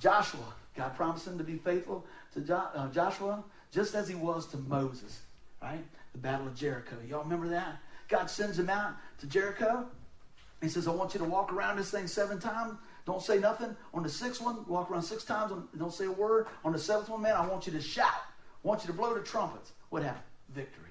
Joshua. 0.00 0.54
God 0.76 0.94
promised 0.96 1.26
him 1.26 1.38
to 1.38 1.44
be 1.44 1.56
faithful 1.56 2.04
to 2.34 2.40
jo- 2.40 2.68
uh, 2.74 2.88
Joshua 2.90 3.42
just 3.72 3.94
as 3.94 4.08
he 4.08 4.14
was 4.14 4.46
to 4.48 4.56
Moses. 4.58 5.20
right? 5.62 5.84
The 6.12 6.18
Battle 6.18 6.46
of 6.46 6.54
Jericho. 6.54 6.96
Y'all 7.08 7.22
remember 7.22 7.48
that? 7.48 7.78
God 8.08 8.30
sends 8.30 8.58
him 8.58 8.70
out 8.70 8.94
to 9.18 9.26
Jericho. 9.26 9.86
He 10.62 10.68
says, 10.68 10.86
I 10.86 10.90
want 10.92 11.12
you 11.14 11.18
to 11.18 11.24
walk 11.26 11.52
around 11.52 11.76
this 11.76 11.90
thing 11.90 12.06
seven 12.06 12.38
times. 12.38 12.78
Don't 13.04 13.22
say 13.22 13.38
nothing. 13.38 13.74
On 13.94 14.02
the 14.02 14.08
sixth 14.08 14.40
one, 14.42 14.64
walk 14.66 14.90
around 14.90 15.02
six 15.02 15.24
times. 15.24 15.52
Don't 15.78 15.92
say 15.92 16.06
a 16.06 16.10
word. 16.10 16.46
On 16.64 16.72
the 16.72 16.78
seventh 16.78 17.08
one, 17.08 17.22
man, 17.22 17.34
I 17.36 17.46
want 17.46 17.66
you 17.66 17.72
to 17.72 17.80
shout. 17.80 18.06
I 18.64 18.68
want 18.68 18.82
you 18.82 18.86
to 18.88 18.92
blow 18.92 19.14
the 19.14 19.20
trumpets. 19.20 19.72
What 19.90 20.02
happened? 20.02 20.24
Victory. 20.54 20.90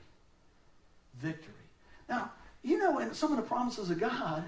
Victory. 1.19 1.53
Now, 2.09 2.31
you 2.65 2.79
know, 2.79 2.97
in 2.97 3.13
some 3.13 3.31
of 3.31 3.37
the 3.37 3.43
promises 3.43 3.91
of 3.91 3.99
God, 3.99 4.43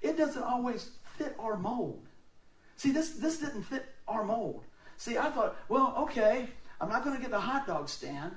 it 0.00 0.16
doesn't 0.16 0.42
always 0.42 0.90
fit 1.18 1.34
our 1.40 1.56
mold. 1.56 2.00
See, 2.76 2.92
this, 2.92 3.10
this 3.10 3.38
didn't 3.38 3.64
fit 3.64 3.84
our 4.06 4.24
mold. 4.24 4.62
See, 4.96 5.18
I 5.18 5.28
thought, 5.30 5.56
well, 5.68 5.94
okay, 5.98 6.48
I'm 6.80 6.88
not 6.88 7.02
going 7.02 7.16
to 7.16 7.20
get 7.20 7.32
the 7.32 7.40
hot 7.40 7.66
dog 7.66 7.88
stand. 7.88 8.32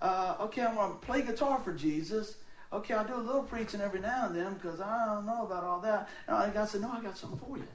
Uh, 0.00 0.36
okay, 0.40 0.62
I'm 0.62 0.76
going 0.76 0.92
to 0.92 0.98
play 0.98 1.22
guitar 1.22 1.60
for 1.64 1.72
Jesus. 1.72 2.36
Okay, 2.72 2.94
I'll 2.94 3.04
do 3.04 3.16
a 3.16 3.18
little 3.18 3.42
preaching 3.42 3.80
every 3.80 4.00
now 4.00 4.26
and 4.26 4.36
then 4.36 4.54
because 4.54 4.80
I 4.80 5.06
don't 5.06 5.26
know 5.26 5.44
about 5.44 5.64
all 5.64 5.80
that. 5.80 6.08
And 6.28 6.54
God 6.54 6.68
said, 6.68 6.82
no, 6.82 6.90
I 6.92 7.00
got 7.00 7.18
something 7.18 7.40
for 7.40 7.56
you. 7.56 7.66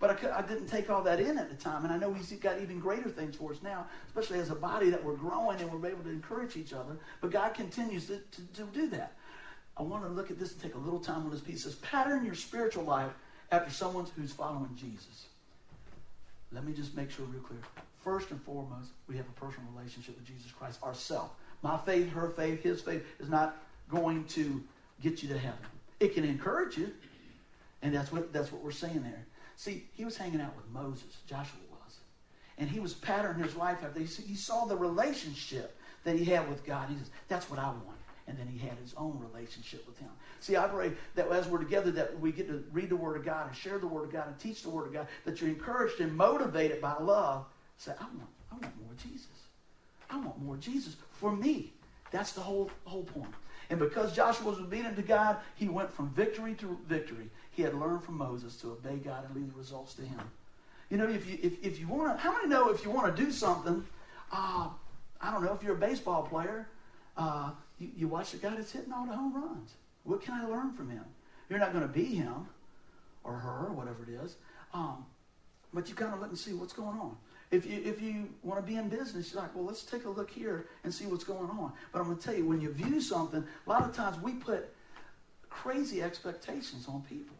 But 0.00 0.10
I, 0.10 0.14
could, 0.14 0.30
I, 0.30 0.40
didn't 0.40 0.66
take 0.66 0.88
all 0.88 1.02
that 1.02 1.20
in 1.20 1.36
at 1.36 1.50
the 1.50 1.56
time, 1.56 1.84
and 1.84 1.92
I 1.92 1.98
know 1.98 2.14
He's 2.14 2.32
got 2.32 2.58
even 2.62 2.80
greater 2.80 3.10
things 3.10 3.36
for 3.36 3.52
us 3.52 3.58
now, 3.62 3.86
especially 4.06 4.38
as 4.38 4.48
a 4.48 4.54
body 4.54 4.88
that 4.88 5.04
we're 5.04 5.14
growing 5.14 5.60
and 5.60 5.70
we're 5.70 5.86
able 5.86 6.02
to 6.04 6.08
encourage 6.08 6.56
each 6.56 6.72
other. 6.72 6.96
But 7.20 7.30
God 7.30 7.52
continues 7.52 8.06
to, 8.06 8.18
to, 8.18 8.42
to 8.54 8.62
do 8.72 8.88
that. 8.88 9.12
I 9.80 9.82
want 9.82 10.04
to 10.04 10.10
look 10.10 10.30
at 10.30 10.38
this 10.38 10.52
and 10.52 10.60
take 10.60 10.74
a 10.74 10.78
little 10.78 11.00
time 11.00 11.24
on 11.24 11.30
this 11.30 11.40
piece. 11.40 11.60
It 11.60 11.62
says, 11.62 11.74
pattern 11.76 12.22
your 12.22 12.34
spiritual 12.34 12.84
life 12.84 13.12
after 13.50 13.72
someone 13.72 14.06
who's 14.14 14.30
following 14.30 14.68
Jesus. 14.76 15.24
Let 16.52 16.66
me 16.66 16.74
just 16.74 16.94
make 16.94 17.10
sure 17.10 17.24
real 17.24 17.40
clear. 17.40 17.60
First 18.04 18.30
and 18.30 18.42
foremost, 18.42 18.90
we 19.08 19.16
have 19.16 19.24
a 19.26 19.40
personal 19.40 19.70
relationship 19.74 20.16
with 20.16 20.26
Jesus 20.26 20.52
Christ 20.52 20.82
ourselves. 20.82 21.32
My 21.62 21.78
faith, 21.78 22.12
her 22.12 22.28
faith, 22.28 22.62
his 22.62 22.82
faith 22.82 23.06
is 23.20 23.30
not 23.30 23.56
going 23.88 24.24
to 24.24 24.62
get 25.02 25.22
you 25.22 25.30
to 25.30 25.38
heaven. 25.38 25.58
It 25.98 26.14
can 26.14 26.24
encourage 26.24 26.76
you, 26.76 26.92
and 27.80 27.94
that's 27.94 28.12
what 28.12 28.32
that's 28.32 28.52
what 28.52 28.62
we're 28.62 28.70
saying 28.72 29.02
there. 29.02 29.26
See, 29.56 29.84
he 29.92 30.04
was 30.04 30.16
hanging 30.16 30.40
out 30.40 30.56
with 30.56 30.68
Moses, 30.72 31.18
Joshua 31.26 31.60
was, 31.70 31.96
and 32.58 32.68
he 32.68 32.80
was 32.80 32.94
patterning 32.94 33.42
his 33.44 33.54
life 33.54 33.78
after 33.84 34.00
he 34.00 34.34
saw 34.34 34.64
the 34.64 34.76
relationship 34.76 35.76
that 36.04 36.16
he 36.16 36.24
had 36.24 36.48
with 36.48 36.64
God. 36.64 36.88
He 36.88 36.96
says, 36.96 37.10
"That's 37.28 37.50
what 37.50 37.58
I 37.58 37.68
want." 37.68 37.99
And 38.30 38.38
then 38.38 38.46
he 38.46 38.58
had 38.58 38.78
his 38.78 38.94
own 38.96 39.18
relationship 39.18 39.84
with 39.88 39.98
him. 39.98 40.08
See, 40.38 40.56
I 40.56 40.68
pray 40.68 40.92
that 41.16 41.28
as 41.28 41.48
we're 41.48 41.58
together, 41.58 41.90
that 41.90 42.18
we 42.20 42.30
get 42.30 42.46
to 42.46 42.64
read 42.72 42.88
the 42.88 42.96
Word 42.96 43.16
of 43.16 43.24
God 43.24 43.48
and 43.48 43.56
share 43.56 43.78
the 43.78 43.88
Word 43.88 44.04
of 44.04 44.12
God 44.12 44.28
and 44.28 44.38
teach 44.38 44.62
the 44.62 44.70
Word 44.70 44.86
of 44.86 44.92
God, 44.92 45.08
that 45.24 45.40
you're 45.40 45.50
encouraged 45.50 46.00
and 46.00 46.16
motivated 46.16 46.80
by 46.80 46.96
love. 47.00 47.44
Say, 47.76 47.92
I 47.98 48.04
want, 48.04 48.28
I 48.52 48.54
want 48.54 48.80
more 48.80 48.94
Jesus. 49.02 49.26
I 50.08 50.18
want 50.18 50.40
more 50.40 50.56
Jesus 50.56 50.94
for 51.10 51.34
me. 51.34 51.72
That's 52.12 52.32
the 52.32 52.40
whole 52.40 52.70
whole 52.84 53.02
point. 53.02 53.34
And 53.68 53.78
because 53.78 54.14
Joshua 54.14 54.50
was 54.50 54.58
obedient 54.58 54.96
to 54.96 55.02
God, 55.02 55.36
he 55.56 55.68
went 55.68 55.92
from 55.92 56.10
victory 56.10 56.54
to 56.54 56.78
victory. 56.88 57.30
He 57.50 57.62
had 57.62 57.74
learned 57.74 58.02
from 58.02 58.16
Moses 58.16 58.56
to 58.56 58.72
obey 58.72 58.96
God 58.96 59.24
and 59.26 59.34
leave 59.34 59.52
the 59.52 59.58
results 59.58 59.94
to 59.94 60.02
him. 60.02 60.20
You 60.88 60.98
know, 60.98 61.08
if 61.08 61.28
you 61.28 61.38
if, 61.42 61.64
if 61.64 61.80
you 61.80 61.88
want 61.88 62.16
to, 62.16 62.22
how 62.22 62.32
many 62.32 62.48
know 62.48 62.70
if 62.70 62.84
you 62.84 62.90
want 62.90 63.14
to 63.14 63.24
do 63.24 63.30
something, 63.30 63.84
uh, 64.32 64.68
I 65.20 65.30
don't 65.30 65.44
know, 65.44 65.52
if 65.52 65.62
you're 65.62 65.74
a 65.74 65.78
baseball 65.78 66.22
player, 66.22 66.66
uh, 67.16 67.50
you, 67.80 67.88
you 67.96 68.08
watch 68.08 68.30
the 68.30 68.38
guy 68.38 68.54
that's 68.54 68.70
hitting 68.70 68.92
all 68.92 69.06
the 69.06 69.16
home 69.16 69.34
runs. 69.34 69.74
What 70.04 70.22
can 70.22 70.34
I 70.34 70.46
learn 70.46 70.72
from 70.72 70.90
him? 70.90 71.04
You're 71.48 71.58
not 71.58 71.72
going 71.72 71.86
to 71.86 71.92
be 71.92 72.04
him 72.04 72.46
or 73.24 73.34
her 73.34 73.66
or 73.66 73.72
whatever 73.72 74.04
it 74.04 74.24
is, 74.24 74.36
um, 74.72 75.04
but 75.74 75.88
you 75.88 75.94
kind 75.94 76.14
of 76.14 76.20
look 76.20 76.28
and 76.28 76.38
see 76.38 76.52
what's 76.52 76.72
going 76.72 76.98
on. 76.98 77.16
If 77.50 77.66
you, 77.66 77.82
if 77.84 78.00
you 78.00 78.28
want 78.44 78.64
to 78.64 78.66
be 78.66 78.78
in 78.78 78.88
business, 78.88 79.32
you're 79.32 79.42
like, 79.42 79.54
well, 79.56 79.64
let's 79.64 79.82
take 79.82 80.04
a 80.04 80.08
look 80.08 80.30
here 80.30 80.66
and 80.84 80.94
see 80.94 81.06
what's 81.06 81.24
going 81.24 81.50
on. 81.50 81.72
But 81.92 81.98
I'm 81.98 82.04
going 82.04 82.18
to 82.18 82.22
tell 82.22 82.34
you, 82.34 82.46
when 82.46 82.60
you 82.60 82.72
view 82.72 83.00
something, 83.00 83.44
a 83.66 83.68
lot 83.68 83.82
of 83.82 83.92
times 83.92 84.22
we 84.22 84.34
put 84.34 84.72
crazy 85.48 86.00
expectations 86.00 86.86
on 86.86 87.02
people. 87.02 87.36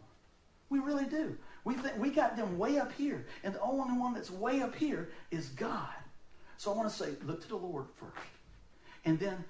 We 0.69 0.81
really 0.81 1.05
do. 1.05 1.37
We 1.65 1.75
think 1.75 1.97
we 1.99 2.11
got 2.11 2.37
them 2.37 2.59
way 2.59 2.79
up 2.79 2.93
here, 2.93 3.27
and 3.45 3.55
the 3.55 3.61
only 3.61 3.97
one 3.97 4.15
that's 4.15 4.31
way 4.31 4.63
up 4.63 4.75
here 4.75 5.11
is 5.31 5.49
God. 5.51 5.89
So 6.57 6.73
I 6.73 6.77
want 6.77 6.91
to 6.91 6.95
say, 6.95 7.11
look 7.25 7.43
to 7.43 7.49
the 7.49 7.57
Lord 7.57 7.87
first, 7.97 8.17
and 9.05 9.19
then 9.19 9.45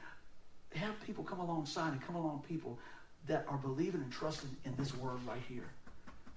have 0.74 1.00
people 1.04 1.24
come 1.24 1.40
alongside 1.40 1.92
and 1.92 2.02
come 2.02 2.16
along 2.16 2.44
people 2.48 2.78
that 3.26 3.44
are 3.48 3.58
believing 3.58 4.00
and 4.00 4.12
trusting 4.12 4.50
in 4.64 4.74
this 4.76 4.96
word 4.96 5.18
right 5.26 5.42
here, 5.48 5.68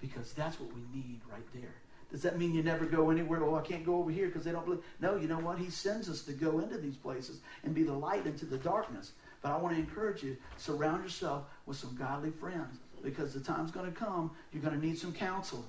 because 0.00 0.32
that's 0.32 0.58
what 0.60 0.70
we 0.74 0.82
need 0.92 1.20
right 1.30 1.46
there. 1.54 1.74
Does 2.10 2.22
that 2.22 2.38
mean 2.38 2.54
you 2.54 2.62
never 2.62 2.84
go 2.84 3.10
anywhere? 3.10 3.42
Oh, 3.42 3.56
I 3.56 3.62
can't 3.62 3.84
go 3.84 3.96
over 3.96 4.10
here 4.10 4.26
because 4.26 4.44
they 4.44 4.52
don't 4.52 4.64
believe. 4.64 4.82
No, 5.00 5.16
you 5.16 5.26
know 5.26 5.38
what? 5.38 5.58
He 5.58 5.70
sends 5.70 6.08
us 6.08 6.22
to 6.22 6.32
go 6.32 6.60
into 6.60 6.78
these 6.78 6.96
places 6.96 7.40
and 7.64 7.74
be 7.74 7.82
the 7.82 7.92
light 7.92 8.26
into 8.26 8.46
the 8.46 8.58
darkness. 8.58 9.12
But 9.42 9.52
I 9.52 9.56
want 9.56 9.74
to 9.74 9.80
encourage 9.80 10.22
you, 10.22 10.36
surround 10.56 11.02
yourself 11.02 11.44
with 11.66 11.76
some 11.76 11.94
godly 11.96 12.30
friends 12.30 12.78
because 13.02 13.34
the 13.34 13.40
time's 13.40 13.70
going 13.70 13.86
to 13.86 13.98
come, 13.98 14.30
you're 14.52 14.62
going 14.62 14.78
to 14.78 14.86
need 14.86 14.98
some 14.98 15.12
counsel. 15.12 15.64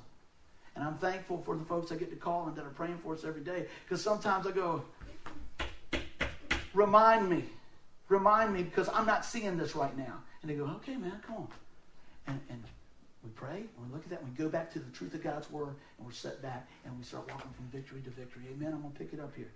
And 0.76 0.84
I'm 0.84 0.98
thankful 0.98 1.42
for 1.46 1.56
the 1.56 1.66
folks 1.66 1.92
I 1.92 1.96
get 1.96 2.10
to 2.10 2.16
call 2.16 2.48
and 2.48 2.56
that 2.56 2.66
are 2.66 2.70
praying 2.70 3.00
for 3.04 3.14
us 3.14 3.24
every 3.26 3.42
day 3.42 3.66
because 3.84 4.02
sometimes 4.04 4.46
I 4.48 4.52
go, 4.52 4.84
remind 6.74 7.30
me, 7.30 7.44
remind 8.10 8.54
me 8.54 8.64
because 8.64 8.90
I'm 8.90 9.06
not 9.06 9.26
seeing 9.26 9.58
this 9.58 9.76
right 9.76 9.96
now. 9.98 10.22
And 10.42 10.52
they 10.52 10.56
go, 10.56 10.66
okay, 10.78 10.96
man, 10.96 11.20
come 11.26 11.38
on. 11.38 11.48
And, 12.28 12.40
and 12.50 12.64
we 13.24 13.32
pray, 13.32 13.58
and 13.58 13.88
we 13.88 13.94
look 13.94 14.04
at 14.04 14.10
that, 14.12 14.22
and 14.22 14.30
we 14.30 14.36
go 14.36 14.50
back 14.50 14.72
to 14.74 14.80
the 14.80 14.92
truth 14.92 15.14
of 15.16 15.24
God's 15.24 15.50
word, 15.50 15.74
and 15.98 16.06
we're 16.06 16.12
set 16.12 16.42
back, 16.42 16.68
and 16.86 16.96
we 16.98 17.04
start 17.04 17.28
walking 17.32 17.52
from 17.52 17.66
victory 17.72 18.02
to 18.02 18.10
victory. 18.12 18.44
Amen. 18.54 18.74
I'm 18.74 18.82
going 18.82 18.94
to 18.94 19.00
pick 19.00 19.14
it 19.14 19.20
up 19.20 19.36
here. 19.36 19.52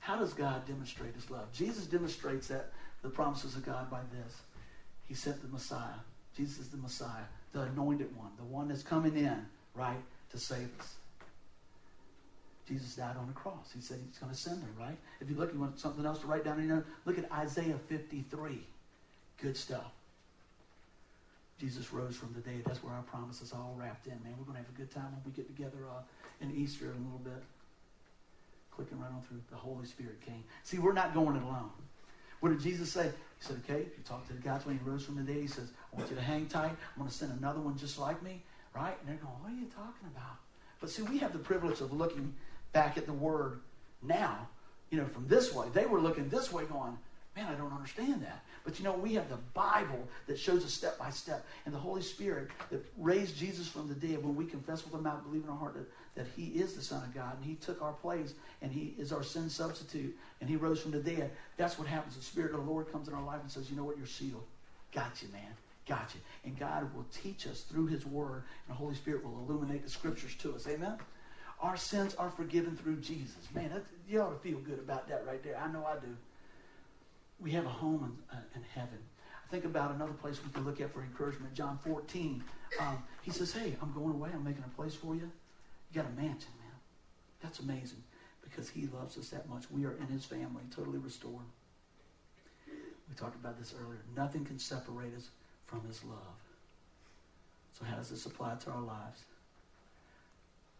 How 0.00 0.18
does 0.18 0.34
God 0.34 0.66
demonstrate 0.66 1.14
his 1.14 1.30
love? 1.30 1.52
Jesus 1.52 1.86
demonstrates 1.86 2.48
that 2.48 2.72
the 3.02 3.08
promises 3.08 3.56
of 3.56 3.64
God 3.64 3.90
by 3.90 4.00
this. 4.12 4.34
He 5.06 5.14
sent 5.14 5.40
the 5.42 5.48
Messiah. 5.48 5.98
Jesus 6.36 6.58
is 6.58 6.68
the 6.68 6.76
Messiah, 6.76 7.24
the 7.52 7.62
anointed 7.62 8.14
one, 8.16 8.30
the 8.36 8.44
one 8.44 8.68
that's 8.68 8.82
coming 8.82 9.16
in, 9.16 9.46
right, 9.74 9.96
to 10.30 10.38
save 10.38 10.68
us. 10.78 10.94
Jesus 12.68 12.96
died 12.96 13.16
on 13.16 13.26
the 13.26 13.32
cross. 13.32 13.70
He 13.72 13.80
said 13.80 13.98
he's 14.04 14.18
going 14.18 14.32
to 14.32 14.38
send 14.38 14.60
them, 14.60 14.74
right? 14.78 14.96
If 15.20 15.30
you 15.30 15.36
look, 15.36 15.52
you 15.52 15.60
want 15.60 15.78
something 15.78 16.04
else 16.04 16.18
to 16.20 16.26
write 16.26 16.44
down, 16.44 16.60
you 16.60 16.68
know, 16.68 16.82
look 17.04 17.16
at 17.18 17.30
Isaiah 17.30 17.78
53. 17.88 18.60
Good 19.40 19.56
stuff. 19.56 19.92
Jesus 21.60 21.92
rose 21.92 22.16
from 22.16 22.34
the 22.34 22.40
dead. 22.40 22.62
That's 22.66 22.82
where 22.82 22.92
our 22.92 23.02
promise 23.02 23.40
is 23.40 23.52
all 23.52 23.74
wrapped 23.78 24.06
in, 24.06 24.12
man. 24.24 24.34
We're 24.38 24.44
going 24.44 24.56
to 24.56 24.62
have 24.62 24.68
a 24.68 24.78
good 24.78 24.90
time 24.90 25.04
when 25.12 25.22
we 25.24 25.30
get 25.30 25.46
together 25.46 25.78
uh, 25.88 26.02
in 26.40 26.54
Easter 26.54 26.86
in 26.86 26.92
a 26.92 27.04
little 27.04 27.20
bit. 27.22 27.42
Clicking 28.72 29.00
right 29.00 29.10
on 29.14 29.22
through. 29.22 29.40
The 29.50 29.56
Holy 29.56 29.86
Spirit 29.86 30.20
came. 30.20 30.44
See, 30.64 30.78
we're 30.78 30.92
not 30.92 31.14
going 31.14 31.36
it 31.36 31.42
alone. 31.42 31.70
What 32.40 32.50
did 32.50 32.60
Jesus 32.60 32.92
say? 32.92 33.06
He 33.06 33.46
said, 33.46 33.62
okay, 33.64 33.86
you 33.96 34.02
talk 34.04 34.26
to 34.28 34.34
the 34.34 34.40
guys 34.40 34.66
when 34.66 34.78
he 34.78 34.84
rose 34.84 35.04
from 35.04 35.16
the 35.16 35.22
dead, 35.22 35.40
he 35.40 35.46
says, 35.46 35.70
I 35.92 35.96
want 35.96 36.10
you 36.10 36.16
to 36.16 36.22
hang 36.22 36.46
tight. 36.46 36.70
I'm 36.70 36.98
going 36.98 37.08
to 37.08 37.14
send 37.14 37.32
another 37.38 37.60
one 37.60 37.78
just 37.78 37.98
like 37.98 38.22
me, 38.22 38.42
right? 38.74 38.96
And 39.00 39.08
they're 39.08 39.16
going, 39.16 39.34
what 39.40 39.52
are 39.52 39.56
you 39.56 39.66
talking 39.66 40.08
about? 40.14 40.36
But 40.80 40.90
see, 40.90 41.02
we 41.02 41.18
have 41.18 41.32
the 41.32 41.38
privilege 41.38 41.80
of 41.80 41.92
looking 41.92 42.34
back 42.76 42.98
at 42.98 43.06
the 43.06 43.12
Word 43.14 43.60
now, 44.02 44.46
you 44.90 44.98
know, 44.98 45.06
from 45.06 45.26
this 45.28 45.54
way. 45.54 45.66
They 45.72 45.86
were 45.86 45.98
looking 45.98 46.28
this 46.28 46.52
way 46.52 46.64
going, 46.64 46.98
man, 47.34 47.46
I 47.46 47.54
don't 47.54 47.72
understand 47.72 48.20
that. 48.20 48.44
But 48.64 48.78
you 48.78 48.84
know, 48.84 48.92
we 48.92 49.14
have 49.14 49.30
the 49.30 49.38
Bible 49.54 50.06
that 50.26 50.38
shows 50.38 50.62
us 50.62 50.74
step 50.74 50.98
by 50.98 51.08
step, 51.08 51.46
and 51.64 51.74
the 51.74 51.78
Holy 51.78 52.02
Spirit 52.02 52.48
that 52.70 52.84
raised 52.98 53.34
Jesus 53.34 53.66
from 53.66 53.88
the 53.88 53.94
dead. 53.94 54.22
When 54.22 54.36
we 54.36 54.44
confess 54.44 54.84
with 54.84 54.92
our 54.92 55.00
mouth, 55.00 55.24
believe 55.24 55.44
in 55.44 55.48
our 55.48 55.56
heart 55.56 55.72
that, 55.72 55.86
that 56.16 56.26
He 56.36 56.48
is 56.48 56.74
the 56.74 56.82
Son 56.82 57.02
of 57.02 57.14
God, 57.14 57.34
and 57.36 57.46
He 57.46 57.54
took 57.54 57.80
our 57.80 57.94
place, 57.94 58.34
and 58.60 58.70
He 58.70 58.94
is 58.98 59.10
our 59.10 59.22
sin 59.22 59.48
substitute, 59.48 60.14
and 60.42 60.50
He 60.50 60.56
rose 60.56 60.78
from 60.82 60.90
the 60.90 61.00
dead. 61.00 61.30
That's 61.56 61.78
what 61.78 61.88
happens. 61.88 62.14
The 62.14 62.22
Spirit 62.22 62.52
of 62.52 62.62
the 62.62 62.70
Lord 62.70 62.92
comes 62.92 63.08
in 63.08 63.14
our 63.14 63.24
life 63.24 63.40
and 63.40 63.50
says, 63.50 63.70
you 63.70 63.76
know 63.76 63.84
what, 63.84 63.96
you're 63.96 64.06
sealed. 64.06 64.44
Got 64.92 65.22
you, 65.22 65.28
man. 65.32 65.54
Got 65.88 66.14
you. 66.14 66.20
And 66.44 66.58
God 66.58 66.94
will 66.94 67.06
teach 67.22 67.46
us 67.46 67.62
through 67.62 67.86
His 67.86 68.04
Word, 68.04 68.42
and 68.68 68.76
the 68.76 68.78
Holy 68.78 68.94
Spirit 68.96 69.24
will 69.24 69.38
illuminate 69.48 69.82
the 69.82 69.90
Scriptures 69.90 70.34
to 70.40 70.54
us. 70.54 70.68
Amen? 70.68 70.98
Our 71.60 71.76
sins 71.76 72.14
are 72.14 72.30
forgiven 72.30 72.76
through 72.76 72.96
Jesus. 72.96 73.48
Man, 73.54 73.70
you 74.08 74.20
ought 74.20 74.30
to 74.30 74.48
feel 74.48 74.58
good 74.58 74.78
about 74.78 75.08
that 75.08 75.26
right 75.26 75.42
there. 75.42 75.56
I 75.56 75.72
know 75.72 75.84
I 75.86 75.94
do 75.94 76.14
we 77.40 77.50
have 77.52 77.66
a 77.66 77.70
home 77.70 78.04
in, 78.04 78.36
uh, 78.36 78.40
in 78.54 78.62
heaven. 78.74 78.98
I 79.44 79.50
think 79.50 79.64
about 79.64 79.94
another 79.94 80.12
place 80.12 80.40
we 80.44 80.50
can 80.50 80.64
look 80.64 80.80
at 80.80 80.92
for 80.92 81.02
encouragement. 81.02 81.54
John 81.54 81.78
14. 81.84 82.42
Um, 82.80 83.02
he 83.22 83.30
says, 83.30 83.52
Hey, 83.52 83.76
I'm 83.80 83.92
going 83.92 84.14
away. 84.14 84.30
I'm 84.32 84.44
making 84.44 84.64
a 84.64 84.76
place 84.76 84.94
for 84.94 85.14
you. 85.14 85.30
You 85.92 86.02
got 86.02 86.06
a 86.06 86.20
mansion, 86.20 86.50
man. 86.60 86.72
That's 87.42 87.60
amazing 87.60 88.02
because 88.42 88.68
he 88.68 88.88
loves 88.88 89.16
us 89.18 89.28
that 89.30 89.48
much. 89.48 89.70
We 89.70 89.84
are 89.84 89.96
in 90.00 90.06
his 90.08 90.24
family, 90.24 90.62
totally 90.74 90.98
restored. 90.98 91.44
We 92.66 93.14
talked 93.14 93.36
about 93.36 93.58
this 93.58 93.74
earlier. 93.80 94.00
Nothing 94.16 94.44
can 94.44 94.58
separate 94.58 95.14
us 95.16 95.28
from 95.66 95.86
his 95.86 96.02
love. 96.04 96.18
So 97.78 97.84
how 97.84 97.96
does 97.96 98.10
this 98.10 98.26
apply 98.26 98.56
to 98.64 98.70
our 98.70 98.80
lives? 98.80 99.20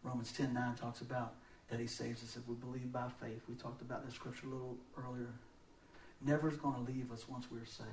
Romans 0.07 0.33
10 0.33 0.55
9 0.55 0.75
talks 0.77 1.01
about 1.01 1.35
that 1.69 1.81
he 1.81 1.87
saves 1.87 2.23
us 2.23 2.37
if 2.37 2.47
we 2.49 2.55
believe 2.55 2.93
by 2.93 3.09
faith. 3.21 3.43
We 3.49 3.57
talked 3.57 3.83
about 3.83 4.07
this 4.07 4.15
scripture 4.15 4.47
a 4.47 4.51
little 4.51 4.77
earlier 4.97 5.29
never 6.25 6.49
is 6.49 6.57
going 6.57 6.75
to 6.75 6.93
leave 6.93 7.13
us 7.13 7.29
once 7.29 7.47
we're 7.51 7.65
saved. 7.65 7.89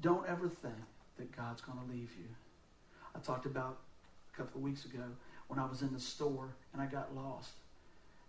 Don't 0.00 0.26
ever 0.28 0.48
think 0.48 0.74
that 1.18 1.34
God's 1.34 1.60
going 1.60 1.78
to 1.78 1.92
leave 1.92 2.10
you. 2.18 2.28
I 3.14 3.18
talked 3.18 3.46
about 3.46 3.78
a 4.32 4.36
couple 4.36 4.58
of 4.58 4.62
weeks 4.62 4.84
ago 4.84 5.02
when 5.48 5.58
I 5.58 5.66
was 5.66 5.82
in 5.82 5.92
the 5.92 6.00
store 6.00 6.48
and 6.72 6.80
I 6.80 6.86
got 6.86 7.14
lost. 7.14 7.52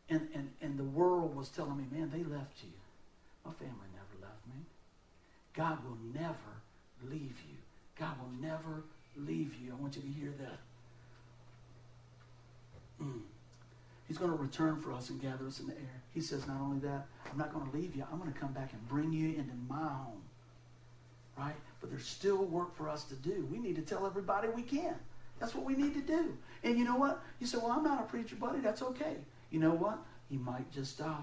and, 0.10 0.28
and, 0.34 0.50
and 0.62 0.78
the 0.78 0.84
world 0.84 1.36
was 1.36 1.50
telling 1.50 1.78
me, 1.78 1.86
man, 1.92 2.10
they 2.12 2.24
left 2.24 2.64
you. 2.64 2.72
My 3.46 3.52
family 3.54 3.88
never 3.94 4.22
left 4.22 4.46
me. 4.48 4.66
God 5.54 5.78
will 5.86 5.98
never 6.14 6.62
leave 7.10 7.38
you. 7.50 7.58
God 7.98 8.16
will 8.20 8.50
never 8.50 8.84
leave 9.16 9.56
you. 9.62 9.72
I 9.72 9.82
want 9.82 9.96
you 9.96 10.02
to 10.02 10.08
hear 10.08 10.34
that. 10.40 10.60
Mm. 13.02 13.22
He's 14.08 14.18
going 14.18 14.32
to 14.32 14.38
return 14.38 14.80
for 14.80 14.92
us 14.92 15.10
and 15.10 15.22
gather 15.22 15.48
us 15.48 15.60
in 15.60 15.68
the 15.68 15.74
air. 15.74 16.02
He 16.14 16.22
says, 16.22 16.46
not 16.48 16.60
only 16.62 16.80
that, 16.80 17.08
I'm 17.32 17.38
not 17.38 17.54
going 17.54 17.70
to 17.70 17.76
leave 17.76 17.96
you. 17.96 18.06
I'm 18.12 18.20
going 18.20 18.32
to 18.32 18.40
come 18.40 18.52
back 18.52 18.74
and 18.74 18.88
bring 18.88 19.12
you 19.14 19.30
into 19.30 19.54
my 19.68 19.78
home. 19.78 20.22
Right? 21.38 21.56
But 21.82 21.90
there's 21.90 22.06
still 22.06 22.44
work 22.46 22.76
for 22.76 22.90
us 22.90 23.06
to 23.06 23.16
do. 23.16 23.48
We 23.52 23.58
need 23.58 23.76
to 23.78 23.82
tell 23.82 24.06
everybody 24.06 24.50
we 24.50 24.62
can. 24.62 24.96
That's 25.40 25.56
what 25.56 25.66
we 25.66 25.76
need 25.76 25.94
to 25.96 26.02
do. 26.02 26.38
And 26.64 26.78
you 26.78 26.86
know 26.86 26.96
what? 26.96 27.22
You 27.40 27.48
say, 27.48 27.58
well, 27.58 27.72
I'm 27.72 27.84
not 27.84 28.02
a 28.02 28.04
preacher, 28.04 28.36
buddy. 28.36 28.60
That's 28.60 28.82
okay. 28.82 29.16
You 29.50 29.60
know 29.60 29.74
what? 29.74 30.00
You 30.30 30.40
might 30.40 30.72
just 30.72 31.02
uh, 31.02 31.16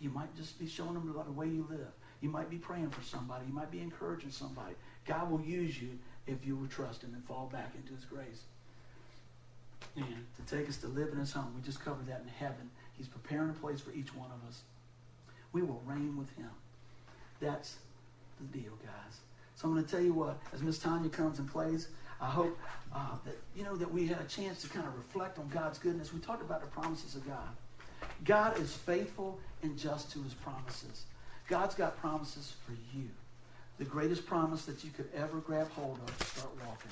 you 0.00 0.10
might 0.10 0.34
just 0.36 0.58
be 0.58 0.66
showing 0.66 0.94
them 0.94 1.12
the 1.12 1.32
way 1.32 1.46
you 1.46 1.66
live. 1.68 1.92
You 2.20 2.28
might 2.28 2.50
be 2.50 2.56
praying 2.56 2.90
for 2.90 3.02
somebody. 3.02 3.44
You 3.46 3.52
might 3.52 3.70
be 3.70 3.80
encouraging 3.80 4.30
somebody. 4.30 4.74
God 5.06 5.30
will 5.30 5.40
use 5.40 5.80
you 5.80 5.98
if 6.26 6.46
you 6.46 6.56
will 6.56 6.68
trust 6.68 7.02
Him 7.02 7.12
and 7.14 7.24
fall 7.24 7.48
back 7.52 7.72
into 7.76 7.94
His 7.94 8.04
grace. 8.04 8.42
And 9.96 10.26
to 10.36 10.56
take 10.56 10.68
us 10.68 10.76
to 10.78 10.88
live 10.88 11.08
in 11.12 11.18
His 11.18 11.32
home, 11.32 11.52
we 11.56 11.62
just 11.62 11.82
covered 11.84 12.06
that 12.06 12.20
in 12.22 12.28
heaven. 12.28 12.70
He's 12.96 13.08
preparing 13.08 13.50
a 13.50 13.54
place 13.54 13.80
for 13.80 13.92
each 13.92 14.14
one 14.14 14.30
of 14.30 14.48
us. 14.48 14.62
We 15.52 15.62
will 15.62 15.82
reign 15.86 16.16
with 16.16 16.34
Him. 16.36 16.50
That's 17.40 17.76
the 18.40 18.58
deal, 18.58 18.72
guys. 18.82 19.20
So 19.54 19.68
I'm 19.68 19.74
going 19.74 19.84
to 19.84 19.90
tell 19.90 20.02
you 20.02 20.12
what, 20.12 20.38
as 20.52 20.62
Miss 20.62 20.78
Tanya 20.78 21.08
comes 21.08 21.38
and 21.38 21.50
plays, 21.50 21.88
I 22.20 22.26
hope 22.26 22.58
uh, 22.94 23.16
that 23.24 23.36
you 23.54 23.64
know 23.64 23.76
that 23.76 23.90
we 23.90 24.06
had 24.06 24.20
a 24.20 24.24
chance 24.24 24.62
to 24.62 24.68
kind 24.68 24.86
of 24.86 24.94
reflect 24.96 25.38
on 25.38 25.48
God's 25.48 25.78
goodness. 25.78 26.12
We 26.12 26.20
talked 26.20 26.42
about 26.42 26.60
the 26.60 26.66
promises 26.68 27.14
of 27.14 27.26
God. 27.26 27.48
God 28.24 28.58
is 28.58 28.72
faithful 28.72 29.38
and 29.62 29.78
just 29.78 30.12
to 30.12 30.22
his 30.22 30.34
promises. 30.34 31.04
God's 31.48 31.74
got 31.74 31.98
promises 31.98 32.54
for 32.64 32.72
you. 32.96 33.08
The 33.78 33.84
greatest 33.84 34.26
promise 34.26 34.64
that 34.64 34.84
you 34.84 34.90
could 34.90 35.08
ever 35.14 35.38
grab 35.38 35.70
hold 35.72 35.98
of 35.98 36.18
to 36.18 36.24
start 36.24 36.50
walking 36.66 36.90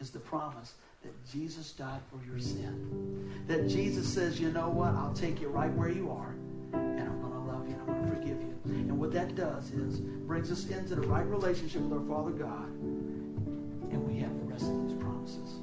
is 0.00 0.10
the 0.10 0.18
promise 0.18 0.74
that 1.02 1.12
Jesus 1.30 1.72
died 1.72 2.00
for 2.10 2.24
your 2.26 2.38
sin. 2.38 3.44
That 3.46 3.68
Jesus 3.68 4.08
says, 4.08 4.40
you 4.40 4.50
know 4.50 4.68
what? 4.68 4.88
I'll 4.94 5.14
take 5.14 5.40
you 5.40 5.48
right 5.48 5.72
where 5.72 5.90
you 5.90 6.10
are, 6.10 6.34
and 6.72 7.00
I'm 7.00 7.20
going 7.20 7.32
to 7.32 7.38
love 7.38 7.68
you, 7.68 7.74
and 7.74 7.82
I'm 7.82 7.86
going 7.86 8.10
to 8.10 8.16
forgive 8.16 8.40
you. 8.40 8.58
And 8.64 8.98
what 8.98 9.12
that 9.12 9.34
does 9.34 9.70
is 9.70 10.00
brings 10.00 10.50
us 10.50 10.66
into 10.68 10.94
the 10.94 11.06
right 11.06 11.26
relationship 11.26 11.82
with 11.82 11.92
our 11.98 12.06
Father 12.06 12.30
God, 12.30 12.68
and 12.68 14.08
we 14.08 14.18
have 14.20 14.36
the 14.38 14.44
rest 14.44 14.64
of 14.64 14.88
those 14.88 14.94
promises. 15.02 15.56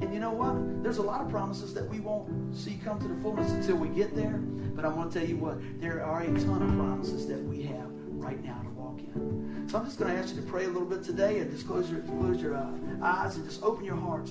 And 0.00 0.12
you 0.12 0.18
know 0.18 0.32
what? 0.32 0.82
There's 0.82 0.98
a 0.98 1.02
lot 1.02 1.20
of 1.20 1.30
promises 1.30 1.72
that 1.74 1.88
we 1.88 2.00
won't 2.00 2.54
see 2.56 2.80
come 2.84 2.98
to 3.00 3.08
the 3.08 3.14
fullness 3.22 3.52
until 3.52 3.76
we 3.76 3.88
get 3.88 4.14
there. 4.16 4.40
But 4.74 4.84
I 4.84 4.88
want 4.88 5.12
to 5.12 5.20
tell 5.20 5.28
you 5.28 5.36
what, 5.36 5.58
there 5.80 6.04
are 6.04 6.22
a 6.22 6.26
ton 6.26 6.62
of 6.62 6.74
promises 6.76 7.28
that 7.28 7.40
we 7.44 7.62
have 7.62 7.88
right 8.10 8.42
now 8.42 8.60
to 8.60 8.70
walk 8.70 8.98
in. 8.98 9.43
So 9.66 9.78
I'm 9.78 9.86
just 9.86 9.98
going 9.98 10.14
to 10.14 10.20
ask 10.20 10.34
you 10.34 10.40
to 10.40 10.46
pray 10.46 10.64
a 10.64 10.68
little 10.68 10.88
bit 10.88 11.02
today 11.02 11.38
and 11.38 11.50
just 11.50 11.66
close 11.66 11.90
your, 11.90 12.00
close 12.00 12.40
your 12.40 12.54
uh, 12.56 12.70
eyes 13.02 13.36
and 13.36 13.44
just 13.44 13.62
open 13.62 13.84
your 13.84 13.96
hearts. 13.96 14.30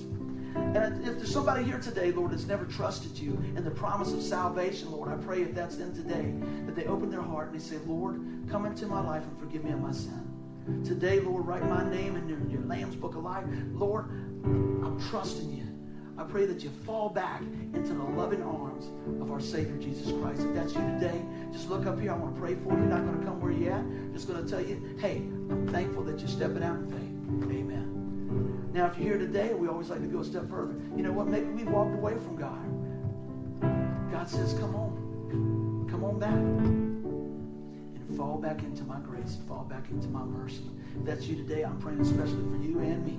And 0.55 1.05
if 1.07 1.17
there's 1.17 1.33
somebody 1.33 1.63
here 1.63 1.79
today, 1.79 2.11
Lord, 2.11 2.31
that's 2.31 2.45
never 2.45 2.65
trusted 2.65 3.17
you 3.17 3.33
and 3.55 3.65
the 3.65 3.71
promise 3.71 4.13
of 4.13 4.21
salvation, 4.21 4.91
Lord, 4.91 5.11
I 5.11 5.15
pray 5.23 5.41
if 5.41 5.55
that's 5.55 5.75
them 5.75 5.93
today, 5.95 6.33
that 6.65 6.75
they 6.75 6.85
open 6.85 7.09
their 7.09 7.21
heart 7.21 7.51
and 7.51 7.59
they 7.59 7.63
say, 7.63 7.77
Lord, 7.85 8.21
come 8.49 8.65
into 8.65 8.85
my 8.85 9.01
life 9.01 9.23
and 9.23 9.39
forgive 9.39 9.63
me 9.63 9.71
of 9.71 9.81
my 9.81 9.91
sin. 9.91 10.83
Today, 10.85 11.19
Lord, 11.19 11.45
write 11.47 11.67
my 11.67 11.89
name 11.89 12.15
in 12.15 12.29
your, 12.29 12.39
your 12.47 12.61
Lamb's 12.61 12.95
Book 12.95 13.15
of 13.15 13.23
Life. 13.23 13.45
Lord, 13.73 14.05
I'm 14.45 15.01
trusting 15.09 15.51
you. 15.51 15.72
I 16.17 16.23
pray 16.23 16.45
that 16.45 16.63
you 16.63 16.69
fall 16.85 17.09
back 17.09 17.41
into 17.73 17.93
the 17.93 18.03
loving 18.03 18.43
arms 18.43 18.85
of 19.19 19.31
our 19.31 19.39
Savior 19.39 19.75
Jesus 19.77 20.11
Christ. 20.21 20.41
If 20.41 20.53
that's 20.53 20.75
you 20.75 20.81
today, 20.81 21.19
just 21.51 21.69
look 21.69 21.87
up 21.87 21.99
here. 21.99 22.11
I 22.11 22.15
want 22.15 22.35
to 22.35 22.41
pray 22.41 22.53
for 22.53 22.73
you. 22.73 22.85
Not 22.85 23.03
going 23.03 23.19
to 23.19 23.25
come 23.25 23.41
where 23.41 23.51
you're 23.51 23.73
at. 23.73 24.13
Just 24.13 24.27
going 24.27 24.43
to 24.43 24.49
tell 24.49 24.61
you, 24.61 24.79
hey, 24.99 25.17
I'm 25.49 25.67
thankful 25.69 26.03
that 26.03 26.19
you're 26.19 26.27
stepping 26.27 26.63
out 26.63 26.77
in 26.77 26.87
faith. 26.87 27.51
Amen. 27.51 28.69
Now, 28.73 28.85
if 28.87 28.97
you're 28.97 29.17
here 29.17 29.17
today, 29.17 29.55
we 29.55 29.67
always 29.67 29.89
like 29.89 30.01
to 30.01 30.07
go 30.07 30.19
a 30.19 30.25
step 30.25 30.47
further. 30.49 30.75
You 30.95 31.01
know 31.01 31.11
what? 31.11 31.27
Maybe 31.27 31.47
we've 31.47 31.69
walked 31.69 31.95
away 31.95 32.13
from 32.13 32.35
God. 32.35 34.11
God 34.11 34.29
says, 34.29 34.53
come 34.53 34.75
on. 34.75 35.87
Come 35.89 36.03
on 36.03 36.19
back. 36.19 36.33
And 36.33 38.15
fall 38.15 38.37
back 38.37 38.61
into 38.61 38.83
my 38.83 38.99
grace. 38.99 39.39
Fall 39.47 39.63
back 39.63 39.89
into 39.89 40.07
my 40.09 40.23
mercy. 40.23 40.69
If 40.95 41.05
that's 41.05 41.25
you 41.25 41.35
today, 41.37 41.63
I'm 41.63 41.79
praying 41.79 42.01
especially 42.01 42.43
for 42.51 42.63
you 42.63 42.77
and 42.79 43.03
me. 43.03 43.17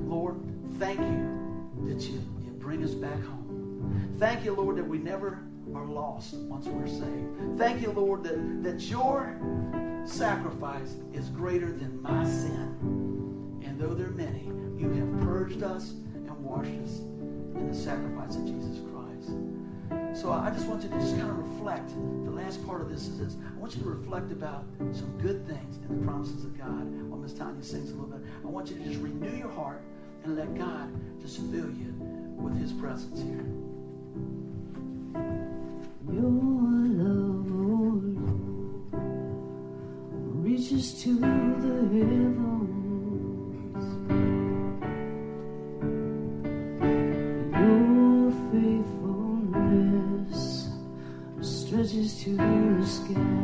Lord, 0.00 0.36
thank 0.78 0.98
you 0.98 1.45
that 1.84 2.02
you, 2.02 2.22
you 2.44 2.52
bring 2.58 2.82
us 2.82 2.92
back 2.92 3.22
home. 3.22 4.16
Thank 4.18 4.44
you, 4.44 4.54
Lord, 4.54 4.76
that 4.76 4.88
we 4.88 4.98
never 4.98 5.40
are 5.74 5.86
lost 5.86 6.34
once 6.34 6.66
we're 6.66 6.86
saved. 6.86 7.58
Thank 7.58 7.82
you, 7.82 7.90
Lord, 7.90 8.22
that, 8.24 8.62
that 8.62 8.80
your 8.82 9.38
sacrifice 10.04 10.96
is 11.12 11.28
greater 11.28 11.72
than 11.72 12.00
my 12.00 12.24
sin. 12.24 13.62
And 13.64 13.78
though 13.78 13.94
there 13.94 14.06
are 14.06 14.10
many, 14.10 14.50
you 14.78 14.90
have 14.90 15.20
purged 15.22 15.62
us 15.62 15.90
and 16.14 16.30
washed 16.44 16.70
us 16.70 16.98
in 16.98 17.68
the 17.68 17.74
sacrifice 17.74 18.36
of 18.36 18.46
Jesus 18.46 18.80
Christ. 18.92 20.20
So 20.20 20.32
I 20.32 20.50
just 20.50 20.66
want 20.66 20.82
you 20.82 20.88
to 20.88 20.94
just 20.96 21.16
kind 21.16 21.30
of 21.30 21.38
reflect. 21.38 21.90
The 22.24 22.30
last 22.30 22.64
part 22.66 22.80
of 22.80 22.88
this 22.88 23.08
is 23.08 23.18
this. 23.18 23.36
I 23.54 23.58
want 23.58 23.76
you 23.76 23.82
to 23.82 23.88
reflect 23.88 24.32
about 24.32 24.64
some 24.92 25.18
good 25.18 25.46
things 25.46 25.76
and 25.76 26.00
the 26.00 26.06
promises 26.06 26.44
of 26.44 26.56
God. 26.56 26.86
While 27.08 27.18
Miss 27.20 27.34
Tanya 27.34 27.62
sings 27.62 27.90
a 27.90 27.94
little 27.94 28.08
bit, 28.08 28.26
I 28.44 28.46
want 28.46 28.70
you 28.70 28.76
to 28.76 28.84
just 28.84 29.00
renew 29.00 29.36
your 29.36 29.50
heart 29.50 29.82
and 30.26 30.36
let 30.36 30.54
God 30.56 30.90
just 31.22 31.36
fill 31.36 31.70
you 31.70 31.94
with 32.36 32.58
his 32.58 32.72
presence 32.72 33.22
here. 33.22 33.46
Your 36.12 36.30
love, 37.00 37.48
Lord, 37.48 38.18
reaches 40.42 41.00
to 41.02 41.16
the 41.16 41.26
heavens. 41.94 43.84
Your 47.54 48.32
faithfulness 48.50 50.42
stretches 51.40 52.18
to 52.24 52.30
the 52.36 52.84
sky. 52.84 53.35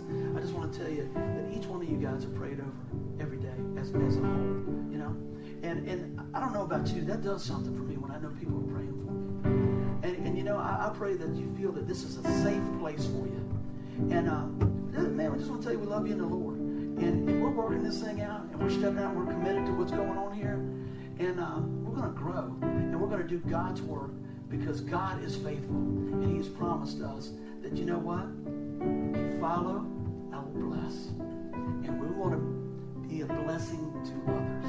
That 0.00 1.52
each 1.56 1.66
one 1.66 1.82
of 1.82 1.88
you 1.88 1.96
guys 1.96 2.24
are 2.24 2.30
prayed 2.30 2.60
over 2.60 2.72
every 3.20 3.38
day 3.38 3.54
as, 3.76 3.88
as 3.88 4.16
a 4.16 4.20
whole, 4.20 4.64
you 4.90 4.98
know? 4.98 5.16
And, 5.62 5.88
and 5.88 6.20
I 6.34 6.40
don't 6.40 6.52
know 6.52 6.62
about 6.62 6.88
you, 6.88 7.02
that 7.02 7.22
does 7.22 7.44
something 7.44 7.74
for 7.74 7.82
me 7.82 7.96
when 7.96 8.10
I 8.10 8.18
know 8.18 8.28
people 8.38 8.58
are 8.58 8.72
praying 8.72 8.92
for 8.92 9.48
me. 9.48 10.08
And, 10.08 10.26
and 10.26 10.36
you 10.36 10.44
know, 10.44 10.56
I, 10.56 10.88
I 10.88 10.90
pray 10.96 11.14
that 11.14 11.34
you 11.34 11.52
feel 11.56 11.72
that 11.72 11.86
this 11.86 12.04
is 12.04 12.16
a 12.18 12.22
safe 12.42 12.62
place 12.78 13.06
for 13.06 13.26
you. 13.26 13.44
And 14.10 14.28
uh, 14.28 14.46
man, 15.18 15.32
I 15.32 15.36
just 15.36 15.50
want 15.50 15.62
to 15.62 15.68
tell 15.68 15.72
you 15.72 15.80
we 15.80 15.86
love 15.86 16.06
you 16.06 16.12
in 16.12 16.18
the 16.18 16.26
Lord. 16.26 16.56
And, 16.56 17.28
and, 17.28 17.42
we're 17.42 17.50
working 17.50 17.82
this 17.82 18.02
thing 18.02 18.20
out, 18.22 18.42
and 18.42 18.60
we're 18.60 18.70
stepping 18.70 18.98
out. 18.98 19.14
And 19.14 19.26
we're 19.26 19.32
committed 19.32 19.66
to 19.66 19.72
what's 19.72 19.92
going 19.92 20.18
on 20.18 20.32
here, 20.32 20.54
and 21.18 21.38
uh, 21.38 21.60
we're 21.84 21.94
going 21.94 22.12
to 22.12 22.18
grow, 22.18 22.56
and 22.62 23.00
we're 23.00 23.08
going 23.08 23.22
to 23.22 23.28
do 23.28 23.38
God's 23.48 23.82
work 23.82 24.10
because 24.48 24.80
God 24.80 25.22
is 25.22 25.36
faithful, 25.36 25.76
and 25.76 26.36
He's 26.36 26.48
promised 26.48 27.00
us 27.00 27.30
that 27.62 27.76
you 27.76 27.84
know 27.84 27.98
what? 27.98 28.26
Follow, 29.40 29.86
I 30.32 30.40
will 30.40 30.68
bless, 30.68 31.06
and 31.86 32.00
we 32.00 32.06
want 32.08 32.32
to 32.34 33.08
be 33.08 33.22
a 33.22 33.26
blessing 33.26 33.92
to 34.04 34.32
others, 34.32 34.64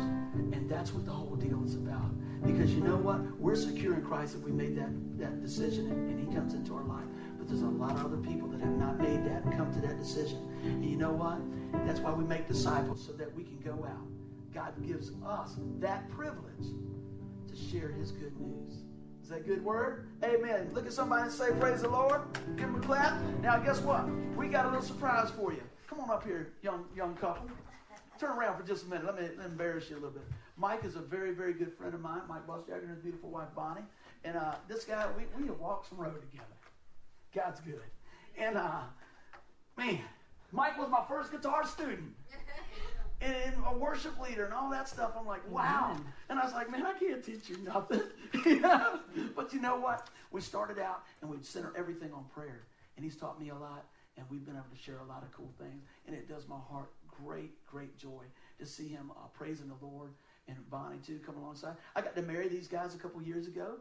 and 0.53 0.69
that's 0.69 0.93
what 0.93 1.05
the 1.05 1.11
whole 1.11 1.35
deal 1.35 1.63
is 1.63 1.75
about. 1.75 2.11
Because 2.45 2.73
you 2.73 2.81
know 2.81 2.95
what? 2.95 3.19
We're 3.39 3.55
secure 3.55 3.95
in 3.95 4.01
Christ 4.01 4.35
if 4.35 4.41
we 4.41 4.51
made 4.51 4.77
that, 4.77 4.89
that 5.17 5.41
decision 5.41 5.91
and, 5.91 6.09
and 6.09 6.19
He 6.27 6.33
comes 6.33 6.53
into 6.53 6.73
our 6.75 6.83
life. 6.83 7.07
But 7.37 7.47
there's 7.47 7.61
a 7.61 7.65
lot 7.65 7.91
of 7.91 8.05
other 8.05 8.17
people 8.17 8.47
that 8.49 8.61
have 8.61 8.77
not 8.77 8.97
made 8.99 9.25
that 9.25 9.43
come 9.57 9.73
to 9.73 9.81
that 9.81 9.97
decision. 9.97 10.37
And 10.63 10.85
you 10.85 10.95
know 10.95 11.11
what? 11.11 11.39
That's 11.85 11.99
why 11.99 12.13
we 12.13 12.23
make 12.23 12.47
disciples 12.47 13.05
so 13.05 13.13
that 13.13 13.33
we 13.35 13.43
can 13.43 13.59
go 13.59 13.85
out 13.85 14.07
God 14.53 14.73
gives 14.85 15.11
us 15.25 15.55
that 15.79 16.09
privilege 16.09 16.67
to 17.47 17.55
share 17.55 17.89
his 17.89 18.11
good 18.11 18.39
news. 18.39 18.83
Is 19.29 19.35
that 19.35 19.45
good 19.45 19.63
word? 19.63 20.07
Amen. 20.23 20.71
Look 20.73 20.87
at 20.87 20.91
somebody 20.91 21.21
and 21.21 21.31
say, 21.31 21.51
Praise 21.59 21.83
the 21.83 21.87
Lord. 21.87 22.21
Give 22.57 22.65
them 22.65 22.77
a 22.77 22.79
clap. 22.79 23.21
Now, 23.43 23.59
guess 23.59 23.79
what? 23.79 24.09
We 24.35 24.47
got 24.47 24.65
a 24.65 24.69
little 24.69 24.83
surprise 24.83 25.29
for 25.29 25.53
you. 25.53 25.61
Come 25.87 25.99
on 25.99 26.09
up 26.09 26.23
here, 26.25 26.53
young 26.63 26.85
young 26.95 27.13
couple. 27.13 27.47
Turn 28.19 28.31
around 28.31 28.59
for 28.59 28.67
just 28.67 28.85
a 28.85 28.89
minute. 28.89 29.05
Let 29.05 29.21
me, 29.21 29.27
embarrass 29.45 29.87
you 29.87 29.97
a 29.97 30.01
little 30.01 30.09
bit. 30.09 30.23
Mike 30.57 30.83
is 30.83 30.95
a 30.95 30.99
very, 30.99 31.31
very 31.35 31.53
good 31.53 31.71
friend 31.77 31.93
of 31.93 32.01
mine. 32.01 32.21
Mike 32.27 32.47
Bosjagger 32.47 32.81
and 32.81 32.89
his 32.89 32.97
beautiful 32.97 33.29
wife, 33.29 33.49
Bonnie. 33.55 33.83
And 34.23 34.35
uh, 34.35 34.55
this 34.67 34.83
guy, 34.83 35.05
we, 35.15 35.25
we 35.39 35.47
have 35.47 35.59
walked 35.59 35.89
some 35.89 35.99
road 35.99 36.19
together. 36.31 36.47
God's 37.35 37.59
good. 37.59 37.83
And, 38.35 38.57
uh, 38.57 38.81
man, 39.77 39.99
Mike 40.51 40.75
was 40.79 40.89
my 40.89 41.03
first 41.07 41.29
guitar 41.29 41.67
student 41.67 42.15
and 43.21 43.53
a 43.67 43.77
worship 43.77 44.19
leader 44.21 44.45
and 44.45 44.53
all 44.53 44.69
that 44.71 44.87
stuff. 44.87 45.11
I'm 45.19 45.25
like, 45.25 45.49
wow. 45.51 45.97
And 46.29 46.39
I 46.39 46.45
was 46.45 46.53
like, 46.53 46.71
man, 46.71 46.85
I 46.85 46.93
can't 46.93 47.23
teach 47.23 47.49
you 47.49 47.57
nothing. 47.57 48.01
But 49.35 49.53
you 49.53 49.61
know 49.61 49.77
what? 49.79 50.09
We 50.31 50.41
started 50.41 50.79
out 50.79 51.03
and 51.21 51.29
we'd 51.29 51.45
center 51.45 51.73
everything 51.77 52.13
on 52.13 52.25
prayer. 52.33 52.67
And 52.95 53.03
he's 53.03 53.15
taught 53.15 53.39
me 53.39 53.49
a 53.49 53.55
lot. 53.55 53.85
And 54.17 54.25
we've 54.29 54.45
been 54.45 54.55
able 54.55 54.65
to 54.75 54.81
share 54.81 54.99
a 54.99 55.05
lot 55.05 55.23
of 55.23 55.31
cool 55.31 55.51
things. 55.57 55.83
And 56.05 56.15
it 56.15 56.27
does 56.27 56.47
my 56.47 56.57
heart 56.69 56.91
great, 57.07 57.65
great 57.65 57.97
joy 57.97 58.23
to 58.59 58.65
see 58.65 58.87
him 58.87 59.11
uh, 59.11 59.27
praising 59.33 59.67
the 59.67 59.85
Lord 59.85 60.11
and 60.47 60.57
Bonnie 60.69 60.97
too 61.05 61.19
come 61.25 61.37
alongside. 61.37 61.75
I 61.95 62.01
got 62.01 62.15
to 62.15 62.21
marry 62.21 62.47
these 62.47 62.67
guys 62.67 62.95
a 62.95 62.97
couple 62.97 63.21
years 63.21 63.47
ago. 63.47 63.75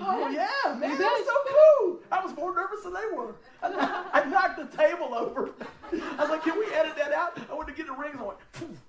Oh 0.00 0.28
yeah, 0.28 0.74
man, 0.74 0.98
that's 0.98 1.26
so 1.26 1.32
cool. 1.80 2.00
I 2.12 2.24
was 2.24 2.34
more 2.36 2.54
nervous 2.54 2.82
than 2.84 2.92
they 2.94 3.16
were. 3.16 3.34
I, 3.62 3.68
knocked- 3.74 4.14
I 4.14 4.24
knocked 4.24 4.56
the 4.70 4.76
table 4.76 5.14
over. 5.14 5.50
I 5.92 6.20
was 6.20 6.30
like, 6.30 6.42
"Can 6.42 6.58
we 6.58 6.66
edit 6.74 6.96
that 6.96 7.12
out?" 7.12 7.38
I 7.50 7.54
went 7.54 7.68
to 7.68 7.74
get 7.74 7.86
the 7.86 7.92
rings. 7.94 8.16
I 8.18 8.22
went, 8.24 8.38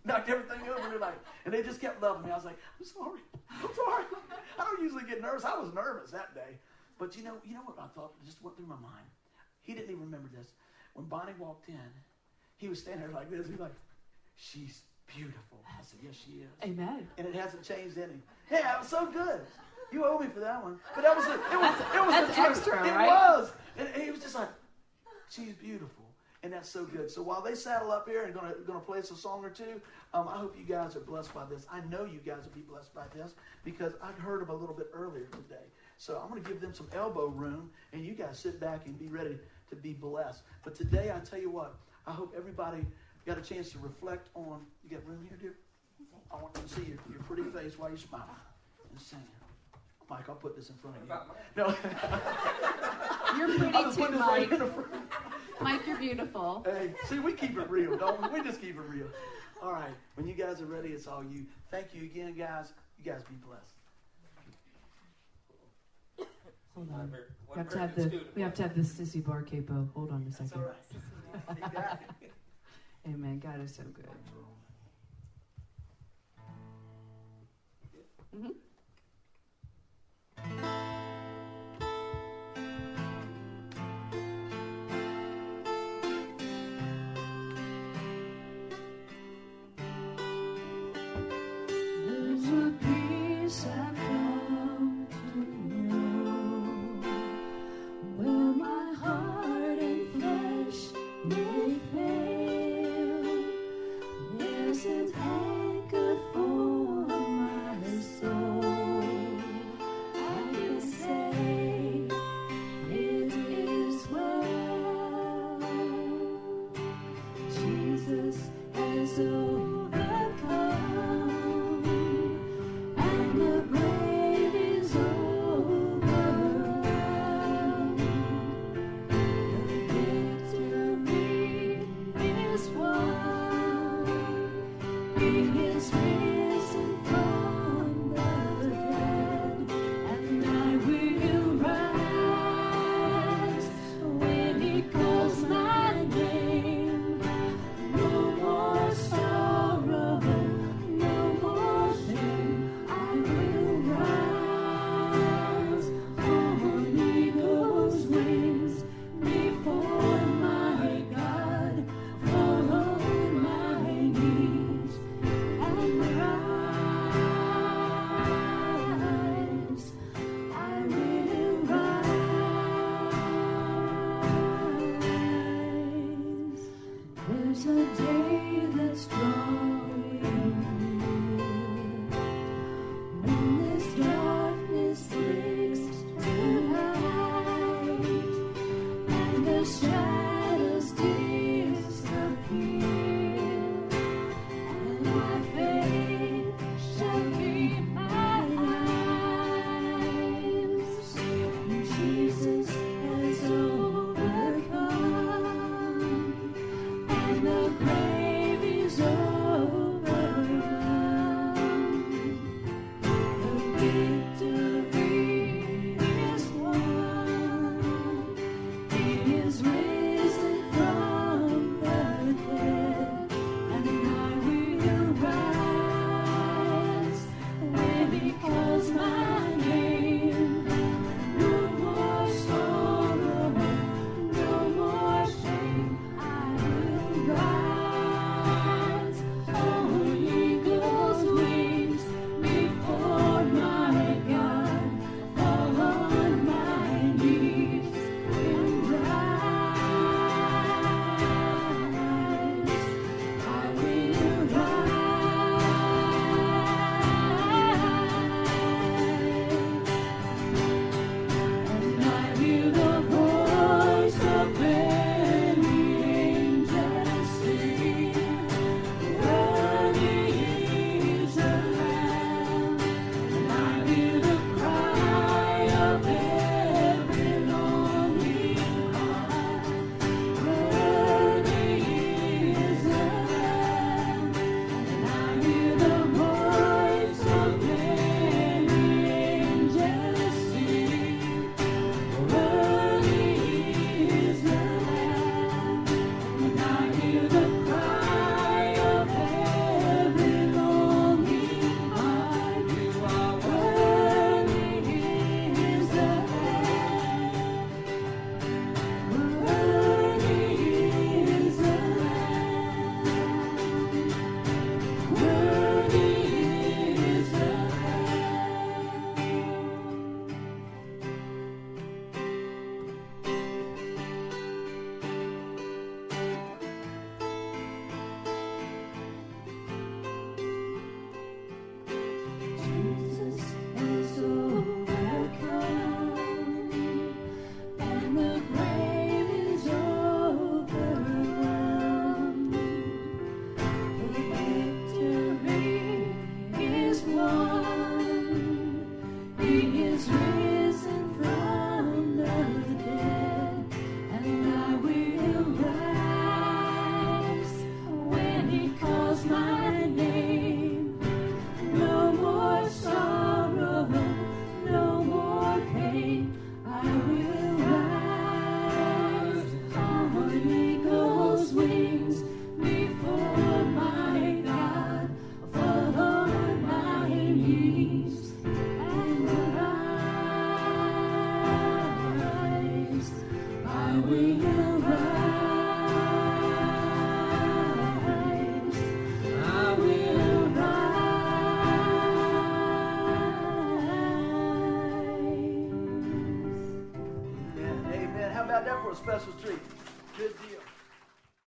knocked 0.05 0.29
everything 0.29 0.67
over. 0.69 0.91
And 0.91 0.99
like, 0.99 1.17
and 1.45 1.53
they 1.53 1.63
just 1.63 1.81
kept 1.81 2.01
loving 2.01 2.25
me. 2.25 2.31
I 2.31 2.35
was 2.35 2.45
like, 2.45 2.57
"I'm 2.79 2.85
sorry, 2.85 3.19
I'm 3.49 3.75
sorry." 3.75 4.03
I 4.59 4.63
don't 4.65 4.81
usually 4.81 5.03
get 5.05 5.21
nervous. 5.21 5.45
I 5.45 5.57
was 5.57 5.73
nervous 5.73 6.11
that 6.11 6.33
day, 6.35 6.57
but 6.97 7.15
you 7.17 7.23
know, 7.23 7.35
you 7.45 7.53
know 7.53 7.61
what 7.65 7.77
I 7.79 7.87
thought 7.95 8.11
just 8.25 8.43
went 8.43 8.57
through 8.57 8.67
my 8.67 8.75
mind. 8.75 9.07
He 9.61 9.73
didn't 9.73 9.89
even 9.91 10.01
remember 10.03 10.29
this. 10.37 10.49
When 10.93 11.05
Bonnie 11.05 11.33
walked 11.39 11.69
in, 11.69 11.79
he 12.57 12.67
was 12.67 12.79
standing 12.79 13.05
there 13.05 13.15
like 13.15 13.29
this. 13.31 13.47
He's 13.47 13.59
like, 13.59 13.73
"She's 14.35 14.81
beautiful." 15.07 15.57
I 15.67 15.81
said, 15.83 15.99
"Yes, 16.03 16.15
she 16.25 16.41
is." 16.41 16.49
Amen. 16.63 17.07
and 17.17 17.27
it 17.27 17.35
hasn't 17.35 17.63
changed 17.63 17.97
any. 17.97 18.21
Yeah, 18.51 18.75
it 18.75 18.79
was 18.79 18.89
so 18.89 19.05
good. 19.05 19.41
You 19.91 20.05
owe 20.05 20.19
me 20.19 20.27
for 20.27 20.39
that 20.39 20.63
one. 20.63 20.79
But 20.95 21.03
that 21.03 21.15
was 21.15 21.25
a, 21.25 21.33
it 21.33 21.59
was 21.59 21.79
it 21.95 22.01
was 22.05 22.11
that's 22.11 22.27
the 22.29 22.33
truth. 22.35 22.57
extra, 22.57 22.87
It 22.87 22.91
right? 22.95 23.07
was. 23.07 23.51
And, 23.77 23.87
and 23.93 24.03
he 24.03 24.11
was 24.11 24.19
just 24.21 24.35
like, 24.35 24.49
she's 25.29 25.53
beautiful. 25.53 26.05
And 26.41 26.53
that's 26.53 26.69
so 26.69 26.85
good. 26.85 27.11
So 27.11 27.21
while 27.21 27.41
they 27.41 27.53
saddle 27.53 27.91
up 27.91 28.07
here 28.07 28.23
and 28.23 28.33
gonna 28.33 28.53
gonna 28.65 28.79
play 28.79 28.99
us 28.99 29.11
a 29.11 29.15
song 29.15 29.43
or 29.43 29.49
two, 29.49 29.81
um, 30.13 30.27
I 30.29 30.37
hope 30.37 30.55
you 30.57 30.63
guys 30.63 30.95
are 30.95 31.01
blessed 31.01 31.33
by 31.33 31.43
this. 31.45 31.65
I 31.71 31.81
know 31.89 32.05
you 32.05 32.19
guys 32.25 32.43
will 32.45 32.53
be 32.55 32.61
blessed 32.61 32.93
by 32.95 33.03
this 33.13 33.33
because 33.65 33.93
I 34.01 34.11
heard 34.21 34.41
them 34.41 34.49
a 34.49 34.55
little 34.55 34.75
bit 34.75 34.89
earlier 34.93 35.25
today. 35.25 35.65
So 35.97 36.17
I'm 36.23 36.29
gonna 36.29 36.39
give 36.41 36.61
them 36.61 36.73
some 36.73 36.87
elbow 36.93 37.27
room, 37.27 37.69
and 37.91 38.05
you 38.05 38.13
guys 38.13 38.39
sit 38.39 38.57
back 38.59 38.85
and 38.85 38.97
be 38.97 39.07
ready 39.07 39.37
to 39.69 39.75
be 39.75 39.91
blessed. 39.93 40.43
But 40.63 40.75
today, 40.75 41.11
I 41.13 41.19
tell 41.19 41.39
you 41.39 41.49
what, 41.49 41.75
I 42.07 42.11
hope 42.11 42.33
everybody 42.37 42.85
got 43.25 43.37
a 43.37 43.41
chance 43.41 43.71
to 43.73 43.79
reflect 43.79 44.29
on. 44.33 44.61
You 44.83 44.95
got 44.95 45.05
room 45.05 45.25
here, 45.27 45.37
dear? 45.41 45.55
I 46.31 46.35
want 46.41 46.53
to 46.55 46.61
see 46.69 46.83
your, 46.83 46.97
your 47.11 47.21
pretty 47.27 47.43
face 47.51 47.77
while 47.77 47.89
you 47.91 47.97
smile 47.97 48.29
and 48.91 48.99
sing. 49.01 49.19
Mike, 50.09 50.27
I'll 50.27 50.35
put 50.35 50.55
this 50.55 50.69
in 50.69 50.75
front 50.75 50.97
of 50.97 51.03
you. 51.03 51.09
No, 51.55 51.67
You're 53.37 53.47
I'll 53.51 53.57
pretty 53.57 53.95
too, 53.95 53.99
put 54.01 54.11
this 54.11 54.19
right 54.21 54.49
Mike. 54.49 54.51
in 54.51 54.59
the 54.59 54.65
front. 54.65 54.87
Mike, 55.61 55.81
you're 55.87 55.97
beautiful. 55.97 56.63
Hey, 56.65 56.93
see, 57.05 57.19
we 57.19 57.33
keep 57.33 57.57
it 57.57 57.69
real, 57.69 57.97
don't 57.97 58.21
we? 58.31 58.39
We 58.39 58.45
just 58.45 58.61
keep 58.61 58.75
it 58.75 58.81
real. 58.81 59.07
All 59.61 59.73
right, 59.73 59.93
when 60.15 60.25
you 60.27 60.33
guys 60.33 60.61
are 60.61 60.65
ready, 60.65 60.89
it's 60.89 61.05
all 61.05 61.23
you. 61.23 61.45
Thank 61.69 61.93
you 61.93 62.03
again, 62.03 62.33
guys. 62.33 62.73
You 63.03 63.11
guys 63.11 63.21
be 63.23 63.35
blessed. 63.35 63.73
Hold 66.75 66.89
on. 66.93 67.13
We 67.51 67.57
have 67.57 67.69
to 67.69 67.77
have 67.79 67.95
the 67.95 68.21
we 68.35 68.41
have 68.41 68.53
to 68.55 68.63
have 68.63 68.75
the 68.75 68.81
sissy 68.81 69.23
bar 69.23 69.41
capo. 69.41 69.89
Hold 69.93 70.11
on 70.11 70.21
a 70.21 70.25
That's 70.25 70.49
second. 70.49 70.63
all 70.63 71.55
right. 71.59 71.97
You. 72.21 72.29
Amen. 73.13 73.39
God 73.39 73.61
is 73.61 73.75
so 73.75 73.83
good. 73.93 74.07
Mhm. 78.35 78.51
There's 80.47 80.98